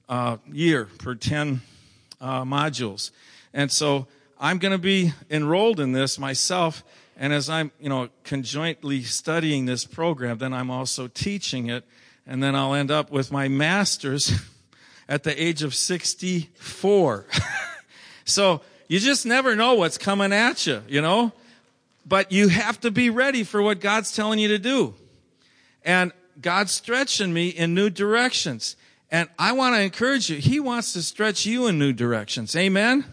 uh, 0.09 0.39
year, 0.51 0.89
per 0.99 1.15
10 1.15 1.61
uh, 2.21 2.45
modules. 2.45 3.11
And 3.55 3.71
so 3.71 4.07
I'm 4.39 4.59
going 4.59 4.73
to 4.73 4.79
be 4.79 5.13
enrolled 5.31 5.81
in 5.81 5.93
this 5.93 6.19
myself 6.19 6.85
and 7.21 7.35
as 7.35 7.51
I'm, 7.51 7.71
you 7.79 7.91
know, 7.91 8.09
conjointly 8.25 9.03
studying 9.03 9.67
this 9.67 9.85
program, 9.85 10.39
then 10.39 10.55
I'm 10.55 10.71
also 10.71 11.07
teaching 11.07 11.69
it. 11.69 11.85
And 12.27 12.43
then 12.43 12.57
I'll 12.57 12.73
end 12.73 12.91
up 12.91 13.11
with 13.11 13.31
my 13.31 13.47
master's 13.47 14.33
at 15.11 15.25
the 15.25 15.43
age 15.43 15.63
of 15.63 15.75
64. 15.75 17.27
so 18.25 18.61
you 18.87 19.01
just 19.01 19.27
never 19.27 19.57
know 19.57 19.75
what's 19.75 19.99
coming 19.99 20.33
at 20.33 20.67
you, 20.67 20.83
you 20.89 21.03
know? 21.03 21.33
But 22.07 22.31
you 22.33 22.49
have 22.49 22.81
to 22.81 22.93
be 22.93 23.11
ready 23.11 23.43
for 23.43 23.61
what 23.61 23.81
God's 23.81 24.15
telling 24.15 24.39
you 24.39 24.49
to 24.49 24.59
do. 24.59 24.95
And 25.85 26.13
God's 26.41 26.71
stretching 26.71 27.33
me 27.33 27.49
in 27.49 27.75
new 27.75 27.91
directions. 27.91 28.77
And 29.11 29.29
I 29.37 29.53
want 29.53 29.75
to 29.75 29.83
encourage 29.83 30.31
you. 30.31 30.39
He 30.39 30.61
wants 30.61 30.93
to 30.93 31.03
stretch 31.03 31.45
you 31.45 31.67
in 31.67 31.79
new 31.79 31.93
directions. 31.93 32.55
Amen? 32.55 33.05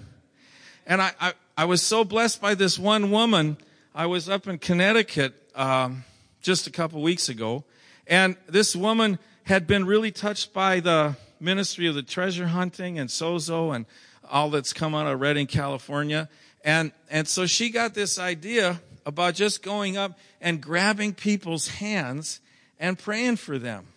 And 0.86 1.02
I, 1.02 1.12
I, 1.20 1.34
I 1.58 1.66
was 1.66 1.82
so 1.82 2.06
blessed 2.06 2.40
by 2.40 2.54
this 2.54 2.78
one 2.78 3.10
woman 3.10 3.58
I 3.96 4.06
was 4.06 4.30
up 4.30 4.48
in 4.48 4.60
Connecticut 4.60 5.34
um, 5.56 6.04
just 6.44 6.68
a 6.68 6.72
couple 6.72 7.02
weeks 7.02 7.30
ago, 7.30 7.64
and 8.06 8.38
this 8.48 8.76
woman 8.76 9.18
had 9.46 9.66
been 9.66 9.86
really 9.86 10.12
touched 10.12 10.54
by 10.54 10.80
the 10.80 11.16
ministry 11.40 11.88
of 11.88 11.96
the 11.96 12.04
treasure 12.04 12.48
hunting 12.48 13.00
and 13.00 13.10
sozo 13.10 13.76
and 13.76 13.86
all 14.30 14.50
that's 14.50 14.74
come 14.74 14.94
out 14.94 15.08
of 15.08 15.20
Redding, 15.20 15.48
California. 15.48 16.30
And, 16.64 16.92
and 17.10 17.28
so 17.28 17.46
she 17.46 17.70
got 17.70 17.94
this 17.94 18.20
idea 18.20 18.82
about 19.06 19.36
just 19.36 19.64
going 19.64 19.98
up 19.98 20.18
and 20.42 20.62
grabbing 20.62 21.14
people's 21.14 21.68
hands 21.68 22.42
and 22.80 23.00
praying 23.00 23.38
for 23.38 23.58
them. 23.58 23.88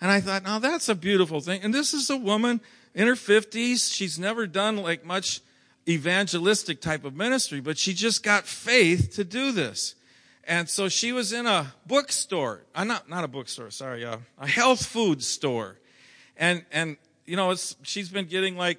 And 0.00 0.10
I 0.10 0.20
thought, 0.20 0.42
now 0.42 0.58
that's 0.58 0.88
a 0.88 0.94
beautiful 0.94 1.40
thing. 1.40 1.62
And 1.62 1.72
this 1.72 1.94
is 1.94 2.10
a 2.10 2.16
woman 2.16 2.60
in 2.94 3.06
her 3.06 3.14
50s. 3.14 3.92
She's 3.92 4.18
never 4.18 4.46
done 4.46 4.76
like 4.76 5.04
much 5.04 5.40
evangelistic 5.88 6.80
type 6.80 7.04
of 7.04 7.14
ministry, 7.14 7.60
but 7.60 7.78
she 7.78 7.94
just 7.94 8.22
got 8.22 8.46
faith 8.46 9.14
to 9.14 9.24
do 9.24 9.52
this. 9.52 9.94
And 10.44 10.68
so 10.68 10.88
she 10.88 11.12
was 11.12 11.32
in 11.32 11.46
a 11.46 11.74
bookstore, 11.86 12.62
uh, 12.74 12.84
not, 12.84 13.08
not 13.08 13.24
a 13.24 13.28
bookstore, 13.28 13.70
sorry, 13.70 14.04
uh, 14.04 14.18
a 14.38 14.46
health 14.46 14.84
food 14.86 15.22
store. 15.22 15.76
And, 16.36 16.64
and, 16.70 16.96
you 17.24 17.36
know, 17.36 17.54
she's 17.82 18.08
been 18.08 18.26
getting 18.26 18.56
like 18.56 18.78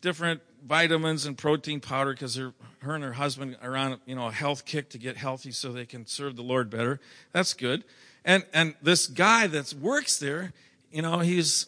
different 0.00 0.40
vitamins 0.66 1.26
and 1.26 1.36
protein 1.36 1.80
powder 1.80 2.12
because 2.12 2.34
her, 2.36 2.52
her 2.80 2.94
and 2.94 3.04
her 3.04 3.14
husband 3.14 3.56
are 3.62 3.76
on 3.76 3.98
you 4.06 4.14
know 4.14 4.26
a 4.26 4.32
health 4.32 4.64
kick 4.64 4.90
to 4.90 4.98
get 4.98 5.16
healthy 5.16 5.50
so 5.50 5.72
they 5.72 5.86
can 5.86 6.06
serve 6.06 6.36
the 6.36 6.42
Lord 6.42 6.70
better. 6.70 7.00
That's 7.32 7.54
good. 7.54 7.84
And 8.24 8.44
and 8.52 8.74
this 8.82 9.06
guy 9.06 9.46
that 9.48 9.74
works 9.74 10.18
there, 10.18 10.52
you 10.92 11.02
know, 11.02 11.20
he's 11.20 11.66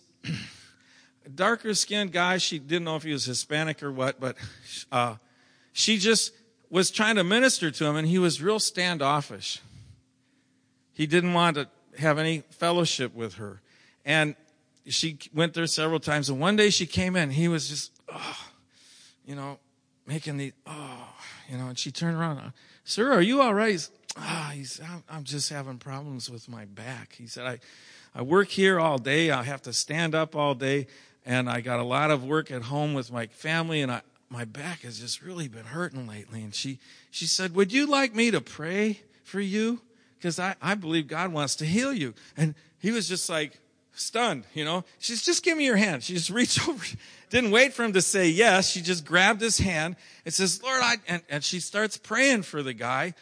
a 1.24 1.28
darker 1.34 1.74
skinned 1.74 2.12
guy. 2.12 2.38
She 2.38 2.59
didn't 2.59 2.84
know 2.84 2.97
if 2.97 3.03
he 3.03 3.12
was 3.12 3.24
Hispanic 3.24 3.82
or 3.82 3.93
what, 3.93 4.20
but 4.20 4.36
uh, 4.93 5.16
she 5.72 5.99
just 5.99 6.32
was 6.68 6.91
trying 6.91 7.16
to 7.16 7.24
minister 7.24 7.70
to 7.70 7.84
him, 7.84 7.97
and 7.97 8.07
he 8.07 8.18
was 8.18 8.41
real 8.41 8.61
standoffish. 8.61 9.61
He 10.93 11.07
didn't 11.07 11.34
want 11.34 11.57
to 11.57 11.68
have 11.99 12.18
any 12.18 12.43
fellowship 12.51 13.14
with 13.14 13.34
her, 13.34 13.61
and 14.05 14.34
she 14.87 15.18
went 15.35 15.55
there 15.55 15.66
several 15.66 16.01
times. 16.01 16.28
And 16.28 16.41
one 16.41 16.57
day 16.57 16.70
she 16.70 16.87
came 16.87 17.16
in, 17.16 17.31
he 17.31 17.49
was 17.49 17.68
just, 17.68 17.93
oh, 18.12 18.49
you 19.24 19.35
know, 19.35 19.59
making 20.07 20.37
the 20.37 20.53
oh, 20.66 21.09
you 21.49 21.57
know, 21.57 21.68
and 21.68 21.78
she 21.78 21.91
turned 21.91 22.16
around, 22.16 22.53
sir, 22.85 23.12
are 23.12 23.20
you 23.20 23.41
all 23.41 23.55
right? 23.55 23.89
Ah, 24.16 24.49
oh, 24.49 24.55
he's, 24.55 24.81
I'm 25.09 25.24
just 25.24 25.51
having 25.51 25.78
problems 25.78 26.31
with 26.31 26.49
my 26.49 26.64
back. 26.64 27.14
He 27.16 27.26
said, 27.26 27.47
I, 27.47 27.59
I 28.14 28.22
work 28.22 28.49
here 28.49 28.81
all 28.81 28.99
day. 28.99 29.31
I 29.31 29.45
have 29.45 29.62
to 29.62 29.72
stand 29.72 30.14
up 30.14 30.35
all 30.35 30.55
day, 30.55 30.89
and 31.24 31.49
I 31.49 31.61
got 31.61 31.78
a 31.78 31.85
lot 31.85 32.11
of 32.11 32.24
work 32.24 32.51
at 32.51 32.62
home 32.62 32.95
with 32.95 33.12
my 33.12 33.26
family, 33.28 33.83
and 33.83 33.93
I, 33.93 34.03
my 34.28 34.45
back 34.45 34.81
has 34.83 34.99
just 34.99 35.22
really 35.22 35.49
been 35.49 35.66
hurting 35.66 36.07
lately. 36.07 36.43
And 36.43 36.55
she, 36.55 36.78
she 37.11 37.26
said, 37.26 37.55
would 37.55 37.72
you 37.72 37.87
like 37.87 38.14
me 38.14 38.31
to 38.31 38.41
pray 38.41 39.01
for 39.22 39.41
you? 39.41 39.81
Because 40.18 40.39
I, 40.39 40.57
I 40.61 40.74
believe 40.74 41.07
God 41.07 41.33
wants 41.33 41.57
to 41.57 41.64
heal 41.64 41.93
you. 41.93 42.14
And 42.37 42.55
he 42.78 42.91
was 42.91 43.09
just 43.09 43.28
like 43.28 43.59
stunned, 44.01 44.45
you 44.55 44.65
know. 44.65 44.85
She 44.99 45.13
says, 45.13 45.25
just 45.25 45.45
give 45.45 45.57
me 45.57 45.65
your 45.65 45.77
hand. 45.77 46.03
She 46.03 46.15
just 46.15 46.31
reached 46.31 46.69
over, 46.69 46.85
didn't 47.29 47.51
wait 47.51 47.73
for 47.73 47.85
him 47.85 47.93
to 47.93 48.03
say 48.03 48.29
yes. 48.29 48.71
She 48.71 48.81
just 48.81 49.05
grabbed 49.05 49.41
his 49.41 49.59
hand 49.59 49.97
and 50.25 50.33
says, 50.35 50.63
Lord, 50.63 50.81
I, 50.83 50.97
and, 51.09 51.23
and 51.29 51.45
she 51.45 51.61
starts 51.61 51.97
praying 51.97 52.43
for 52.43 52.63
the 52.63 52.75
guy. 52.75 53.15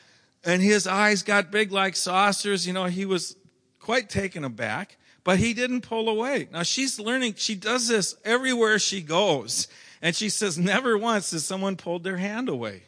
And 0.44 0.62
his 0.62 0.86
eyes 0.86 1.22
got 1.22 1.50
big 1.50 1.72
like 1.72 1.96
saucers. 1.96 2.66
You 2.66 2.72
know, 2.72 2.84
he 2.84 3.04
was 3.04 3.36
quite 3.80 4.08
taken 4.08 4.44
aback, 4.44 4.96
but 5.24 5.38
he 5.38 5.52
didn't 5.52 5.82
pull 5.82 6.08
away. 6.08 6.48
Now 6.52 6.62
she's 6.62 6.98
learning, 6.98 7.34
she 7.36 7.54
does 7.54 7.88
this 7.88 8.16
everywhere 8.24 8.78
she 8.78 9.02
goes. 9.02 9.68
And 10.00 10.14
she 10.14 10.28
says, 10.28 10.58
never 10.58 10.96
once 10.96 11.32
has 11.32 11.44
someone 11.44 11.76
pulled 11.76 12.04
their 12.04 12.18
hand 12.18 12.48
away. 12.48 12.82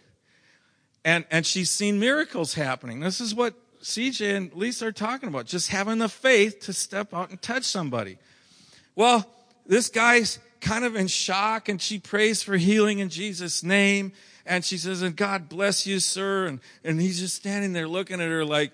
And, 1.05 1.24
and 1.30 1.45
she's 1.45 1.70
seen 1.70 1.99
miracles 1.99 2.55
happening. 2.55 3.01
This 3.01 3.20
is 3.20 3.34
what 3.34 3.55
CJ 3.82 4.36
and 4.36 4.54
Lisa 4.54 4.88
are 4.88 4.92
talking 4.92 5.28
about, 5.28 5.46
just 5.46 5.68
having 5.68 5.98
the 5.98 6.08
faith 6.08 6.60
to 6.60 6.72
step 6.72 7.14
out 7.14 7.30
and 7.30 7.40
touch 7.40 7.64
somebody. 7.64 8.18
Well, 8.94 9.26
this 9.66 9.88
guy's 9.88 10.38
kind 10.60 10.84
of 10.84 10.96
in 10.96 11.06
shock 11.06 11.68
and 11.68 11.80
she 11.80 11.98
prays 11.98 12.42
for 12.42 12.56
healing 12.56 12.98
in 12.98 13.08
Jesus' 13.08 13.62
name. 13.62 14.12
And 14.44 14.64
she 14.64 14.78
says, 14.78 15.02
and 15.02 15.16
God 15.16 15.48
bless 15.48 15.86
you, 15.86 16.00
sir. 16.00 16.46
And, 16.46 16.60
and 16.84 17.00
he's 17.00 17.20
just 17.20 17.36
standing 17.36 17.72
there 17.72 17.88
looking 17.88 18.20
at 18.20 18.28
her 18.28 18.44
like, 18.44 18.72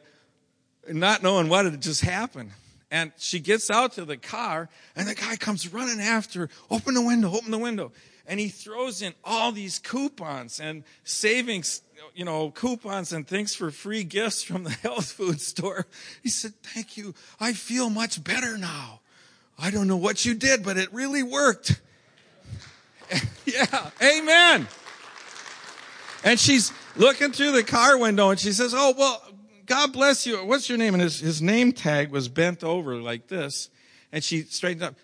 not 0.88 1.22
knowing 1.22 1.48
what 1.48 1.64
had 1.64 1.80
just 1.82 2.02
happened. 2.02 2.50
And 2.90 3.12
she 3.18 3.40
gets 3.40 3.70
out 3.70 3.92
to 3.92 4.04
the 4.04 4.16
car 4.16 4.68
and 4.94 5.08
the 5.08 5.14
guy 5.14 5.36
comes 5.36 5.72
running 5.72 6.00
after 6.00 6.40
her. 6.40 6.50
Open 6.70 6.94
the 6.94 7.02
window, 7.02 7.32
open 7.32 7.50
the 7.50 7.58
window. 7.58 7.92
And 8.26 8.40
he 8.40 8.48
throws 8.48 9.02
in 9.02 9.14
all 9.24 9.52
these 9.52 9.78
coupons 9.78 10.60
and 10.60 10.84
savings 11.04 11.82
you 12.14 12.24
know, 12.24 12.50
coupons 12.50 13.12
and 13.12 13.26
things 13.26 13.54
for 13.54 13.70
free 13.70 14.04
gifts 14.04 14.42
from 14.42 14.64
the 14.64 14.70
health 14.82 15.12
food 15.12 15.40
store. 15.40 15.86
He 16.22 16.28
said, 16.28 16.52
thank 16.62 16.96
you. 16.96 17.14
I 17.38 17.52
feel 17.52 17.90
much 17.90 18.22
better 18.22 18.56
now. 18.56 19.00
I 19.58 19.70
don't 19.70 19.88
know 19.88 19.96
what 19.96 20.24
you 20.24 20.34
did, 20.34 20.62
but 20.64 20.76
it 20.76 20.92
really 20.92 21.22
worked. 21.22 21.80
yeah. 23.46 23.90
Amen. 24.02 24.66
And 26.24 26.40
she's 26.40 26.72
looking 26.96 27.32
through 27.32 27.52
the 27.52 27.62
car 27.62 27.96
window 27.98 28.30
and 28.30 28.38
she 28.38 28.52
says, 28.52 28.74
Oh, 28.76 28.94
well, 28.96 29.22
God 29.64 29.92
bless 29.92 30.26
you. 30.26 30.44
What's 30.44 30.68
your 30.68 30.78
name? 30.78 30.94
And 30.94 31.02
his, 31.02 31.20
his 31.20 31.40
name 31.40 31.72
tag 31.72 32.10
was 32.10 32.28
bent 32.28 32.64
over 32.64 32.96
like 32.96 33.28
this. 33.28 33.70
And 34.12 34.22
she 34.22 34.42
straightened 34.42 34.82
up. 34.82 34.94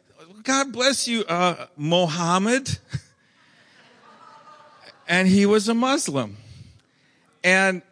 God 0.43 0.72
bless 0.72 1.07
you, 1.07 1.24
uh, 1.24 1.66
Mohammed. 1.76 2.78
and 5.09 5.28
he 5.28 5.47
was 5.47 5.68
a 5.68 5.74
Muslim. 5.74 6.36
And 7.45 7.82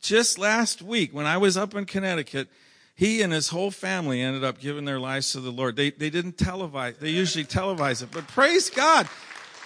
just 0.00 0.38
last 0.38 0.82
week, 0.82 1.14
when 1.14 1.26
I 1.26 1.38
was 1.38 1.56
up 1.56 1.74
in 1.74 1.84
Connecticut, 1.84 2.48
he 2.94 3.22
and 3.22 3.32
his 3.32 3.48
whole 3.48 3.70
family 3.70 4.20
ended 4.20 4.44
up 4.44 4.60
giving 4.60 4.84
their 4.84 5.00
lives 5.00 5.32
to 5.32 5.40
the 5.40 5.50
Lord. 5.50 5.76
They, 5.76 5.90
they 5.90 6.10
didn't 6.10 6.36
televise, 6.36 6.98
they 6.98 7.10
usually 7.10 7.44
televise 7.44 8.02
it, 8.02 8.10
but 8.12 8.26
praise 8.28 8.68
God. 8.70 9.08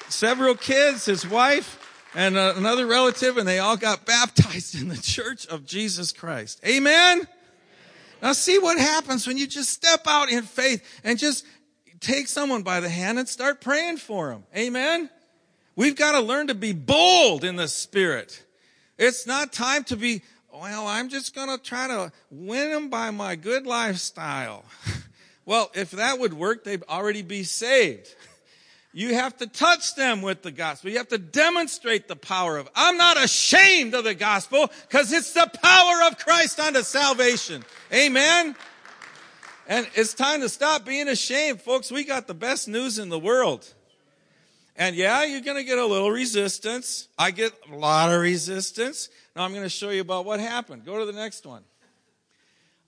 Several 0.08 0.54
kids, 0.54 1.04
his 1.06 1.28
wife, 1.28 1.82
and 2.14 2.36
uh, 2.36 2.54
another 2.56 2.86
relative, 2.86 3.36
and 3.36 3.46
they 3.46 3.58
all 3.58 3.76
got 3.76 4.06
baptized 4.06 4.80
in 4.80 4.88
the 4.88 4.96
church 4.96 5.46
of 5.46 5.66
Jesus 5.66 6.12
Christ. 6.12 6.60
Amen? 6.64 7.26
Now 8.22 8.32
see 8.32 8.58
what 8.58 8.78
happens 8.78 9.26
when 9.26 9.36
you 9.36 9.46
just 9.46 9.70
step 9.70 10.06
out 10.06 10.30
in 10.30 10.44
faith 10.44 10.82
and 11.04 11.18
just 11.18 11.44
take 12.00 12.28
someone 12.28 12.62
by 12.62 12.80
the 12.80 12.88
hand 12.88 13.18
and 13.18 13.28
start 13.28 13.60
praying 13.60 13.98
for 13.98 14.30
them. 14.30 14.44
Amen? 14.56 15.10
We've 15.74 15.96
got 15.96 16.12
to 16.12 16.20
learn 16.20 16.46
to 16.46 16.54
be 16.54 16.72
bold 16.72 17.44
in 17.44 17.56
the 17.56 17.68
spirit. 17.68 18.42
It's 18.98 19.26
not 19.26 19.52
time 19.52 19.84
to 19.84 19.96
be, 19.96 20.22
well, 20.52 20.86
I'm 20.86 21.08
just 21.08 21.34
going 21.34 21.48
to 21.48 21.62
try 21.62 21.86
to 21.86 22.12
win 22.30 22.70
them 22.70 22.88
by 22.88 23.10
my 23.10 23.36
good 23.36 23.66
lifestyle. 23.66 24.64
well, 25.44 25.70
if 25.74 25.90
that 25.92 26.18
would 26.18 26.34
work, 26.34 26.64
they'd 26.64 26.82
already 26.84 27.22
be 27.22 27.42
saved. 27.44 28.14
You 28.92 29.12
have 29.12 29.36
to 29.36 29.46
touch 29.46 29.94
them 29.94 30.22
with 30.22 30.40
the 30.40 30.50
gospel. 30.50 30.88
You 30.88 30.96
have 30.96 31.08
to 31.08 31.18
demonstrate 31.18 32.08
the 32.08 32.16
power 32.16 32.56
of, 32.56 32.66
I'm 32.74 32.96
not 32.96 33.22
ashamed 33.22 33.92
of 33.92 34.04
the 34.04 34.14
gospel 34.14 34.70
because 34.88 35.12
it's 35.12 35.34
the 35.34 35.50
power 35.62 36.08
of 36.08 36.16
Christ 36.16 36.58
unto 36.58 36.80
salvation. 36.80 37.62
Amen. 37.92 38.56
And 39.68 39.86
it's 39.94 40.14
time 40.14 40.40
to 40.40 40.48
stop 40.48 40.86
being 40.86 41.08
ashamed, 41.08 41.60
folks. 41.60 41.92
We 41.92 42.04
got 42.04 42.26
the 42.26 42.32
best 42.32 42.68
news 42.68 42.98
in 42.98 43.10
the 43.10 43.18
world. 43.18 43.70
And 44.78 44.94
yeah, 44.94 45.24
you're 45.24 45.40
going 45.40 45.56
to 45.56 45.64
get 45.64 45.78
a 45.78 45.86
little 45.86 46.10
resistance. 46.10 47.08
I 47.18 47.30
get 47.30 47.52
a 47.72 47.74
lot 47.74 48.12
of 48.12 48.20
resistance. 48.20 49.08
Now 49.34 49.44
I'm 49.44 49.52
going 49.52 49.62
to 49.62 49.70
show 49.70 49.88
you 49.90 50.02
about 50.02 50.26
what 50.26 50.38
happened. 50.38 50.84
Go 50.84 50.98
to 50.98 51.06
the 51.06 51.12
next 51.12 51.46
one. 51.46 51.62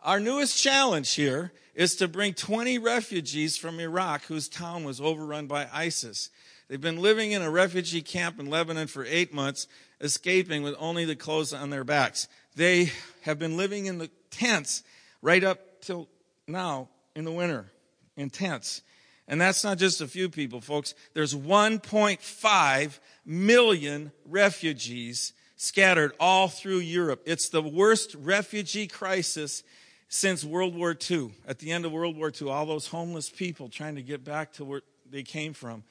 Our 0.03 0.21
newest 0.21 0.63
challenge 0.63 1.15
here 1.15 1.53
is 1.75 1.97
to 1.97 2.07
bring 2.07 2.35
20 2.35 2.79
refugees 2.79 3.57
from 3.57 3.81
Iraq 3.81 4.25
whose 4.25 4.49
town 4.49 4.85
was 4.85 5.01
overrun 5.01 5.47
by 5.47 5.67
ISIS. 5.73 6.31
They've 6.69 6.81
been 6.81 7.01
living 7.01 7.33
in 7.33 7.41
a 7.41 7.51
refugee 7.51 8.03
camp 8.03 8.39
in 8.39 8.51
Lebanon 8.51 8.87
for 8.87 9.05
eight 9.05 9.33
months, 9.33 9.67
escaping 10.01 10.63
with 10.63 10.75
only 10.79 11.07
the 11.07 11.17
clothes 11.17 11.55
on 11.55 11.71
their 11.71 11.85
backs. 11.85 12.29
They 12.55 12.93
have 13.23 13.39
been 13.39 13.57
living 13.57 13.87
in 13.87 13.99
the 13.99 14.11
tents 14.31 14.83
right 15.23 15.43
up 15.43 15.81
till 15.81 16.09
now 16.47 16.89
in 17.17 17.25
the 17.25 17.33
winter, 17.33 17.71
in 18.17 18.29
tents. 18.29 18.83
And 19.29 19.39
that's 19.39 19.63
not 19.63 19.77
just 19.77 20.01
a 20.01 20.09
few 20.09 20.31
people, 20.31 20.63
folks. 20.63 20.95
There's 21.13 21.35
1.5 21.35 22.99
million 23.27 24.11
refugees 24.25 25.35
scattered 25.57 26.13
all 26.19 26.49
through 26.49 26.79
Europe. 26.79 27.23
It's 27.27 27.51
the 27.51 27.63
worst 27.63 28.15
refugee 28.15 28.87
crisis 28.87 29.63
since 30.09 30.45
World 30.45 30.75
War 30.75 30.97
II. 31.09 31.33
At 31.47 31.59
the 31.59 31.73
end 31.73 31.85
of 31.85 31.93
World 31.93 32.17
War 32.17 32.33
II, 32.35 32.49
all 32.49 32.65
those 32.65 32.87
homeless 32.87 33.29
people 33.29 33.69
trying 33.69 33.97
to 33.97 34.03
get 34.03 34.25
back 34.25 34.55
to 34.55 34.65
where 34.65 34.81
they 35.11 35.23
came 35.23 35.53
from. 35.53 35.85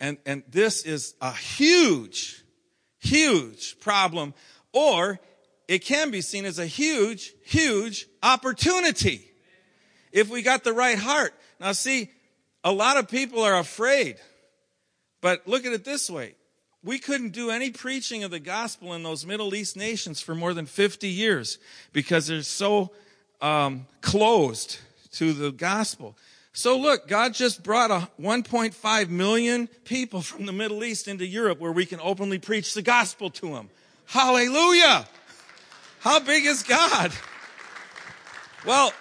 And, 0.00 0.18
and 0.26 0.42
this 0.50 0.82
is 0.82 1.14
a 1.20 1.32
huge, 1.32 2.42
huge 2.98 3.78
problem. 3.78 4.34
Or 4.72 5.20
it 5.68 5.84
can 5.84 6.10
be 6.10 6.22
seen 6.22 6.44
as 6.44 6.58
a 6.58 6.66
huge, 6.66 7.34
huge 7.44 8.08
opportunity 8.20 9.30
if 10.10 10.28
we 10.28 10.42
got 10.42 10.64
the 10.64 10.72
right 10.72 10.98
heart. 10.98 11.34
Now, 11.60 11.70
see, 11.72 12.10
a 12.64 12.72
lot 12.72 12.96
of 12.96 13.08
people 13.08 13.42
are 13.42 13.58
afraid. 13.58 14.16
But 15.20 15.46
look 15.46 15.66
at 15.66 15.72
it 15.72 15.84
this 15.84 16.10
way. 16.10 16.34
We 16.82 16.98
couldn't 16.98 17.30
do 17.30 17.50
any 17.50 17.70
preaching 17.70 18.24
of 18.24 18.30
the 18.30 18.40
gospel 18.40 18.94
in 18.94 19.02
those 19.02 19.26
Middle 19.26 19.54
East 19.54 19.76
nations 19.76 20.20
for 20.20 20.34
more 20.34 20.54
than 20.54 20.64
50 20.64 21.08
years 21.08 21.58
because 21.92 22.26
they're 22.26 22.42
so 22.42 22.90
um, 23.42 23.86
closed 24.00 24.78
to 25.12 25.32
the 25.34 25.52
gospel. 25.52 26.16
So 26.52 26.78
look, 26.78 27.06
God 27.06 27.34
just 27.34 27.62
brought 27.62 27.90
a 27.90 28.08
1.5 28.20 29.08
million 29.08 29.68
people 29.84 30.22
from 30.22 30.46
the 30.46 30.52
Middle 30.52 30.82
East 30.82 31.06
into 31.06 31.26
Europe 31.26 31.60
where 31.60 31.72
we 31.72 31.86
can 31.86 32.00
openly 32.00 32.38
preach 32.38 32.74
the 32.74 32.82
gospel 32.82 33.30
to 33.30 33.50
them. 33.50 33.68
Hallelujah! 34.06 35.06
How 36.00 36.18
big 36.18 36.46
is 36.46 36.62
God? 36.62 37.12
Well, 38.66 38.92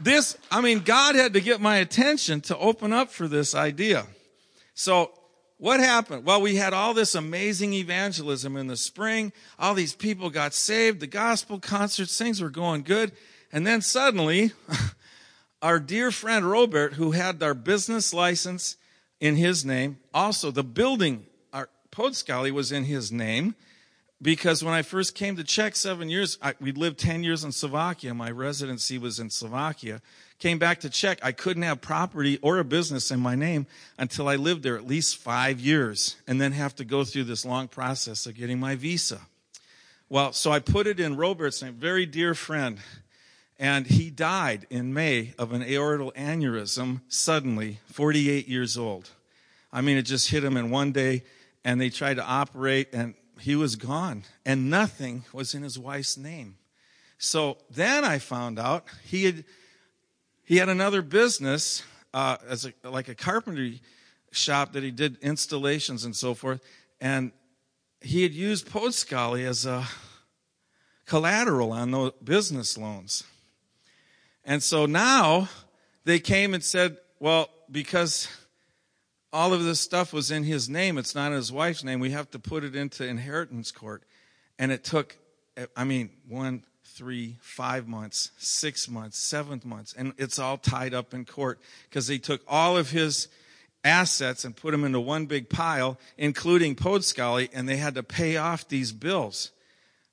this, 0.00 0.36
I 0.50 0.60
mean, 0.60 0.80
God 0.80 1.14
had 1.14 1.32
to 1.34 1.40
get 1.40 1.60
my 1.60 1.76
attention 1.78 2.40
to 2.42 2.56
open 2.56 2.92
up 2.92 3.10
for 3.10 3.28
this 3.28 3.54
idea. 3.54 4.06
So 4.74 5.12
what 5.58 5.80
happened? 5.80 6.24
Well, 6.24 6.40
we 6.40 6.54
had 6.54 6.72
all 6.72 6.94
this 6.94 7.16
amazing 7.16 7.74
evangelism 7.74 8.56
in 8.56 8.68
the 8.68 8.76
spring. 8.76 9.32
All 9.58 9.74
these 9.74 9.92
people 9.92 10.30
got 10.30 10.54
saved. 10.54 11.00
The 11.00 11.08
gospel 11.08 11.58
concerts, 11.58 12.16
things 12.16 12.40
were 12.40 12.50
going 12.50 12.82
good. 12.82 13.12
And 13.52 13.66
then 13.66 13.82
suddenly, 13.82 14.52
our 15.62 15.80
dear 15.80 16.12
friend 16.12 16.48
Robert, 16.48 16.94
who 16.94 17.10
had 17.10 17.42
our 17.42 17.54
business 17.54 18.14
license 18.14 18.76
in 19.20 19.34
his 19.34 19.64
name, 19.64 19.98
also 20.14 20.52
the 20.52 20.62
building, 20.62 21.26
our, 21.52 21.68
Podscali 21.90 22.52
was 22.52 22.70
in 22.70 22.84
his 22.84 23.10
name 23.10 23.56
because 24.20 24.64
when 24.64 24.74
I 24.74 24.82
first 24.82 25.14
came 25.14 25.36
to 25.36 25.44
Czech 25.44 25.76
seven 25.76 26.08
years, 26.08 26.38
I, 26.42 26.54
we 26.60 26.72
lived 26.72 26.98
10 26.98 27.22
years 27.22 27.44
in 27.44 27.52
Slovakia. 27.52 28.12
My 28.14 28.30
residency 28.30 28.98
was 28.98 29.20
in 29.20 29.30
Slovakia. 29.30 30.00
Came 30.40 30.58
back 30.58 30.80
to 30.80 30.90
Czech. 30.90 31.20
I 31.22 31.32
couldn't 31.32 31.62
have 31.62 31.80
property 31.80 32.38
or 32.42 32.58
a 32.58 32.64
business 32.64 33.10
in 33.10 33.20
my 33.20 33.36
name 33.36 33.66
until 33.96 34.28
I 34.28 34.36
lived 34.36 34.64
there 34.64 34.76
at 34.76 34.86
least 34.86 35.16
five 35.16 35.60
years 35.60 36.16
and 36.26 36.40
then 36.40 36.52
have 36.52 36.74
to 36.76 36.84
go 36.84 37.04
through 37.04 37.24
this 37.24 37.44
long 37.44 37.68
process 37.68 38.26
of 38.26 38.34
getting 38.34 38.58
my 38.58 38.74
visa. 38.74 39.20
Well, 40.08 40.32
so 40.32 40.50
I 40.50 40.58
put 40.58 40.86
it 40.86 40.98
in 40.98 41.16
Robert's 41.16 41.62
name, 41.62 41.74
very 41.74 42.06
dear 42.06 42.34
friend. 42.34 42.78
And 43.60 43.86
he 43.86 44.10
died 44.10 44.66
in 44.70 44.94
May 44.94 45.34
of 45.38 45.52
an 45.52 45.62
aortal 45.62 46.14
aneurysm 46.14 47.00
suddenly, 47.08 47.80
48 47.86 48.48
years 48.48 48.78
old. 48.78 49.10
I 49.72 49.80
mean, 49.80 49.96
it 49.96 50.02
just 50.02 50.30
hit 50.30 50.44
him 50.44 50.56
in 50.56 50.70
one 50.70 50.92
day 50.92 51.24
and 51.64 51.80
they 51.80 51.90
tried 51.90 52.14
to 52.14 52.24
operate 52.24 52.88
and 52.92 53.14
he 53.40 53.56
was 53.56 53.76
gone 53.76 54.24
and 54.44 54.70
nothing 54.70 55.24
was 55.32 55.54
in 55.54 55.62
his 55.62 55.78
wife's 55.78 56.16
name. 56.16 56.56
So 57.18 57.58
then 57.70 58.04
I 58.04 58.18
found 58.18 58.58
out 58.58 58.84
he 59.04 59.24
had, 59.24 59.44
he 60.44 60.56
had 60.56 60.68
another 60.68 61.02
business, 61.02 61.82
uh, 62.14 62.36
as 62.48 62.64
a, 62.64 62.72
like 62.88 63.08
a 63.08 63.14
carpentry 63.14 63.80
shop 64.30 64.72
that 64.72 64.82
he 64.82 64.90
did 64.90 65.18
installations 65.18 66.04
and 66.04 66.14
so 66.14 66.34
forth. 66.34 66.60
And 67.00 67.32
he 68.00 68.22
had 68.22 68.32
used 68.32 68.68
Podscali 68.68 69.44
as 69.44 69.66
a 69.66 69.86
collateral 71.06 71.72
on 71.72 71.90
those 71.90 72.12
business 72.22 72.78
loans. 72.78 73.24
And 74.44 74.62
so 74.62 74.86
now 74.86 75.48
they 76.04 76.18
came 76.18 76.54
and 76.54 76.62
said, 76.62 76.96
well, 77.18 77.50
because 77.70 78.28
all 79.32 79.52
of 79.52 79.62
this 79.62 79.80
stuff 79.80 80.12
was 80.12 80.30
in 80.30 80.44
his 80.44 80.68
name, 80.68 80.98
it's 80.98 81.14
not 81.14 81.28
in 81.28 81.36
his 81.36 81.52
wife's 81.52 81.84
name, 81.84 82.00
we 82.00 82.10
have 82.10 82.30
to 82.30 82.38
put 82.38 82.64
it 82.64 82.74
into 82.74 83.06
inheritance 83.06 83.70
court. 83.70 84.02
And 84.58 84.72
it 84.72 84.84
took, 84.84 85.16
I 85.76 85.84
mean, 85.84 86.10
one, 86.28 86.64
three, 86.84 87.36
five 87.40 87.86
months, 87.86 88.32
six 88.38 88.88
months, 88.88 89.18
seven 89.18 89.60
months, 89.64 89.94
and 89.96 90.12
it's 90.18 90.38
all 90.38 90.56
tied 90.56 90.94
up 90.94 91.14
in 91.14 91.24
court 91.24 91.60
because 91.88 92.06
they 92.06 92.18
took 92.18 92.40
all 92.48 92.76
of 92.76 92.90
his 92.90 93.28
assets 93.84 94.44
and 94.44 94.56
put 94.56 94.72
them 94.72 94.84
into 94.84 95.00
one 95.00 95.26
big 95.26 95.48
pile, 95.48 95.98
including 96.16 96.74
Podscali, 96.74 97.48
and 97.52 97.68
they 97.68 97.76
had 97.76 97.94
to 97.94 98.02
pay 98.02 98.36
off 98.36 98.66
these 98.68 98.92
bills. 98.92 99.52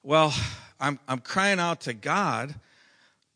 Well, 0.03 0.33
I'm, 0.79 0.99
I'm 1.07 1.19
crying 1.19 1.59
out 1.59 1.81
to 1.81 1.93
God 1.93 2.53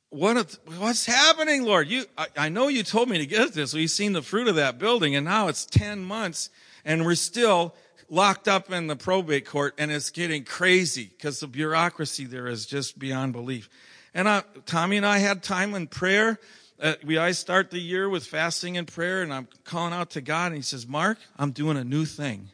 what 0.09 0.57
what's 0.77 1.05
happening, 1.05 1.63
Lord? 1.63 1.87
You, 1.87 2.05
I, 2.17 2.27
I, 2.37 2.49
know 2.49 2.67
you 2.67 2.83
told 2.83 3.09
me 3.09 3.19
to 3.19 3.25
get 3.25 3.53
this. 3.53 3.73
We've 3.73 3.89
seen 3.89 4.13
the 4.13 4.21
fruit 4.21 4.47
of 4.47 4.55
that 4.55 4.79
building, 4.79 5.15
and 5.15 5.25
now 5.25 5.47
it's 5.47 5.65
10 5.65 6.03
months, 6.03 6.49
and 6.83 7.05
we're 7.05 7.15
still 7.15 7.75
locked 8.09 8.47
up 8.47 8.71
in 8.71 8.87
the 8.87 8.95
probate 8.95 9.45
court, 9.45 9.75
and 9.77 9.91
it's 9.91 10.09
getting 10.09 10.43
crazy 10.43 11.11
because 11.15 11.39
the 11.39 11.47
bureaucracy 11.47 12.25
there 12.25 12.47
is 12.47 12.65
just 12.65 12.97
beyond 12.97 13.33
belief. 13.33 13.69
And 14.13 14.27
I, 14.27 14.43
Tommy 14.65 14.97
and 14.97 15.05
I 15.05 15.19
had 15.19 15.43
time 15.43 15.75
in 15.75 15.85
prayer. 15.85 16.39
Uh, 16.81 16.95
we 17.05 17.17
I 17.17 17.31
start 17.31 17.69
the 17.69 17.79
year 17.79 18.09
with 18.09 18.25
fasting 18.25 18.77
and 18.77 18.87
prayer, 18.87 19.21
and 19.21 19.31
I'm 19.31 19.47
calling 19.63 19.93
out 19.93 20.11
to 20.11 20.21
God, 20.21 20.47
and 20.47 20.55
He 20.55 20.61
says, 20.63 20.87
Mark, 20.87 21.19
I'm 21.37 21.51
doing 21.51 21.77
a 21.77 21.83
new 21.83 22.05
thing. 22.05 22.49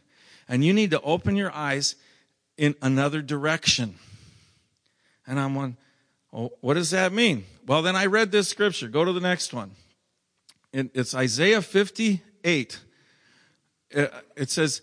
And 0.50 0.64
you 0.64 0.74
need 0.74 0.92
to 0.92 1.02
open 1.02 1.36
your 1.36 1.54
eyes 1.54 1.96
in 2.58 2.76
another 2.82 3.22
direction. 3.22 3.96
And 5.26 5.40
I'm 5.40 5.58
on, 5.58 5.78
well, 6.36 6.52
what 6.60 6.74
does 6.74 6.92
that 6.92 7.14
mean? 7.14 7.46
Well, 7.66 7.82
then 7.82 7.96
I 7.96 8.08
read 8.08 8.30
this 8.30 8.50
scripture. 8.50 8.90
Go 8.90 9.06
to 9.06 9.14
the 9.14 9.22
next 9.22 9.54
one. 9.54 9.72
It's 10.74 11.16
Isaiah 11.16 11.62
58. 11.62 12.80
Uh, 13.96 14.08
it 14.36 14.50
says, 14.50 14.82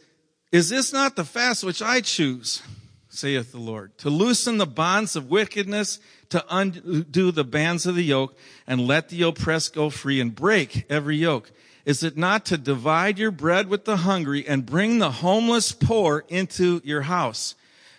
Is 0.50 0.70
this 0.70 0.94
not 0.94 1.14
the 1.14 1.26
fast 1.26 1.62
which 1.62 1.82
I 1.82 2.00
choose, 2.00 2.62
saith 3.10 3.52
the 3.52 3.58
Lord, 3.58 3.98
to 3.98 4.08
loosen 4.08 4.56
the 4.56 4.64
bonds 4.64 5.14
of 5.14 5.28
wickedness, 5.28 6.00
to 6.30 6.42
undo 6.48 7.30
the 7.30 7.44
bands 7.44 7.84
of 7.84 7.96
the 7.96 8.04
yoke, 8.04 8.34
and 8.66 8.86
let 8.86 9.10
the 9.10 9.20
oppressed 9.20 9.74
go 9.74 9.90
free, 9.90 10.22
and 10.22 10.34
break 10.34 10.86
every 10.88 11.16
yoke? 11.16 11.52
Is 11.84 12.02
it 12.02 12.16
not 12.16 12.46
to 12.46 12.56
divide 12.56 13.18
your 13.18 13.30
bread 13.30 13.68
with 13.68 13.84
the 13.84 13.98
hungry, 13.98 14.48
and 14.48 14.64
bring 14.64 15.00
the 15.00 15.10
homeless 15.10 15.72
poor 15.72 16.24
into 16.30 16.80
your 16.82 17.02
house? 17.02 17.56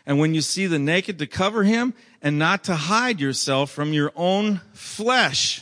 And 0.08 0.20
when 0.20 0.34
you 0.34 0.42
see 0.42 0.66
the 0.66 0.80
naked, 0.80 1.20
to 1.20 1.28
cover 1.28 1.64
him, 1.64 1.94
and 2.24 2.40
not 2.40 2.64
to 2.64 2.76
hide 2.76 3.20
yourself 3.20 3.70
from 3.70 3.92
your 3.92 4.12
own 4.16 4.62
flesh. 4.72 5.62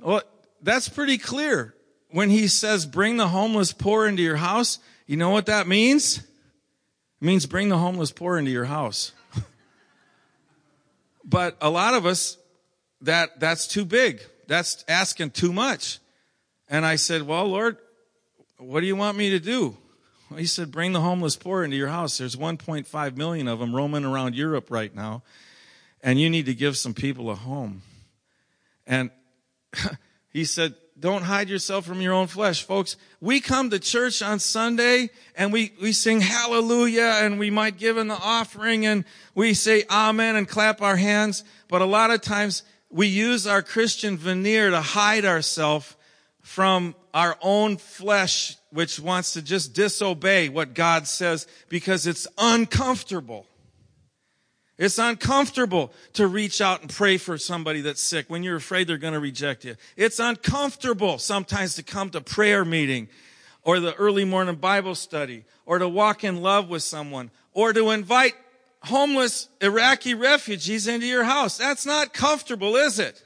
Well, 0.00 0.22
that's 0.62 0.88
pretty 0.88 1.18
clear. 1.18 1.74
When 2.10 2.30
he 2.30 2.48
says, 2.48 2.86
bring 2.86 3.18
the 3.18 3.28
homeless 3.28 3.72
poor 3.72 4.06
into 4.06 4.22
your 4.22 4.36
house, 4.36 4.78
you 5.06 5.18
know 5.18 5.30
what 5.30 5.46
that 5.46 5.66
means? 5.66 6.18
It 6.18 6.24
means 7.20 7.44
bring 7.44 7.68
the 7.68 7.76
homeless 7.76 8.10
poor 8.10 8.38
into 8.38 8.50
your 8.50 8.64
house. 8.64 9.12
but 11.24 11.56
a 11.60 11.68
lot 11.68 11.92
of 11.92 12.06
us, 12.06 12.38
that, 13.02 13.38
that's 13.38 13.66
too 13.66 13.84
big. 13.84 14.22
That's 14.46 14.82
asking 14.88 15.32
too 15.32 15.52
much. 15.52 15.98
And 16.68 16.86
I 16.86 16.96
said, 16.96 17.22
well, 17.22 17.46
Lord, 17.46 17.76
what 18.56 18.80
do 18.80 18.86
you 18.86 18.96
want 18.96 19.18
me 19.18 19.30
to 19.30 19.40
do? 19.40 19.76
He 20.36 20.46
said, 20.46 20.70
bring 20.70 20.92
the 20.92 21.00
homeless 21.00 21.36
poor 21.36 21.64
into 21.64 21.76
your 21.76 21.88
house. 21.88 22.18
There's 22.18 22.36
1.5 22.36 23.16
million 23.16 23.48
of 23.48 23.58
them 23.58 23.74
roaming 23.74 24.04
around 24.04 24.34
Europe 24.34 24.70
right 24.70 24.94
now. 24.94 25.22
And 26.02 26.20
you 26.20 26.28
need 26.28 26.46
to 26.46 26.54
give 26.54 26.76
some 26.76 26.94
people 26.94 27.30
a 27.30 27.34
home. 27.34 27.82
And 28.86 29.10
he 30.30 30.44
said, 30.44 30.74
don't 30.98 31.22
hide 31.22 31.48
yourself 31.48 31.84
from 31.84 32.00
your 32.00 32.12
own 32.12 32.26
flesh. 32.28 32.62
Folks, 32.62 32.96
we 33.20 33.40
come 33.40 33.70
to 33.70 33.78
church 33.78 34.22
on 34.22 34.38
Sunday 34.38 35.10
and 35.36 35.52
we, 35.52 35.72
we 35.80 35.92
sing 35.92 36.20
hallelujah 36.20 37.18
and 37.22 37.38
we 37.38 37.50
might 37.50 37.78
give 37.78 37.96
in 37.96 38.08
the 38.08 38.14
offering 38.14 38.86
and 38.86 39.04
we 39.34 39.54
say 39.54 39.84
amen 39.90 40.36
and 40.36 40.48
clap 40.48 40.80
our 40.82 40.96
hands. 40.96 41.42
But 41.68 41.82
a 41.82 41.86
lot 41.86 42.10
of 42.10 42.20
times 42.20 42.62
we 42.90 43.08
use 43.08 43.46
our 43.46 43.60
Christian 43.62 44.16
veneer 44.16 44.70
to 44.70 44.80
hide 44.80 45.24
ourselves 45.24 45.96
from 46.44 46.94
our 47.14 47.38
own 47.40 47.78
flesh 47.78 48.58
which 48.70 49.00
wants 49.00 49.32
to 49.32 49.40
just 49.40 49.72
disobey 49.72 50.50
what 50.50 50.74
God 50.74 51.08
says 51.08 51.46
because 51.70 52.06
it's 52.06 52.28
uncomfortable. 52.36 53.46
It's 54.76 54.98
uncomfortable 54.98 55.90
to 56.12 56.26
reach 56.26 56.60
out 56.60 56.82
and 56.82 56.90
pray 56.90 57.16
for 57.16 57.38
somebody 57.38 57.80
that's 57.80 58.02
sick 58.02 58.26
when 58.28 58.42
you're 58.42 58.56
afraid 58.56 58.86
they're 58.88 58.98
going 58.98 59.14
to 59.14 59.20
reject 59.20 59.64
you. 59.64 59.76
It's 59.96 60.18
uncomfortable 60.18 61.16
sometimes 61.16 61.76
to 61.76 61.82
come 61.82 62.10
to 62.10 62.20
prayer 62.20 62.62
meeting 62.62 63.08
or 63.62 63.80
the 63.80 63.94
early 63.94 64.26
morning 64.26 64.56
Bible 64.56 64.94
study 64.94 65.46
or 65.64 65.78
to 65.78 65.88
walk 65.88 66.24
in 66.24 66.42
love 66.42 66.68
with 66.68 66.82
someone 66.82 67.30
or 67.54 67.72
to 67.72 67.88
invite 67.88 68.34
homeless 68.82 69.48
Iraqi 69.62 70.12
refugees 70.12 70.88
into 70.88 71.06
your 71.06 71.24
house. 71.24 71.56
That's 71.56 71.86
not 71.86 72.12
comfortable, 72.12 72.76
is 72.76 72.98
it? 72.98 73.22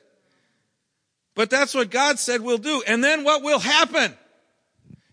But 1.39 1.51
that's 1.51 1.73
what 1.73 1.89
God 1.89 2.19
said 2.19 2.41
we'll 2.41 2.59
do. 2.59 2.83
And 2.85 3.03
then 3.05 3.23
what 3.23 3.45
will 3.45 3.61
happen? 3.61 4.13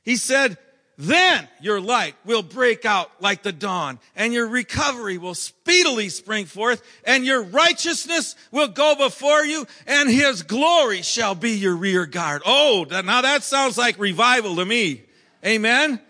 He 0.02 0.16
said, 0.16 0.58
then 0.98 1.48
your 1.62 1.80
light 1.80 2.16
will 2.26 2.42
break 2.42 2.84
out 2.84 3.12
like 3.22 3.44
the 3.44 3.52
dawn 3.52 4.00
and 4.16 4.34
your 4.34 4.48
recovery 4.48 5.20
will 5.20 5.36
speedily 5.36 6.10
spring 6.10 6.48
forth 6.48 6.82
and 7.04 7.28
your 7.28 7.44
righteousness 7.44 8.36
will 8.50 8.70
go 8.70 8.96
before 8.96 9.46
you 9.46 9.68
and 9.86 10.10
his 10.10 10.42
glory 10.42 11.04
shall 11.04 11.36
be 11.36 11.52
your 11.52 11.76
rear 11.76 12.08
guard. 12.08 12.42
Oh, 12.44 12.88
now 12.90 13.22
that 13.22 13.44
sounds 13.44 13.78
like 13.78 14.00
revival 14.00 14.56
to 14.56 14.66
me. 14.66 15.04
Amen. 15.46 16.02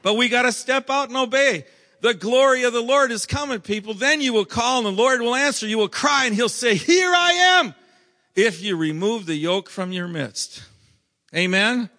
But 0.00 0.14
we 0.14 0.30
got 0.30 0.42
to 0.42 0.52
step 0.52 0.88
out 0.88 1.08
and 1.08 1.18
obey. 1.18 1.66
The 2.00 2.14
glory 2.14 2.62
of 2.62 2.72
the 2.72 2.80
Lord 2.80 3.12
is 3.12 3.26
coming, 3.26 3.60
people. 3.60 3.92
Then 3.92 4.22
you 4.22 4.32
will 4.32 4.46
call 4.46 4.78
and 4.78 4.86
the 4.86 5.02
Lord 5.02 5.20
will 5.20 5.34
answer. 5.34 5.66
You 5.66 5.76
will 5.76 5.90
cry 5.90 6.24
and 6.24 6.34
he'll 6.34 6.48
say, 6.48 6.74
here 6.74 7.12
I 7.14 7.32
am. 7.60 7.74
If 8.36 8.62
you 8.62 8.76
remove 8.76 9.26
the 9.26 9.34
yoke 9.34 9.70
from 9.70 9.92
your 9.92 10.06
midst. 10.06 10.62
Amen. 11.34 11.90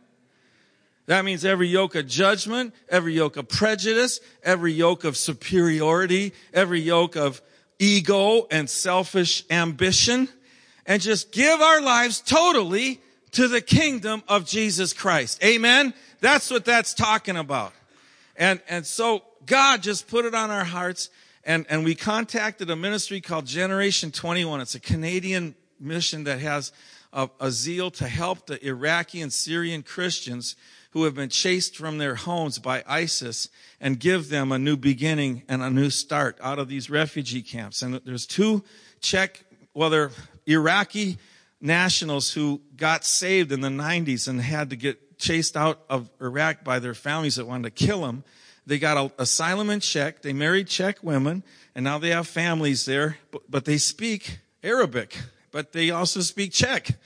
That 1.08 1.26
means 1.26 1.44
every 1.44 1.68
yoke 1.68 1.96
of 1.96 2.08
judgment, 2.08 2.76
every 2.90 3.14
yoke 3.14 3.38
of 3.38 3.48
prejudice, 3.48 4.20
every 4.44 4.74
yoke 4.74 5.04
of 5.04 5.18
superiority, 5.18 6.34
every 6.54 6.82
yoke 6.82 7.16
of 7.16 7.42
ego 7.80 8.46
and 8.52 8.70
selfish 8.70 9.44
ambition, 9.50 10.30
and 10.86 11.02
just 11.02 11.32
give 11.32 11.60
our 11.60 11.82
lives 11.82 12.22
totally 12.22 13.02
to 13.32 13.48
the 13.48 13.62
kingdom 13.62 14.22
of 14.28 14.46
Jesus 14.46 14.94
Christ. 14.94 15.44
Amen? 15.44 15.94
That's 16.20 16.52
what 16.52 16.66
that's 16.66 16.94
talking 16.94 17.38
about. 17.38 17.74
And, 18.36 18.62
and 18.70 18.86
so 18.86 19.24
God 19.46 19.82
just 19.82 20.08
put 20.08 20.26
it 20.26 20.36
on 20.36 20.52
our 20.52 20.66
hearts 20.66 21.10
and, 21.44 21.66
and 21.70 21.86
we 21.86 21.96
contacted 21.96 22.70
a 22.70 22.76
ministry 22.76 23.22
called 23.22 23.46
Generation 23.46 24.12
21. 24.12 24.60
It's 24.60 24.76
a 24.76 24.80
Canadian 24.82 25.56
mission 25.80 26.24
that 26.26 26.40
has 26.40 26.72
a, 27.14 27.30
a 27.40 27.52
zeal 27.52 27.92
to 27.92 28.08
help 28.08 28.48
the 28.48 28.66
Iraqi 28.66 29.22
and 29.22 29.32
Syrian 29.32 29.84
Christians 29.84 30.56
who 30.92 31.04
have 31.04 31.16
been 31.16 31.30
chased 31.30 31.76
from 31.76 31.98
their 31.98 32.16
homes 32.16 32.60
by 32.60 32.84
ISIS 32.88 33.50
and 33.80 34.00
give 34.00 34.30
them 34.30 34.52
a 34.52 34.60
new 34.60 34.78
beginning 34.78 35.44
and 35.48 35.62
a 35.62 35.70
new 35.70 35.90
start 35.90 36.38
out 36.42 36.60
of 36.60 36.68
these 36.68 36.90
refugee 36.90 37.42
camps. 37.42 37.82
And 37.82 37.96
there's 38.06 38.26
two 38.26 38.64
Czech, 39.00 39.44
well, 39.74 39.90
they're 39.90 40.12
Iraqi 40.48 41.18
nationals 41.62 42.34
who 42.34 42.62
got 42.76 43.06
saved 43.06 43.52
in 43.52 43.62
the 43.62 43.70
90s 43.70 44.28
and 44.28 44.42
had 44.42 44.70
to 44.72 44.76
get 44.76 45.20
chased 45.20 45.58
out 45.58 45.82
of 45.90 46.10
Iraq 46.22 46.64
by 46.64 46.80
their 46.80 46.94
families 46.94 47.36
that 47.36 47.48
wanted 47.48 47.76
to 47.76 47.86
kill 47.86 48.02
them. 48.02 48.24
They 48.66 48.80
got 48.80 49.14
asylum 49.18 49.70
in 49.70 49.80
Czech. 49.80 50.22
They 50.22 50.34
married 50.34 50.68
Czech 50.68 51.02
women, 51.02 51.44
and 51.74 51.84
now 51.84 52.00
they 52.00 52.10
have 52.10 52.28
families 52.28 52.86
there. 52.86 53.18
But, 53.32 53.50
but 53.50 53.66
they 53.66 53.78
speak 53.78 54.40
Arabic, 54.62 55.18
but 55.52 55.72
they 55.72 55.90
also 55.92 56.22
speak 56.22 56.52
Czech. 56.52 56.98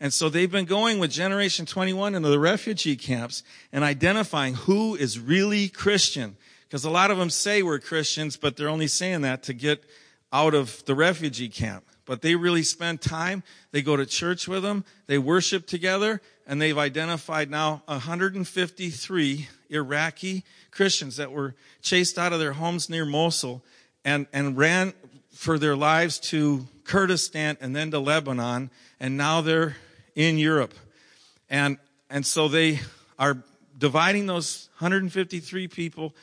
And 0.00 0.12
so 0.12 0.28
they've 0.28 0.50
been 0.50 0.64
going 0.64 0.98
with 0.98 1.10
Generation 1.10 1.66
21 1.66 2.14
into 2.14 2.28
the 2.28 2.38
refugee 2.38 2.96
camps 2.96 3.42
and 3.72 3.84
identifying 3.84 4.54
who 4.54 4.94
is 4.94 5.18
really 5.18 5.68
Christian. 5.68 6.36
Because 6.68 6.84
a 6.84 6.90
lot 6.90 7.10
of 7.10 7.18
them 7.18 7.30
say 7.30 7.62
we're 7.62 7.78
Christians, 7.78 8.36
but 8.36 8.56
they're 8.56 8.68
only 8.68 8.88
saying 8.88 9.22
that 9.22 9.42
to 9.44 9.54
get 9.54 9.84
out 10.32 10.54
of 10.54 10.84
the 10.86 10.94
refugee 10.94 11.48
camp. 11.48 11.84
But 12.04 12.20
they 12.20 12.34
really 12.34 12.64
spend 12.64 13.00
time. 13.00 13.42
They 13.70 13.80
go 13.80 13.96
to 13.96 14.04
church 14.04 14.46
with 14.48 14.62
them. 14.62 14.84
They 15.06 15.16
worship 15.16 15.66
together. 15.66 16.20
And 16.46 16.60
they've 16.60 16.76
identified 16.76 17.48
now 17.48 17.82
153 17.86 19.48
Iraqi 19.70 20.44
Christians 20.70 21.16
that 21.16 21.32
were 21.32 21.54
chased 21.80 22.18
out 22.18 22.32
of 22.32 22.40
their 22.40 22.52
homes 22.52 22.90
near 22.90 23.06
Mosul 23.06 23.64
and, 24.04 24.26
and 24.32 24.56
ran 24.56 24.92
for 25.44 25.58
their 25.58 25.76
lives 25.76 26.18
to 26.18 26.66
Kurdistan 26.84 27.58
and 27.60 27.76
then 27.76 27.90
to 27.90 27.98
Lebanon. 27.98 28.70
And 28.98 29.18
now 29.18 29.42
they're 29.42 29.76
in 30.14 30.38
Europe. 30.38 30.72
And, 31.50 31.76
and 32.08 32.24
so 32.24 32.48
they 32.48 32.80
are 33.18 33.36
dividing 33.76 34.24
those 34.26 34.70
153 34.78 35.68
people 35.68 36.14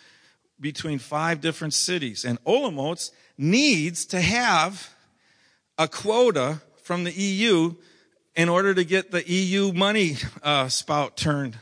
between 0.59 0.97
five 0.97 1.39
different 1.39 1.75
cities. 1.75 2.25
And 2.25 2.43
Olomouc 2.45 3.11
needs 3.37 4.05
to 4.07 4.19
have 4.19 4.91
a 5.77 5.87
quota 5.87 6.61
from 6.81 7.03
the 7.03 7.11
EU 7.11 7.75
in 8.35 8.49
order 8.49 8.73
to 8.73 8.83
get 8.83 9.11
the 9.11 9.29
EU 9.29 9.71
money 9.71 10.17
uh, 10.41 10.67
spout 10.67 11.15
turned 11.15 11.57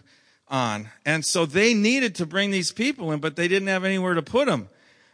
on. 0.47 0.89
And 1.05 1.25
so 1.25 1.45
they 1.45 1.73
needed 1.73 2.15
to 2.15 2.25
bring 2.25 2.51
these 2.51 2.71
people 2.71 3.11
in, 3.11 3.19
but 3.19 3.35
they 3.35 3.49
didn't 3.49 3.67
have 3.67 3.83
anywhere 3.83 4.13
to 4.13 4.21
put 4.21 4.47
them. 4.47 4.69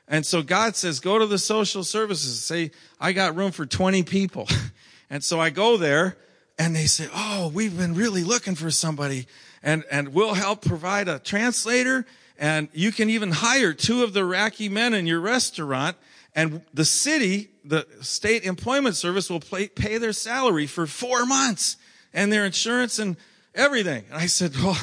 And 0.08 0.26
so 0.26 0.42
God 0.42 0.76
says, 0.76 1.00
go 1.00 1.18
to 1.18 1.26
the 1.26 1.40
social 1.40 1.84
services. 1.84 2.44
Say, 2.44 2.72
I 3.00 3.12
got 3.12 3.36
room 3.36 3.52
for 3.52 3.66
20 3.66 4.04
people. 4.04 4.48
and 5.10 5.24
so 5.24 5.40
I 5.40 5.50
go 5.50 5.78
there 5.78 6.18
and 6.58 6.76
they 6.76 6.86
say, 6.86 7.08
Oh, 7.14 7.52
we've 7.54 7.78
been 7.78 7.96
really 7.96 8.24
looking 8.24 8.56
for 8.56 8.72
somebody 8.72 9.28
and, 9.64 9.84
and 9.92 10.10
we'll 10.14 10.36
help 10.36 10.64
provide 10.64 11.08
a 11.08 11.20
translator 11.20 12.06
and 12.38 12.68
you 12.74 12.92
can 12.92 13.10
even 13.10 13.32
hire 13.32 13.74
two 13.74 14.04
of 14.04 14.14
the 14.14 14.20
Iraqi 14.20 14.70
men 14.70 14.94
in 14.94 15.08
your 15.08 15.20
restaurant 15.20 15.98
and 16.36 16.62
the 16.74 16.86
city, 16.86 17.50
the 17.64 17.88
state 18.02 18.44
employment 18.44 18.96
service 18.96 19.30
will 19.30 19.40
pay, 19.40 19.70
pay 19.70 19.98
their 19.98 20.12
salary 20.12 20.68
for 20.68 20.86
four 20.86 21.26
months 21.26 21.78
and 22.14 22.32
their 22.32 22.46
insurance 22.46 23.00
and 23.00 23.16
everything. 23.54 24.04
And 24.12 24.20
I 24.20 24.26
said, 24.26 24.54
well, 24.58 24.78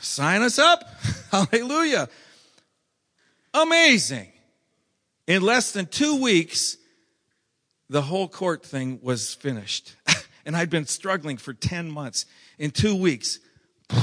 sign 0.00 0.42
us 0.42 0.58
up. 0.58 0.82
Hallelujah. 1.30 2.08
Amazing. 3.54 4.32
In 5.30 5.42
less 5.42 5.70
than 5.70 5.86
two 5.86 6.16
weeks, 6.16 6.76
the 7.88 8.02
whole 8.02 8.26
court 8.26 8.66
thing 8.66 8.98
was 9.00 9.32
finished. 9.32 9.94
and 10.44 10.56
I'd 10.56 10.70
been 10.70 10.86
struggling 10.86 11.36
for 11.36 11.54
10 11.54 11.88
months. 11.88 12.26
In 12.58 12.72
two 12.72 12.96
weeks, 12.96 13.38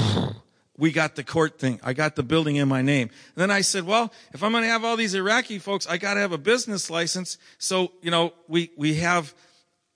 we 0.78 0.90
got 0.90 1.16
the 1.16 1.22
court 1.22 1.58
thing. 1.58 1.80
I 1.84 1.92
got 1.92 2.16
the 2.16 2.22
building 2.22 2.56
in 2.56 2.66
my 2.66 2.80
name. 2.80 3.10
And 3.34 3.42
then 3.42 3.50
I 3.50 3.60
said, 3.60 3.84
well, 3.84 4.10
if 4.32 4.42
I'm 4.42 4.52
going 4.52 4.64
to 4.64 4.70
have 4.70 4.86
all 4.86 4.96
these 4.96 5.12
Iraqi 5.12 5.58
folks, 5.58 5.86
I 5.86 5.98
got 5.98 6.14
to 6.14 6.20
have 6.20 6.32
a 6.32 6.38
business 6.38 6.88
license. 6.88 7.36
So, 7.58 7.92
you 8.00 8.10
know, 8.10 8.32
we, 8.46 8.70
we 8.78 8.94
have, 8.94 9.34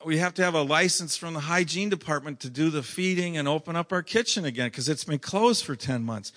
we 0.05 0.19
have 0.19 0.35
to 0.35 0.45
have 0.45 0.53
a 0.53 0.61
license 0.61 1.17
from 1.17 1.33
the 1.33 1.41
hygiene 1.41 1.89
department 1.89 2.41
to 2.41 2.51
do 2.51 2.69
the 2.69 2.83
feeding 2.83 3.39
and 3.39 3.49
open 3.49 3.75
up 3.75 3.91
our 3.91 4.03
kitchen 4.03 4.45
again 4.45 4.67
because 4.67 4.87
it's 4.87 5.05
been 5.05 5.19
closed 5.19 5.65
for 5.65 5.77
10 5.77 6.03
months. 6.03 6.31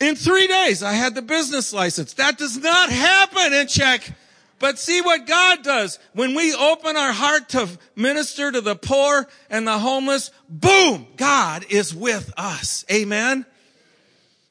In 0.00 0.14
three 0.14 0.46
days, 0.46 0.82
I 0.82 0.92
had 0.92 1.14
the 1.14 1.22
business 1.22 1.72
license. 1.72 2.14
That 2.14 2.38
does 2.38 2.58
not 2.58 2.90
happen 2.90 3.52
in 3.52 3.66
Czech. 3.66 4.12
But 4.58 4.78
see 4.78 5.02
what 5.02 5.26
God 5.26 5.62
does. 5.62 5.98
When 6.14 6.34
we 6.34 6.54
open 6.54 6.96
our 6.96 7.12
heart 7.12 7.50
to 7.50 7.68
minister 7.94 8.50
to 8.50 8.60
the 8.62 8.74
poor 8.74 9.28
and 9.50 9.66
the 9.66 9.78
homeless, 9.78 10.30
boom, 10.48 11.06
God 11.16 11.66
is 11.68 11.94
with 11.94 12.32
us. 12.38 12.84
Amen. 12.90 13.44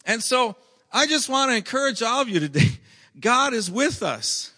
And 0.05 0.21
so 0.21 0.55
I 0.93 1.07
just 1.07 1.27
want 1.27 1.51
to 1.51 1.57
encourage 1.57 2.03
all 2.03 2.21
of 2.21 2.29
you 2.29 2.39
today. 2.39 2.79
God 3.19 3.53
is 3.53 3.71
with 3.71 4.03
us 4.03 4.51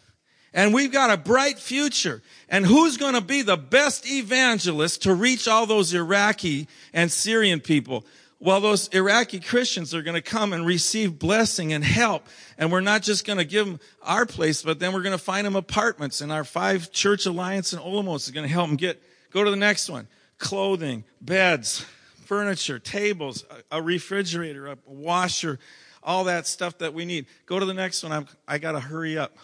and 0.58 0.74
we've 0.74 0.92
got 0.92 1.12
a 1.12 1.18
bright 1.18 1.60
future. 1.60 2.24
And 2.50 2.66
who's 2.66 2.98
going 2.98 3.14
to 3.14 3.22
be 3.22 3.44
the 3.44 3.58
best 3.58 4.10
evangelist 4.10 5.04
to 5.04 5.14
reach 5.14 5.48
all 5.48 5.68
those 5.68 5.94
Iraqi 5.94 6.68
and 6.94 7.12
Syrian 7.12 7.60
people? 7.60 8.06
Well, 8.40 8.62
those 8.62 8.88
Iraqi 8.90 9.40
Christians 9.40 9.96
are 9.96 10.04
going 10.04 10.16
to 10.16 10.22
come 10.22 10.54
and 10.54 10.64
receive 10.64 11.18
blessing 11.18 11.74
and 11.74 11.84
help. 11.84 12.28
And 12.58 12.72
we're 12.72 12.82
not 12.82 13.02
just 13.02 13.26
going 13.26 13.40
to 13.40 13.46
give 13.46 13.66
them 13.66 13.80
our 14.04 14.28
place, 14.28 14.62
but 14.62 14.80
then 14.80 14.94
we're 14.94 15.02
going 15.02 15.18
to 15.18 15.24
find 15.24 15.46
them 15.46 15.56
apartments. 15.56 16.22
And 16.22 16.32
our 16.32 16.44
five 16.44 16.92
church 16.92 17.26
alliance 17.26 17.74
in 17.74 17.80
Olomouc 17.80 18.18
is 18.18 18.32
going 18.32 18.46
to 18.46 18.52
help 18.52 18.68
them 18.68 18.78
get, 18.78 19.02
go 19.32 19.44
to 19.44 19.50
the 19.50 19.58
next 19.58 19.90
one. 19.90 20.08
Clothing, 20.38 21.04
beds, 21.20 21.84
furniture, 22.26 22.78
tables, 22.78 23.44
a, 23.72 23.82
refrigerator, 23.82 24.68
a 24.68 24.78
washer, 24.86 25.58
all 26.04 26.26
that 26.26 26.46
stuff 26.46 26.78
that 26.78 26.94
we 26.94 27.06
need. 27.06 27.26
Go 27.48 27.60
to 27.60 27.66
the 27.66 27.74
next 27.74 28.04
one. 28.04 28.12
I'm, 28.12 28.28
I 28.48 28.60
got 28.60 28.74
to 28.74 28.80
hurry 28.80 29.18
up. 29.18 29.36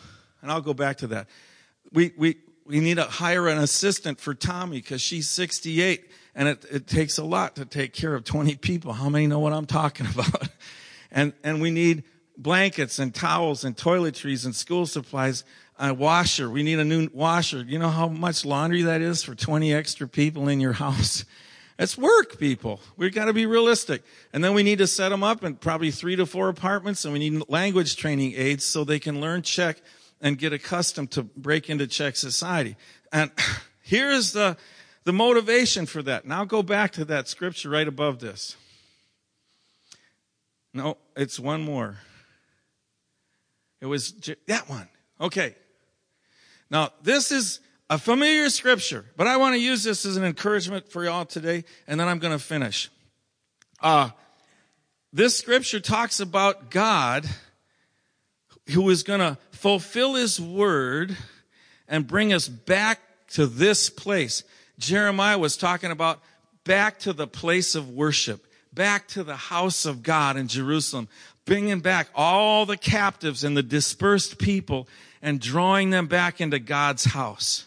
And 0.43 0.51
I'll 0.51 0.61
go 0.61 0.75
back 0.75 0.97
to 0.97 1.07
that. 1.07 1.27
We, 1.91 2.13
we, 2.15 2.37
we 2.65 2.79
need 2.79 2.97
to 2.97 3.05
hire 3.05 3.47
an 3.47 3.57
assistant 3.57 4.19
for 4.19 4.35
Tommy 4.35 4.77
because 4.77 5.01
she's 5.01 5.29
68 5.29 6.11
and 6.35 6.47
it, 6.47 6.65
it 6.71 6.87
takes 6.87 7.17
a 7.17 7.23
lot 7.23 7.55
to 7.55 7.65
take 7.65 7.93
care 7.93 8.13
of 8.13 8.23
20 8.23 8.55
people. 8.55 8.93
How 8.93 9.09
many 9.09 9.27
know 9.27 9.39
what 9.39 9.53
I'm 9.53 9.65
talking 9.65 10.07
about? 10.13 10.49
and, 11.11 11.33
and 11.43 11.61
we 11.61 11.71
need 11.71 12.03
blankets 12.37 12.99
and 12.99 13.13
towels 13.13 13.63
and 13.63 13.75
toiletries 13.75 14.45
and 14.45 14.55
school 14.55 14.85
supplies, 14.85 15.43
a 15.77 15.93
washer. 15.93 16.49
We 16.49 16.63
need 16.63 16.79
a 16.79 16.85
new 16.85 17.09
washer. 17.13 17.63
You 17.63 17.79
know 17.79 17.89
how 17.89 18.07
much 18.07 18.45
laundry 18.45 18.83
that 18.83 19.01
is 19.01 19.23
for 19.23 19.35
20 19.35 19.73
extra 19.73 20.07
people 20.07 20.47
in 20.47 20.59
your 20.59 20.73
house? 20.83 21.25
It's 21.79 21.97
work, 21.97 22.37
people. 22.37 22.79
We've 22.97 23.13
got 23.13 23.25
to 23.25 23.33
be 23.33 23.45
realistic. 23.45 24.03
And 24.31 24.43
then 24.43 24.53
we 24.53 24.63
need 24.63 24.77
to 24.77 24.87
set 24.87 25.09
them 25.09 25.23
up 25.23 25.43
in 25.43 25.55
probably 25.55 25.91
three 25.91 26.15
to 26.15 26.25
four 26.25 26.49
apartments 26.49 27.03
and 27.03 27.13
we 27.13 27.19
need 27.19 27.49
language 27.49 27.95
training 27.95 28.33
aids 28.35 28.63
so 28.63 28.83
they 28.83 28.99
can 28.99 29.21
learn 29.21 29.41
Czech 29.41 29.81
and 30.21 30.37
get 30.37 30.53
accustomed 30.53 31.11
to 31.11 31.23
break 31.23 31.69
into 31.69 31.87
Czech 31.87 32.15
society. 32.15 32.77
And 33.11 33.31
here 33.81 34.09
is 34.11 34.33
the, 34.33 34.55
the 35.03 35.13
motivation 35.13 35.85
for 35.85 36.01
that. 36.03 36.25
Now 36.25 36.45
go 36.45 36.63
back 36.63 36.91
to 36.93 37.05
that 37.05 37.27
scripture 37.27 37.69
right 37.69 37.87
above 37.87 38.19
this. 38.19 38.55
No, 40.73 40.97
it's 41.15 41.39
one 41.39 41.61
more. 41.61 41.97
It 43.81 43.85
was 43.85 44.13
that 44.47 44.69
one. 44.69 44.87
Okay. 45.19 45.55
Now, 46.69 46.91
this 47.03 47.31
is 47.31 47.59
a 47.89 47.97
familiar 47.97 48.49
scripture, 48.49 49.05
but 49.15 49.27
I 49.27 49.37
want 49.37 49.53
to 49.55 49.59
use 49.59 49.83
this 49.83 50.05
as 50.05 50.17
an 50.17 50.23
encouragement 50.23 50.89
for 50.89 51.03
y'all 51.03 51.25
today, 51.25 51.65
and 51.85 51.99
then 51.99 52.07
I'm 52.07 52.17
going 52.17 52.31
to 52.35 52.43
finish. 52.43 52.89
Uh, 53.81 54.09
this 55.11 55.37
scripture 55.37 55.79
talks 55.79 56.19
about 56.19 56.71
God 56.71 57.27
who 58.71 58.89
is 58.89 59.03
going 59.03 59.19
to 59.19 59.37
fulfill 59.51 60.15
his 60.15 60.39
word 60.39 61.15
and 61.87 62.07
bring 62.07 62.33
us 62.33 62.47
back 62.47 62.99
to 63.31 63.45
this 63.45 63.89
place. 63.89 64.43
Jeremiah 64.79 65.37
was 65.37 65.57
talking 65.57 65.91
about 65.91 66.19
back 66.63 66.99
to 66.99 67.13
the 67.13 67.27
place 67.27 67.75
of 67.75 67.89
worship, 67.89 68.45
back 68.73 69.07
to 69.09 69.23
the 69.23 69.35
house 69.35 69.85
of 69.85 70.03
God 70.03 70.37
in 70.37 70.47
Jerusalem, 70.47 71.07
bringing 71.45 71.79
back 71.79 72.07
all 72.15 72.65
the 72.65 72.77
captives 72.77 73.43
and 73.43 73.55
the 73.55 73.63
dispersed 73.63 74.37
people 74.37 74.87
and 75.21 75.39
drawing 75.39 75.89
them 75.89 76.07
back 76.07 76.41
into 76.41 76.59
God's 76.59 77.05
house. 77.05 77.65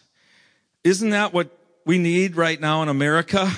Isn't 0.85 1.11
that 1.11 1.33
what 1.33 1.51
we 1.85 1.99
need 1.99 2.37
right 2.37 2.61
now 2.61 2.83
in 2.83 2.89
America? 2.89 3.51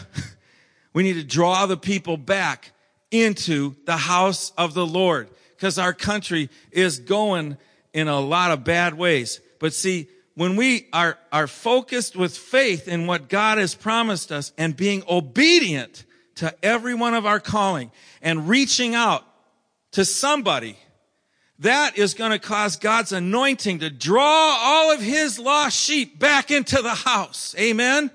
we 0.93 1.03
need 1.03 1.15
to 1.15 1.25
draw 1.25 1.67
the 1.67 1.77
people 1.77 2.17
back 2.17 2.73
into 3.11 3.75
the 3.87 3.97
house 3.97 4.53
of 4.59 4.75
the 4.75 4.87
Lord 4.87 5.29
because 5.57 5.79
our 5.79 5.93
country 5.93 6.51
is 6.71 6.99
going 6.99 7.57
in 7.93 8.09
a 8.09 8.21
lot 8.21 8.51
of 8.51 8.65
bad 8.65 8.95
ways. 8.95 9.41
But 9.59 9.73
see, 9.73 10.09
when 10.39 10.55
we 10.55 10.87
are, 10.93 11.19
are 11.33 11.49
focused 11.49 12.15
with 12.15 12.39
faith 12.39 12.87
in 12.87 13.09
what 13.09 13.29
God 13.29 13.59
has 13.59 13.75
promised 13.75 14.31
us 14.31 14.53
and 14.57 14.77
being 14.77 15.03
obedient 15.09 16.05
to 16.37 16.55
every 16.65 16.95
one 16.95 17.15
of 17.15 17.27
our 17.27 17.41
calling 17.41 17.91
and 18.23 18.49
reaching 18.49 18.95
out 18.95 19.25
to 19.91 20.05
somebody, 20.05 20.79
that 21.59 21.99
is 21.99 22.15
going 22.15 22.31
to 22.31 22.39
cause 22.39 22.77
God's 22.77 23.11
anointing 23.11 23.81
to 23.81 23.91
draw 23.91 24.57
all 24.61 24.93
of 24.93 25.01
his 25.01 25.41
lost 25.41 25.77
sheep 25.77 26.21
back 26.21 26.53
into 26.53 26.83
the 26.83 26.95
house. 26.95 27.57
Amen. 27.59 28.09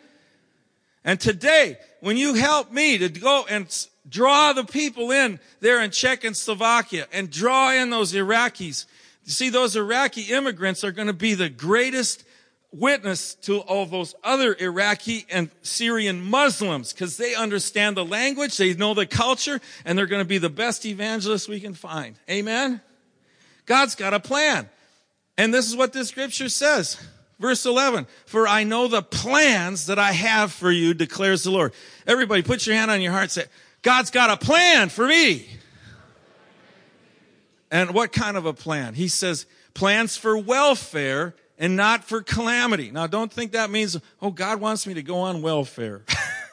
And 1.03 1.19
today, 1.19 1.77
when 1.99 2.15
you 2.15 2.35
help 2.35 2.71
me 2.71 2.99
to 2.99 3.09
go 3.09 3.45
and 3.49 3.67
draw 4.07 4.53
the 4.53 4.63
people 4.63 5.11
in 5.11 5.41
there 5.59 5.81
in 5.81 5.91
Czech 5.91 6.23
and 6.23 6.37
Slovakia 6.37 7.05
and 7.11 7.29
draw 7.29 7.73
in 7.73 7.89
those 7.89 8.13
Iraqis, 8.13 8.85
see, 9.25 9.49
those 9.49 9.75
Iraqi 9.75 10.33
immigrants 10.33 10.83
are 10.83 10.91
going 10.91 11.07
to 11.07 11.13
be 11.13 11.33
the 11.33 11.49
greatest 11.49 12.23
witness 12.71 13.35
to 13.35 13.59
all 13.59 13.85
those 13.85 14.15
other 14.23 14.55
Iraqi 14.59 15.25
and 15.29 15.49
Syrian 15.61 16.21
Muslims 16.21 16.91
because 16.91 17.17
they 17.17 17.35
understand 17.35 17.95
the 17.95 18.05
language, 18.05 18.57
they 18.57 18.73
know 18.73 18.93
the 18.93 19.05
culture, 19.05 19.61
and 19.85 19.97
they're 19.97 20.07
going 20.07 20.23
to 20.23 20.27
be 20.27 20.39
the 20.39 20.49
best 20.49 20.85
evangelists 20.85 21.47
we 21.47 21.59
can 21.59 21.73
find. 21.73 22.15
Amen? 22.29 22.81
God's 23.65 23.95
got 23.95 24.13
a 24.13 24.19
plan. 24.19 24.69
And 25.37 25.53
this 25.53 25.67
is 25.67 25.75
what 25.75 25.93
this 25.93 26.09
scripture 26.09 26.49
says. 26.49 26.97
Verse 27.39 27.65
11, 27.65 28.07
for 28.25 28.47
I 28.47 28.63
know 28.63 28.87
the 28.87 29.01
plans 29.01 29.87
that 29.87 29.99
I 29.99 30.11
have 30.11 30.51
for 30.51 30.71
you, 30.71 30.93
declares 30.93 31.43
the 31.43 31.51
Lord. 31.51 31.73
Everybody 32.07 32.41
put 32.41 32.65
your 32.65 32.75
hand 32.75 32.91
on 32.91 33.01
your 33.01 33.11
heart 33.11 33.31
say, 33.31 33.45
God's 33.81 34.11
got 34.11 34.29
a 34.29 34.37
plan 34.37 34.89
for 34.89 35.05
me. 35.05 35.47
And 37.73 37.91
what 37.95 38.11
kind 38.11 38.37
of 38.37 38.45
a 38.45 38.53
plan? 38.53 38.93
He 38.93 39.07
says, 39.07 39.47
plans 39.73 40.15
for 40.15 40.37
welfare 40.37 41.33
and 41.57 41.75
not 41.75 42.03
for 42.03 42.21
calamity. 42.21 42.91
Now 42.91 43.07
don't 43.07 43.33
think 43.33 43.53
that 43.53 43.71
means, 43.71 43.99
oh, 44.21 44.29
God 44.29 44.61
wants 44.61 44.85
me 44.85 44.93
to 44.93 45.01
go 45.01 45.17
on 45.17 45.41
welfare. 45.41 46.03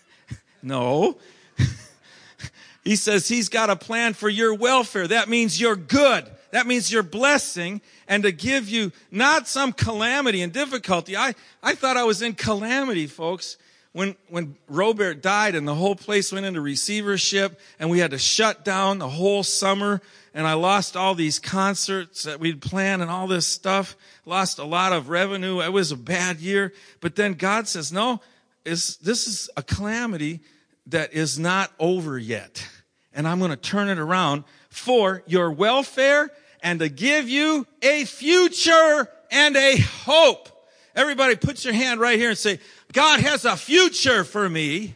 no. 0.62 1.18
he 2.84 2.96
says 2.96 3.28
he's 3.28 3.50
got 3.50 3.68
a 3.68 3.76
plan 3.76 4.14
for 4.14 4.30
your 4.30 4.54
welfare. 4.54 5.06
That 5.06 5.28
means 5.28 5.60
you're 5.60 5.76
good. 5.76 6.24
That 6.52 6.66
means 6.66 6.90
your 6.90 7.02
blessing 7.02 7.82
and 8.08 8.22
to 8.22 8.32
give 8.32 8.70
you 8.70 8.90
not 9.10 9.46
some 9.46 9.74
calamity 9.74 10.40
and 10.40 10.54
difficulty. 10.54 11.18
I, 11.18 11.34
I 11.62 11.74
thought 11.74 11.98
I 11.98 12.04
was 12.04 12.22
in 12.22 12.32
calamity, 12.32 13.06
folks. 13.06 13.58
When, 13.92 14.14
when 14.28 14.56
Robert 14.68 15.20
died 15.20 15.56
and 15.56 15.66
the 15.66 15.74
whole 15.74 15.96
place 15.96 16.32
went 16.32 16.46
into 16.46 16.60
receivership 16.60 17.58
and 17.80 17.90
we 17.90 17.98
had 17.98 18.12
to 18.12 18.18
shut 18.18 18.64
down 18.64 18.98
the 18.98 19.08
whole 19.08 19.42
summer 19.42 20.00
and 20.32 20.46
I 20.46 20.52
lost 20.52 20.96
all 20.96 21.16
these 21.16 21.40
concerts 21.40 22.22
that 22.22 22.38
we'd 22.38 22.62
planned 22.62 23.02
and 23.02 23.10
all 23.10 23.26
this 23.26 23.48
stuff, 23.48 23.96
lost 24.24 24.60
a 24.60 24.64
lot 24.64 24.92
of 24.92 25.08
revenue. 25.08 25.60
It 25.60 25.72
was 25.72 25.90
a 25.90 25.96
bad 25.96 26.38
year. 26.38 26.72
But 27.00 27.16
then 27.16 27.34
God 27.34 27.66
says, 27.66 27.92
no, 27.92 28.20
this 28.62 28.98
is 29.02 29.50
a 29.56 29.62
calamity 29.62 30.40
that 30.86 31.12
is 31.12 31.36
not 31.36 31.72
over 31.80 32.16
yet. 32.16 32.64
And 33.12 33.26
I'm 33.26 33.40
going 33.40 33.50
to 33.50 33.56
turn 33.56 33.88
it 33.88 33.98
around 33.98 34.44
for 34.68 35.24
your 35.26 35.50
welfare 35.50 36.30
and 36.62 36.78
to 36.78 36.88
give 36.88 37.28
you 37.28 37.66
a 37.82 38.04
future 38.04 39.08
and 39.32 39.56
a 39.56 39.78
hope. 39.78 40.48
Everybody 40.94 41.34
put 41.34 41.64
your 41.64 41.74
hand 41.74 42.00
right 42.00 42.18
here 42.18 42.28
and 42.30 42.38
say, 42.38 42.60
God 42.92 43.20
has 43.20 43.44
a 43.44 43.56
future 43.56 44.24
for 44.24 44.48
me 44.48 44.94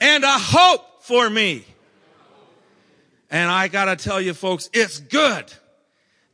and 0.00 0.24
a 0.24 0.38
hope 0.38 1.02
for 1.02 1.30
me. 1.30 1.64
And 3.30 3.50
I 3.50 3.68
gotta 3.68 3.96
tell 3.96 4.20
you 4.20 4.34
folks, 4.34 4.68
it's 4.72 4.98
good. 4.98 5.52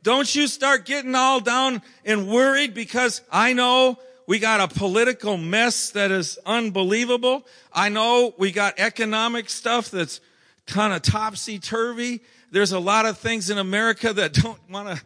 Don't 0.01 0.33
you 0.33 0.47
start 0.47 0.85
getting 0.85 1.13
all 1.15 1.39
down 1.39 1.81
and 2.05 2.27
worried 2.27 2.73
because 2.73 3.21
I 3.31 3.53
know 3.53 3.99
we 4.25 4.39
got 4.39 4.59
a 4.59 4.73
political 4.73 5.37
mess 5.37 5.91
that 5.91 6.11
is 6.11 6.39
unbelievable. 6.45 7.45
I 7.71 7.89
know 7.89 8.33
we 8.37 8.51
got 8.51 8.79
economic 8.79 9.49
stuff 9.49 9.91
that's 9.91 10.19
kind 10.65 10.93
of 10.93 11.01
topsy 11.01 11.59
turvy. 11.59 12.21
There's 12.51 12.71
a 12.71 12.79
lot 12.79 13.05
of 13.05 13.17
things 13.17 13.49
in 13.49 13.57
America 13.57 14.13
that 14.13 14.33
don't 14.33 14.59
want 14.69 14.97
to 14.97 15.03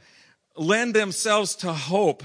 lend 0.55 0.93
themselves 0.93 1.55
to 1.57 1.74
hope. 1.74 2.24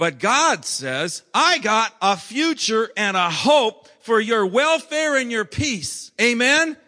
But 0.00 0.18
God 0.18 0.64
says, 0.64 1.22
I 1.34 1.58
got 1.58 1.94
a 2.00 2.16
future 2.16 2.90
and 2.96 3.18
a 3.18 3.28
hope 3.28 3.86
for 4.00 4.18
your 4.18 4.46
welfare 4.46 5.18
and 5.18 5.30
your 5.30 5.44
peace. 5.44 6.10
Amen? 6.18 6.78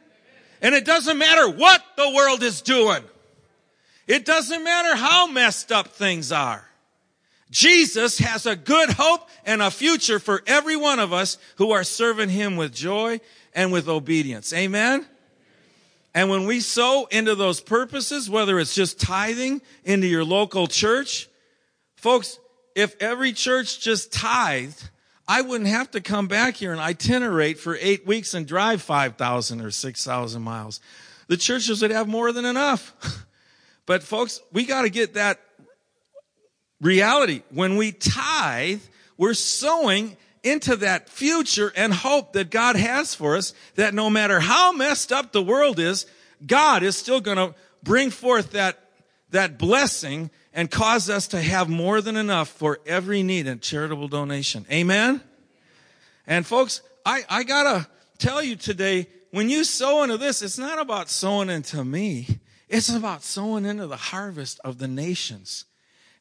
And 0.63 0.75
it 0.75 0.87
doesn't 0.87 1.19
matter 1.19 1.47
what 1.47 1.85
the 1.99 2.09
world 2.09 2.43
is 2.43 2.63
doing. 2.63 3.05
It 4.07 4.25
doesn't 4.25 4.65
matter 4.65 4.97
how 4.97 5.27
messed 5.27 5.71
up 5.71 5.89
things 5.89 6.33
are. 6.33 6.67
Jesus 7.51 8.17
has 8.17 8.47
a 8.47 8.57
good 8.57 8.89
hope 8.89 9.29
and 9.45 9.61
a 9.61 9.71
future 9.71 10.19
for 10.19 10.43
every 10.47 10.77
one 10.77 10.99
of 10.99 11.13
us 11.13 11.37
who 11.57 11.73
are 11.73 11.85
serving 11.85 12.31
Him 12.31 12.57
with 12.57 12.73
joy 12.73 13.21
and 13.55 13.71
with 13.73 13.89
obedience. 13.91 14.55
Amen? 14.55 15.05
And 16.15 16.31
when 16.31 16.47
we 16.47 16.61
sow 16.61 17.09
into 17.11 17.35
those 17.35 17.61
purposes, 17.61 18.31
whether 18.31 18.59
it's 18.59 18.75
just 18.75 18.99
tithing 18.99 19.61
into 19.85 20.07
your 20.07 20.25
local 20.25 20.67
church, 20.67 21.29
folks, 21.97 22.39
if 22.75 22.97
every 23.01 23.33
church 23.33 23.81
just 23.81 24.13
tithed, 24.13 24.91
I 25.27 25.43
wouldn't 25.43 25.71
have 25.71 25.91
to 25.93 26.01
come 26.01 26.27
back 26.27 26.57
here 26.57 26.73
and 26.73 26.81
itinerate 26.81 27.59
for 27.59 27.77
eight 27.81 28.07
weeks 28.07 28.35
and 28.35 28.47
drive 28.47 28.83
5,000 28.83 29.61
or 29.61 29.71
6,000 29.71 30.43
miles. 30.43 30.81
The 31.29 31.37
churches 31.37 31.81
would 31.83 31.91
have 31.91 32.09
more 32.09 32.33
than 32.33 32.45
enough. 32.45 33.27
But 33.85 34.03
folks, 34.03 34.41
we 34.53 34.65
got 34.65 34.83
to 34.83 34.91
get 34.91 35.15
that 35.15 35.41
reality. 36.81 37.43
When 37.51 37.77
we 37.77 37.93
tithe, 37.93 38.81
we're 39.17 39.35
sowing 39.35 40.17
into 40.43 40.77
that 40.77 41.09
future 41.09 41.73
and 41.77 41.93
hope 41.93 42.33
that 42.33 42.51
God 42.51 42.77
has 42.77 43.15
for 43.15 43.37
us 43.37 43.55
that 43.77 43.95
no 43.95 44.11
matter 44.11 44.41
how 44.41 44.73
messed 44.73 45.13
up 45.13 45.33
the 45.33 45.43
world 45.43 45.79
is, 45.79 46.07
God 46.47 46.83
is 46.83 46.97
still 46.97 47.21
going 47.21 47.37
to 47.37 47.55
bring 47.83 48.11
forth 48.11 48.53
that, 48.53 48.79
that 49.31 49.59
blessing 49.59 50.31
and 50.55 50.71
cause 50.71 51.09
us 51.09 51.29
to 51.29 51.41
have 51.41 51.69
more 51.69 52.01
than 52.01 52.17
enough 52.17 52.49
for 52.49 52.79
every 52.87 53.23
need 53.23 53.47
and 53.47 53.61
charitable 53.61 54.09
donation. 54.09 54.67
Amen? 54.71 55.21
And 56.27 56.47
folks, 56.47 56.83
I, 57.05 57.23
I 57.29 57.43
gotta 57.43 57.87
tell 58.19 58.43
you 58.43 58.57
today, 58.57 59.07
when 59.31 59.49
you 59.49 59.65
sow 59.65 60.03
into 60.03 60.19
this, 60.19 60.43
it's 60.43 60.59
not 60.59 60.79
about 60.79 61.09
sowing 61.09 61.49
into 61.49 61.85
me. 61.85 62.27
It's 62.69 62.89
about 62.89 63.23
sowing 63.23 63.65
into 63.65 63.87
the 63.87 63.97
harvest 63.97 64.61
of 64.65 64.79
the 64.79 64.89
nations. 64.89 65.65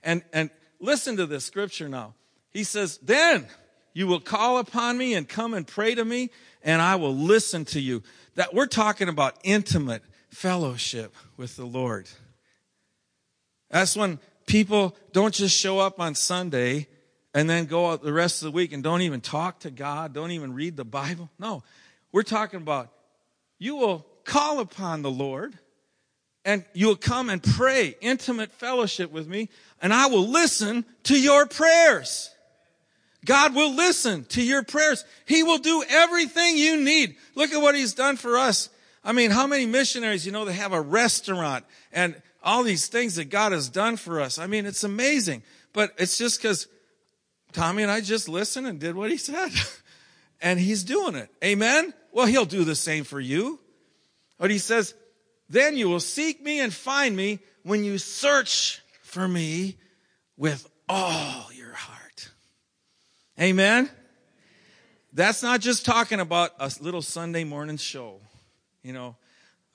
And, 0.04 0.24
and 0.34 0.50
listen 0.80 1.18
to 1.18 1.26
this 1.26 1.46
scripture 1.46 1.90
now. 1.90 2.14
He 2.52 2.64
says, 2.64 2.98
then 2.98 3.48
you 3.94 4.08
will 4.08 4.20
call 4.20 4.58
upon 4.58 4.98
me 4.98 5.14
and 5.14 5.28
come 5.28 5.54
and 5.54 5.68
pray 5.68 5.96
to 5.96 6.04
me, 6.04 6.30
and 6.64 6.82
I 6.82 6.96
will 6.96 7.16
listen 7.16 7.66
to 7.66 7.80
you. 7.80 8.04
That 8.36 8.54
we're 8.54 8.68
talking 8.68 9.10
about 9.10 9.38
intimate 9.44 10.04
fellowship 10.30 11.14
with 11.38 11.58
the 11.58 11.66
Lord. 11.66 12.08
That's 13.72 13.96
when 13.96 14.20
people 14.46 14.96
don't 15.14 15.34
just 15.34 15.58
show 15.58 15.80
up 15.80 16.00
on 16.00 16.14
Sunday 16.14 16.88
and 17.34 17.50
then 17.50 17.66
go 17.66 17.90
out 17.90 18.04
the 18.04 18.14
rest 18.14 18.42
of 18.42 18.48
the 18.48 18.52
week 18.52 18.74
and 18.74 18.84
don't 18.84 19.02
even 19.02 19.22
talk 19.22 19.62
to 19.62 19.72
God, 19.72 20.14
don't 20.14 20.32
even 20.32 20.54
read 20.54 20.76
the 20.76 20.86
Bible. 20.86 21.30
No, 21.40 21.64
we're 22.12 22.24
talking 22.24 22.62
about 22.62 22.90
you 23.58 23.76
will 23.76 24.06
call 24.26 24.60
upon 24.60 25.02
the 25.02 25.12
Lord 25.12 25.58
and 26.44 26.66
you'll 26.74 26.96
come 26.96 27.30
and 27.30 27.42
pray 27.42 27.96
intimate 28.02 28.52
fellowship 28.52 29.12
with 29.12 29.28
me 29.28 29.50
and 29.82 29.94
I 29.94 30.08
will 30.08 30.28
listen 30.28 30.84
to 31.04 31.20
your 31.20 31.46
prayers. 31.46 32.30
God 33.24 33.54
will 33.54 33.74
listen 33.74 34.26
to 34.26 34.44
your 34.44 34.64
prayers. 34.64 35.06
He 35.26 35.44
will 35.44 35.60
do 35.60 35.84
everything 35.88 36.58
you 36.58 36.82
need. 36.82 37.16
Look 37.36 37.52
at 37.52 37.62
what 37.62 37.76
he's 37.76 37.94
done 37.94 38.18
for 38.18 38.38
us. 38.38 38.70
I 39.04 39.14
mean, 39.14 39.32
how 39.32 39.48
many 39.48 39.66
missionaries, 39.66 40.26
you 40.26 40.32
know, 40.32 40.44
they 40.44 40.54
have 40.54 40.74
a 40.74 40.82
restaurant 40.82 41.64
and 41.92 42.16
all 42.44 42.64
these 42.64 42.88
things 42.88 43.16
that 43.16 43.26
God 43.26 43.52
has 43.52 43.70
done 43.70 43.98
for 43.98 44.20
us. 44.20 44.40
I 44.40 44.48
mean, 44.48 44.66
it's 44.66 44.84
amazing. 44.84 45.44
But 45.74 45.94
it's 45.98 46.18
just 46.18 46.42
because 46.42 46.68
Tommy 47.54 47.84
and 47.84 47.92
I 47.92 48.02
just 48.02 48.28
listened 48.28 48.68
and 48.68 48.80
did 48.80 48.96
what 48.96 49.12
he 49.12 49.18
said. 49.18 49.52
and 50.42 50.60
he's 50.60 50.84
doing 50.84 51.16
it. 51.16 51.30
Amen? 51.44 51.94
Well, 52.12 52.26
he'll 52.26 52.46
do 52.46 52.64
the 52.64 52.76
same 52.76 53.04
for 53.04 53.20
you. 53.20 53.60
But 54.38 54.50
he 54.50 54.58
says, 54.58 54.94
then 55.50 55.78
you 55.78 55.90
will 55.90 56.00
seek 56.00 56.42
me 56.42 56.60
and 56.60 56.74
find 56.74 57.16
me 57.16 57.40
when 57.64 57.84
you 57.84 57.98
search 57.98 58.82
for 59.04 59.28
me 59.28 59.78
with 60.38 60.68
all 60.90 61.52
your 61.54 61.74
heart. 61.74 62.30
Amen? 63.40 63.90
That's 65.14 65.44
not 65.44 65.60
just 65.60 65.86
talking 65.86 66.20
about 66.20 66.52
a 66.60 66.72
little 66.80 67.02
Sunday 67.02 67.44
morning 67.44 67.78
show. 67.78 68.22
You 68.82 68.94
know, 68.94 69.16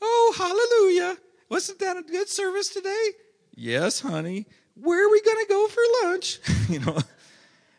oh, 0.00 0.34
hallelujah. 0.36 1.16
Wasn't 1.49 1.78
that 1.78 1.97
a 1.97 2.03
good 2.03 2.28
service 2.28 2.68
today? 2.68 3.11
Yes, 3.55 4.01
honey. 4.01 4.47
Where 4.74 5.07
are 5.07 5.11
we 5.11 5.22
going 5.22 5.44
to 5.44 5.49
go 5.49 5.68
for 5.68 5.80
lunch? 6.05 6.40
you 6.68 6.80
know, 6.80 6.99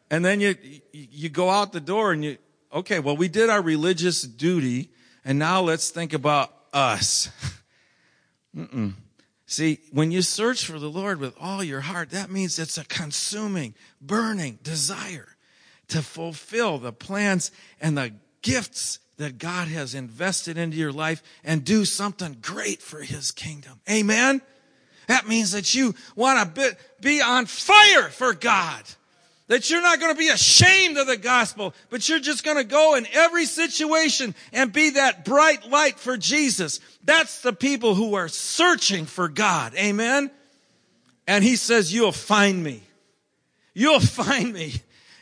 and 0.10 0.24
then 0.24 0.40
you, 0.40 0.56
you 0.92 1.30
go 1.30 1.50
out 1.50 1.74
the 1.74 1.82
door 1.82 2.12
and 2.12 2.24
you, 2.24 2.38
okay, 2.74 3.00
well, 3.00 3.18
we 3.18 3.28
did 3.28 3.50
our 3.50 3.62
religious 3.62 4.22
duty 4.22 4.92
and 5.24 5.38
now 5.38 5.62
let's 5.62 5.90
think 5.90 6.14
about 6.14 6.54
us. 6.74 7.30
Mm-mm. 8.56 8.94
See, 9.46 9.80
when 9.92 10.12
you 10.12 10.22
search 10.22 10.66
for 10.66 10.80
the 10.80 10.90
Lord 10.90 11.20
with 11.20 11.36
all 11.40 11.64
your 11.64 11.82
heart, 11.82 12.10
that 12.12 12.30
means 12.30 12.60
it's 12.60 12.78
a 12.78 12.86
consuming, 12.86 13.76
burning 14.02 14.60
desire 14.64 15.38
to 15.90 16.02
fulfill 16.02 16.78
the 16.78 16.92
plans 16.92 17.52
and 17.80 17.98
the 17.98 18.14
gifts 18.42 19.00
that 19.18 19.38
God 19.38 19.68
has 19.68 19.96
invested 19.96 20.58
into 20.58 20.78
your 20.78 20.92
life 20.92 21.22
and 21.44 21.64
do 21.64 21.86
something 21.86 22.38
great 22.42 22.82
for 22.82 23.02
his 23.02 23.32
kingdom. 23.32 23.80
Amen. 23.90 24.42
That 25.08 25.28
means 25.28 25.52
that 25.52 25.74
you 25.74 25.96
want 26.16 26.56
to 26.56 26.78
be 27.02 27.22
on 27.22 27.46
fire 27.46 28.10
for 28.10 28.34
God. 28.34 28.84
That 29.48 29.70
you're 29.70 29.82
not 29.82 30.02
going 30.02 30.14
to 30.14 30.20
be 30.20 30.28
ashamed 30.28 30.98
of 30.98 31.08
the 31.08 31.16
gospel, 31.16 31.74
but 31.90 32.08
you're 32.10 32.20
just 32.20 32.44
going 32.44 32.58
to 32.58 32.66
go 32.66 32.96
in 32.96 33.08
every 33.14 33.46
situation 33.46 34.36
and 34.52 34.74
be 34.74 34.92
that 34.92 35.24
bright 35.24 35.70
light 35.70 35.98
for 35.98 36.18
Jesus. 36.18 36.82
That's 37.06 37.42
the 37.42 37.54
people 37.54 37.96
who 37.96 38.16
are 38.16 38.28
searching 38.28 39.06
for 39.06 39.30
God. 39.30 39.74
Amen. 39.76 40.30
And 41.28 41.44
he 41.46 41.56
says, 41.56 41.94
you'll 41.94 42.12
find 42.12 42.62
me. 42.62 42.84
You'll 43.74 44.00
find 44.02 44.52
me. 44.52 44.74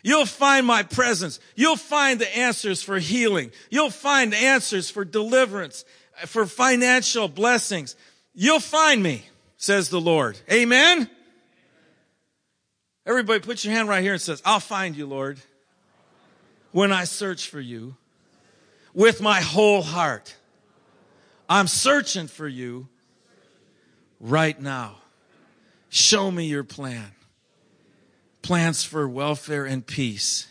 You'll 0.05 0.27
find 0.27 0.67
my 0.67 0.83
presence. 0.83 1.39
You'll 1.55 1.77
find 1.77 2.21
the 2.21 2.37
answers 2.37 2.83
for 2.83 2.99
healing. 2.99 3.51
You'll 3.71 3.89
find 3.89 4.35
answers 4.35 4.87
for 4.87 5.03
deliverance, 5.03 5.83
for 6.27 6.45
financial 6.45 7.27
blessings. 7.27 7.95
You'll 8.35 8.59
find 8.59 9.01
me. 9.01 9.25
says 9.57 9.89
the 9.89 9.99
Lord. 9.99 10.37
Amen? 10.51 11.09
Everybody 13.03 13.39
put 13.39 13.65
your 13.65 13.73
hand 13.73 13.89
right 13.89 14.03
here 14.03 14.13
and 14.13 14.21
says, 14.21 14.43
I'll 14.45 14.59
find 14.59 14.95
you, 14.95 15.07
Lord, 15.07 15.39
when 16.71 16.91
I 16.91 17.05
search 17.05 17.49
for 17.49 17.59
you 17.59 17.95
with 18.93 19.21
my 19.21 19.41
whole 19.41 19.81
heart. 19.81 20.35
I'm 21.49 21.65
searching 21.65 22.27
for 22.27 22.47
you 22.47 22.87
right 24.19 24.61
now. 24.61 24.97
Show 25.89 26.29
me 26.29 26.45
your 26.45 26.63
plan. 26.63 27.14
Plans 28.45 28.83
for 28.83 29.09
welfare 29.09 29.65
and 29.65 29.83
peace 29.83 30.45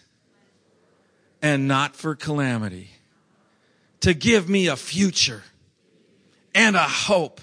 and 1.40 1.68
not 1.68 1.94
for 1.94 2.16
calamity. 2.16 2.90
To 4.00 4.12
give 4.12 4.48
me 4.48 4.66
a 4.66 4.74
future 4.74 5.44
and 6.56 6.74
a 6.74 6.80
hope 6.80 7.40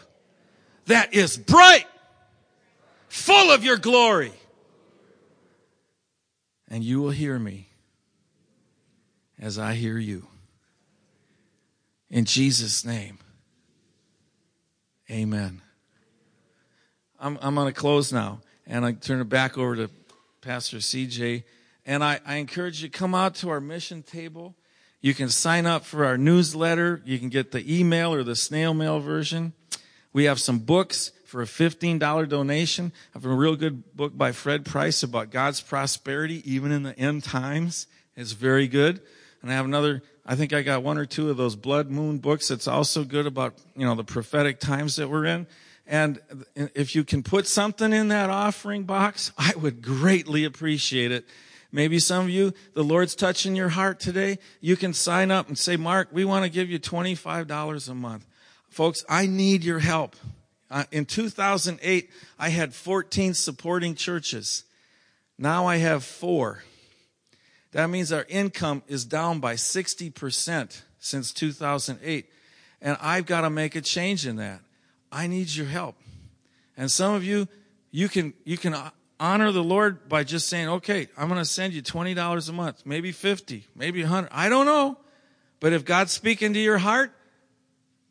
that 0.87 1.13
is 1.13 1.37
bright, 1.37 1.85
full 3.07 3.49
of 3.49 3.63
your 3.63 3.77
glory. 3.77 4.33
And 6.67 6.83
you 6.83 7.01
will 7.01 7.11
hear 7.11 7.39
me 7.39 7.69
as 9.39 9.57
I 9.57 9.75
hear 9.75 9.97
you. 9.97 10.27
In 12.09 12.25
Jesus' 12.25 12.83
name, 12.83 13.19
amen. 15.09 15.61
I'm, 17.21 17.39
I'm 17.41 17.55
going 17.55 17.73
to 17.73 17.79
close 17.79 18.11
now 18.11 18.41
and 18.67 18.85
I 18.85 18.91
turn 18.91 19.21
it 19.21 19.29
back 19.29 19.57
over 19.57 19.77
to 19.77 19.89
Pastor 20.41 20.77
CJ. 20.77 21.43
And 21.85 22.03
I, 22.03 22.19
I 22.25 22.35
encourage 22.35 22.81
you 22.81 22.89
to 22.89 22.97
come 22.97 23.13
out 23.13 23.35
to 23.35 23.49
our 23.49 23.61
mission 23.61 24.01
table. 24.01 24.55
You 24.99 25.13
can 25.13 25.29
sign 25.29 25.67
up 25.67 25.85
for 25.85 26.03
our 26.03 26.17
newsletter. 26.17 27.01
You 27.05 27.19
can 27.19 27.29
get 27.29 27.51
the 27.51 27.79
email 27.79 28.11
or 28.11 28.23
the 28.23 28.35
snail 28.35 28.73
mail 28.73 28.99
version. 28.99 29.53
We 30.13 30.23
have 30.25 30.39
some 30.39 30.59
books 30.59 31.11
for 31.25 31.43
a 31.43 31.45
$15 31.45 32.27
donation. 32.27 32.91
I 33.13 33.19
have 33.19 33.25
a 33.25 33.29
real 33.29 33.55
good 33.55 33.95
book 33.95 34.17
by 34.17 34.31
Fred 34.31 34.65
Price 34.65 35.03
about 35.03 35.29
God's 35.29 35.61
prosperity, 35.61 36.41
even 36.51 36.71
in 36.71 36.83
the 36.83 36.97
end 36.97 37.23
times. 37.23 37.85
It's 38.15 38.31
very 38.31 38.67
good. 38.67 38.99
And 39.43 39.51
I 39.51 39.55
have 39.55 39.65
another, 39.65 40.01
I 40.25 40.35
think 40.35 40.53
I 40.53 40.63
got 40.63 40.81
one 40.81 40.97
or 40.97 41.05
two 41.05 41.29
of 41.29 41.37
those 41.37 41.55
blood 41.55 41.91
moon 41.91 42.17
books 42.17 42.47
that's 42.47 42.67
also 42.67 43.03
good 43.03 43.27
about, 43.27 43.53
you 43.75 43.85
know, 43.85 43.93
the 43.93 44.03
prophetic 44.03 44.59
times 44.59 44.95
that 44.95 45.07
we're 45.07 45.25
in. 45.25 45.45
And 45.87 46.19
if 46.55 46.95
you 46.95 47.03
can 47.03 47.23
put 47.23 47.47
something 47.47 47.91
in 47.91 48.09
that 48.09 48.29
offering 48.29 48.83
box, 48.83 49.31
I 49.37 49.53
would 49.55 49.81
greatly 49.81 50.45
appreciate 50.45 51.11
it. 51.11 51.25
Maybe 51.71 51.99
some 51.99 52.25
of 52.25 52.29
you, 52.29 52.53
the 52.73 52.83
Lord's 52.83 53.15
touching 53.15 53.55
your 53.55 53.69
heart 53.69 53.99
today. 53.99 54.39
You 54.59 54.75
can 54.75 54.93
sign 54.93 55.31
up 55.31 55.47
and 55.47 55.57
say, 55.57 55.77
Mark, 55.77 56.09
we 56.11 56.25
want 56.25 56.43
to 56.43 56.49
give 56.49 56.69
you 56.69 56.79
$25 56.79 57.89
a 57.89 57.95
month. 57.95 58.25
Folks, 58.69 59.05
I 59.07 59.25
need 59.25 59.63
your 59.63 59.79
help. 59.79 60.15
Uh, 60.69 60.85
in 60.91 61.05
2008, 61.05 62.09
I 62.39 62.49
had 62.49 62.73
14 62.73 63.33
supporting 63.33 63.95
churches. 63.95 64.63
Now 65.37 65.65
I 65.65 65.77
have 65.77 66.03
four. 66.03 66.63
That 67.71 67.89
means 67.89 68.11
our 68.11 68.25
income 68.29 68.83
is 68.87 69.05
down 69.05 69.39
by 69.39 69.55
60% 69.55 70.81
since 70.99 71.33
2008. 71.33 72.29
And 72.81 72.97
I've 73.01 73.25
got 73.25 73.41
to 73.41 73.49
make 73.49 73.75
a 73.75 73.81
change 73.81 74.25
in 74.25 74.37
that. 74.37 74.61
I 75.11 75.27
need 75.27 75.49
your 75.49 75.67
help. 75.67 75.95
And 76.77 76.89
some 76.89 77.13
of 77.13 77.23
you, 77.23 77.47
you 77.91 78.07
can, 78.07 78.33
you 78.43 78.57
can 78.57 78.75
honor 79.19 79.51
the 79.51 79.63
Lord 79.63 80.09
by 80.09 80.23
just 80.23 80.47
saying, 80.47 80.67
okay, 80.67 81.07
I'm 81.17 81.27
going 81.27 81.39
to 81.39 81.45
send 81.45 81.73
you 81.73 81.81
$20 81.81 82.49
a 82.49 82.53
month, 82.53 82.83
maybe 82.85 83.11
50, 83.11 83.67
maybe 83.75 84.01
100. 84.01 84.29
I 84.31 84.49
don't 84.49 84.65
know. 84.65 84.97
But 85.59 85.73
if 85.73 85.85
God's 85.85 86.11
speaking 86.11 86.53
to 86.53 86.59
your 86.59 86.79
heart, 86.79 87.11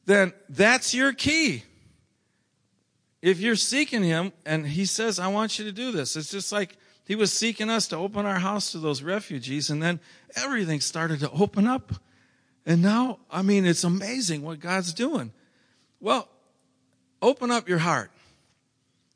then 0.06 0.32
that's 0.48 0.94
your 0.94 1.12
key. 1.12 1.64
If 3.22 3.40
you're 3.40 3.56
seeking 3.56 4.02
Him 4.02 4.32
and 4.46 4.66
He 4.66 4.84
says, 4.84 5.18
I 5.18 5.28
want 5.28 5.58
you 5.58 5.64
to 5.66 5.72
do 5.72 5.90
this, 5.90 6.16
it's 6.16 6.30
just 6.30 6.52
like 6.52 6.76
He 7.04 7.16
was 7.16 7.32
seeking 7.32 7.68
us 7.68 7.88
to 7.88 7.96
open 7.96 8.24
our 8.24 8.38
house 8.38 8.72
to 8.72 8.78
those 8.78 9.02
refugees, 9.02 9.68
and 9.68 9.82
then 9.82 10.00
everything 10.36 10.80
started 10.80 11.20
to 11.20 11.30
open 11.30 11.66
up. 11.66 11.92
And 12.64 12.82
now, 12.82 13.18
I 13.30 13.42
mean, 13.42 13.66
it's 13.66 13.84
amazing 13.84 14.42
what 14.42 14.60
God's 14.60 14.94
doing. 14.94 15.32
Well, 16.00 16.28
open 17.22 17.50
up 17.50 17.68
your 17.68 17.78
heart 17.78 18.10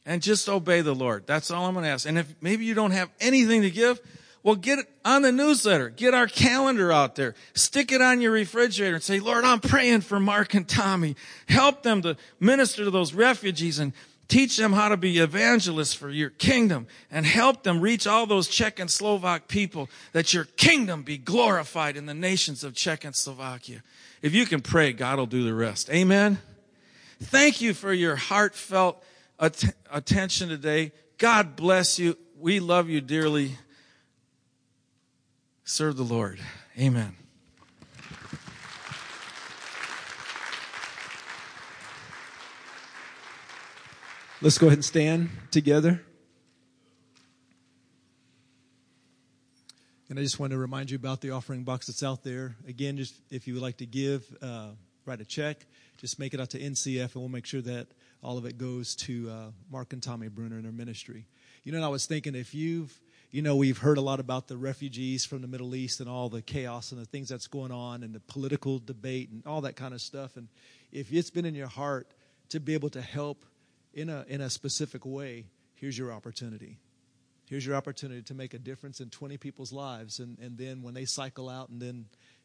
and 0.06 0.22
just 0.22 0.48
obey 0.48 0.80
the 0.80 0.94
Lord. 0.94 1.26
That's 1.26 1.50
all 1.50 1.66
I'm 1.66 1.74
going 1.74 1.84
to 1.84 1.90
ask. 1.90 2.06
And 2.06 2.18
if 2.18 2.34
maybe 2.40 2.64
you 2.64 2.74
don't 2.74 2.90
have 2.90 3.10
anything 3.20 3.62
to 3.62 3.70
give, 3.70 4.00
well, 4.42 4.56
get 4.56 4.78
it 4.78 4.86
on 5.04 5.22
the 5.22 5.32
newsletter. 5.32 5.88
Get 5.88 6.12
our 6.12 6.26
calendar 6.26 6.92
out 6.92 7.16
there. 7.16 7.34
Stick 7.54 7.90
it 7.92 8.02
on 8.02 8.20
your 8.20 8.32
refrigerator 8.32 8.96
and 8.96 9.02
say, 9.02 9.18
Lord, 9.18 9.44
I'm 9.44 9.60
praying 9.60 10.02
for 10.02 10.20
Mark 10.20 10.52
and 10.52 10.68
Tommy. 10.68 11.16
Help 11.48 11.82
them 11.82 12.02
to 12.02 12.16
minister 12.38 12.84
to 12.84 12.90
those 12.90 13.14
refugees 13.14 13.78
and 13.78 13.94
teach 14.28 14.56
them 14.58 14.74
how 14.74 14.88
to 14.88 14.98
be 14.98 15.18
evangelists 15.18 15.94
for 15.94 16.10
your 16.10 16.30
kingdom 16.30 16.86
and 17.10 17.24
help 17.24 17.62
them 17.62 17.80
reach 17.80 18.06
all 18.06 18.26
those 18.26 18.48
Czech 18.48 18.78
and 18.78 18.90
Slovak 18.90 19.48
people 19.48 19.88
that 20.12 20.34
your 20.34 20.44
kingdom 20.44 21.02
be 21.02 21.16
glorified 21.16 21.96
in 21.96 22.04
the 22.04 22.14
nations 22.14 22.64
of 22.64 22.74
Czech 22.74 23.04
and 23.04 23.16
Slovakia. 23.16 23.82
If 24.20 24.34
you 24.34 24.44
can 24.44 24.60
pray, 24.60 24.92
God 24.92 25.18
will 25.18 25.26
do 25.26 25.44
the 25.44 25.54
rest. 25.54 25.88
Amen. 25.90 26.38
Thank 27.24 27.60
you 27.60 27.74
for 27.74 27.92
your 27.92 28.16
heartfelt 28.16 29.02
att- 29.38 29.74
attention 29.90 30.48
today. 30.48 30.92
God 31.18 31.56
bless 31.56 31.98
you. 31.98 32.16
We 32.38 32.60
love 32.60 32.88
you 32.88 33.00
dearly. 33.00 33.56
Serve 35.64 35.96
the 35.96 36.04
Lord. 36.04 36.38
Amen. 36.78 37.16
Let's 44.42 44.58
go 44.58 44.66
ahead 44.66 44.76
and 44.76 44.84
stand 44.84 45.30
together. 45.50 46.02
And 50.10 50.18
I 50.18 50.22
just 50.22 50.38
want 50.38 50.50
to 50.52 50.58
remind 50.58 50.90
you 50.90 50.96
about 50.96 51.22
the 51.22 51.30
offering 51.30 51.64
box 51.64 51.86
that's 51.86 52.02
out 52.02 52.22
there. 52.22 52.54
Again, 52.68 52.98
just 52.98 53.14
if 53.30 53.48
you 53.48 53.54
would 53.54 53.62
like 53.62 53.78
to 53.78 53.86
give, 53.86 54.24
uh, 54.42 54.72
write 55.06 55.20
a 55.20 55.24
check, 55.24 55.66
just 55.96 56.18
make 56.18 56.34
it 56.34 56.40
out 56.40 56.50
to 56.50 56.58
NCF, 56.58 57.14
and 57.14 57.16
we'll 57.16 57.28
make 57.28 57.46
sure 57.46 57.62
that 57.62 57.88
all 58.22 58.38
of 58.38 58.46
it 58.46 58.58
goes 58.58 58.94
to 58.96 59.30
uh, 59.30 59.50
Mark 59.70 59.92
and 59.92 60.02
Tommy 60.02 60.28
Bruner 60.28 60.56
and 60.56 60.64
their 60.64 60.72
ministry. 60.72 61.26
You 61.62 61.72
know, 61.72 61.82
I 61.84 61.88
was 61.88 62.06
thinking 62.06 62.34
if 62.34 62.54
you've 62.54 63.00
you 63.34 63.42
know, 63.42 63.56
we've 63.56 63.78
heard 63.78 63.98
a 63.98 64.00
lot 64.00 64.20
about 64.20 64.46
the 64.46 64.56
refugees 64.56 65.24
from 65.24 65.42
the 65.42 65.48
Middle 65.48 65.74
East 65.74 65.98
and 65.98 66.08
all 66.08 66.28
the 66.28 66.40
chaos 66.40 66.92
and 66.92 67.00
the 67.00 67.04
things 67.04 67.28
that's 67.28 67.48
going 67.48 67.72
on 67.72 68.04
and 68.04 68.14
the 68.14 68.20
political 68.20 68.78
debate 68.78 69.28
and 69.28 69.42
all 69.44 69.62
that 69.62 69.74
kind 69.74 69.92
of 69.92 70.00
stuff. 70.00 70.36
And 70.36 70.46
if 70.92 71.12
it's 71.12 71.30
been 71.30 71.44
in 71.44 71.56
your 71.56 71.66
heart 71.66 72.06
to 72.50 72.60
be 72.60 72.74
able 72.74 72.90
to 72.90 73.02
help 73.02 73.44
in 73.92 74.08
a, 74.08 74.24
in 74.28 74.40
a 74.40 74.48
specific 74.48 75.04
way, 75.04 75.46
here's 75.74 75.98
your 75.98 76.12
opportunity. 76.12 76.78
Here's 77.46 77.66
your 77.66 77.74
opportunity 77.74 78.22
to 78.22 78.34
make 78.34 78.54
a 78.54 78.58
difference 78.60 79.00
in 79.00 79.10
20 79.10 79.36
people's 79.38 79.72
lives. 79.72 80.20
And, 80.20 80.38
and 80.38 80.56
then 80.56 80.82
when 80.82 80.94
they 80.94 81.04
cycle 81.04 81.48
out 81.48 81.70
and 81.70 81.82
then, 81.82 82.04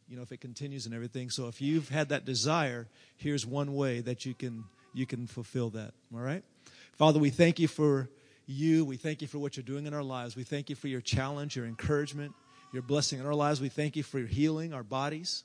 you 0.10 0.16
know, 0.16 0.24
if 0.24 0.32
it 0.32 0.42
continues 0.42 0.86
and 0.86 0.96
everything. 0.96 1.30
So 1.30 1.48
if 1.48 1.62
you've 1.62 1.90
had 1.90 2.10
that 2.10 2.26
desire, 2.26 2.88
here's 3.18 3.46
one 3.46 3.76
way 3.76 4.02
that 4.02 4.26
you 4.26 4.34
can, 4.34 4.64
you 4.94 5.06
can 5.06 5.28
fulfill 5.28 5.70
that. 5.72 5.94
All 6.14 6.20
right? 6.20 6.44
Father, 6.94 7.20
we 7.20 7.30
thank 7.30 7.60
you 7.60 7.68
for 7.68 8.10
you. 8.48 8.84
We 8.84 8.98
thank 8.98 9.22
you 9.22 9.28
for 9.28 9.38
what 9.38 9.56
you're 9.56 9.64
doing 9.64 9.86
in 9.86 9.94
our 9.94 10.04
lives. 10.04 10.36
We 10.36 10.44
thank 10.44 10.70
you 10.70 10.76
for 10.76 10.88
your 10.88 11.02
challenge, 11.02 11.56
your 11.56 11.66
encouragement, 11.66 12.34
your 12.74 12.82
blessing 12.82 13.20
in 13.20 13.26
our 13.26 13.36
lives. 13.36 13.62
We 13.62 13.70
thank 13.70 13.96
you 13.96 14.04
for 14.04 14.18
your 14.18 14.28
healing 14.28 14.74
our 14.74 14.84
bodies. 14.84 15.44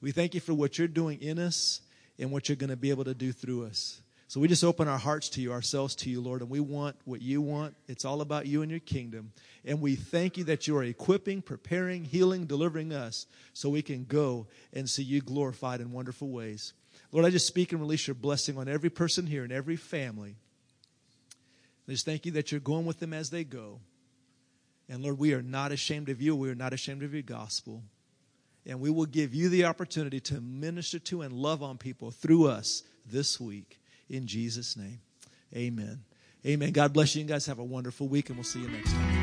We 0.00 0.12
thank 0.12 0.34
you 0.34 0.40
for 0.40 0.54
what 0.54 0.78
you're 0.78 0.88
doing 0.88 1.20
in 1.20 1.38
us 1.38 1.82
and 2.18 2.30
what 2.30 2.48
you're 2.48 2.56
going 2.56 2.70
to 2.70 2.76
be 2.76 2.90
able 2.90 3.04
to 3.04 3.14
do 3.14 3.32
through 3.32 3.66
us. 3.66 4.00
So 4.30 4.38
we 4.38 4.46
just 4.46 4.62
open 4.62 4.86
our 4.86 4.96
hearts 4.96 5.28
to 5.30 5.40
you, 5.40 5.50
ourselves 5.50 5.96
to 5.96 6.08
you, 6.08 6.20
Lord, 6.20 6.40
and 6.40 6.48
we 6.48 6.60
want 6.60 6.94
what 7.04 7.20
you 7.20 7.42
want. 7.42 7.74
It's 7.88 8.04
all 8.04 8.20
about 8.20 8.46
you 8.46 8.62
and 8.62 8.70
your 8.70 8.78
kingdom. 8.78 9.32
And 9.64 9.80
we 9.80 9.96
thank 9.96 10.36
you 10.36 10.44
that 10.44 10.68
you 10.68 10.76
are 10.76 10.84
equipping, 10.84 11.42
preparing, 11.42 12.04
healing, 12.04 12.46
delivering 12.46 12.92
us 12.92 13.26
so 13.54 13.68
we 13.68 13.82
can 13.82 14.04
go 14.04 14.46
and 14.72 14.88
see 14.88 15.02
you 15.02 15.20
glorified 15.20 15.80
in 15.80 15.90
wonderful 15.90 16.28
ways. 16.28 16.74
Lord, 17.10 17.26
I 17.26 17.30
just 17.30 17.48
speak 17.48 17.72
and 17.72 17.80
release 17.80 18.06
your 18.06 18.14
blessing 18.14 18.56
on 18.56 18.68
every 18.68 18.88
person 18.88 19.26
here 19.26 19.42
and 19.42 19.52
every 19.52 19.74
family. 19.74 20.36
I 21.88 21.90
just 21.90 22.04
thank 22.04 22.24
you 22.24 22.30
that 22.30 22.52
you're 22.52 22.60
going 22.60 22.86
with 22.86 23.00
them 23.00 23.12
as 23.12 23.30
they 23.30 23.42
go. 23.42 23.80
And 24.88 25.02
Lord, 25.02 25.18
we 25.18 25.34
are 25.34 25.42
not 25.42 25.72
ashamed 25.72 26.08
of 26.08 26.22
you. 26.22 26.36
We 26.36 26.50
are 26.50 26.54
not 26.54 26.72
ashamed 26.72 27.02
of 27.02 27.12
your 27.12 27.24
gospel. 27.24 27.82
And 28.64 28.78
we 28.78 28.90
will 28.90 29.06
give 29.06 29.34
you 29.34 29.48
the 29.48 29.64
opportunity 29.64 30.20
to 30.20 30.40
minister 30.40 31.00
to 31.00 31.22
and 31.22 31.32
love 31.32 31.64
on 31.64 31.78
people 31.78 32.12
through 32.12 32.46
us 32.46 32.84
this 33.04 33.40
week. 33.40 33.79
In 34.10 34.26
Jesus' 34.26 34.76
name, 34.76 35.00
amen. 35.56 36.02
Amen. 36.44 36.72
God 36.72 36.92
bless 36.92 37.14
you. 37.14 37.22
You 37.22 37.28
guys 37.28 37.46
have 37.46 37.60
a 37.60 37.64
wonderful 37.64 38.08
week, 38.08 38.28
and 38.28 38.36
we'll 38.36 38.44
see 38.44 38.60
you 38.60 38.68
next 38.68 38.90
time. 38.90 39.19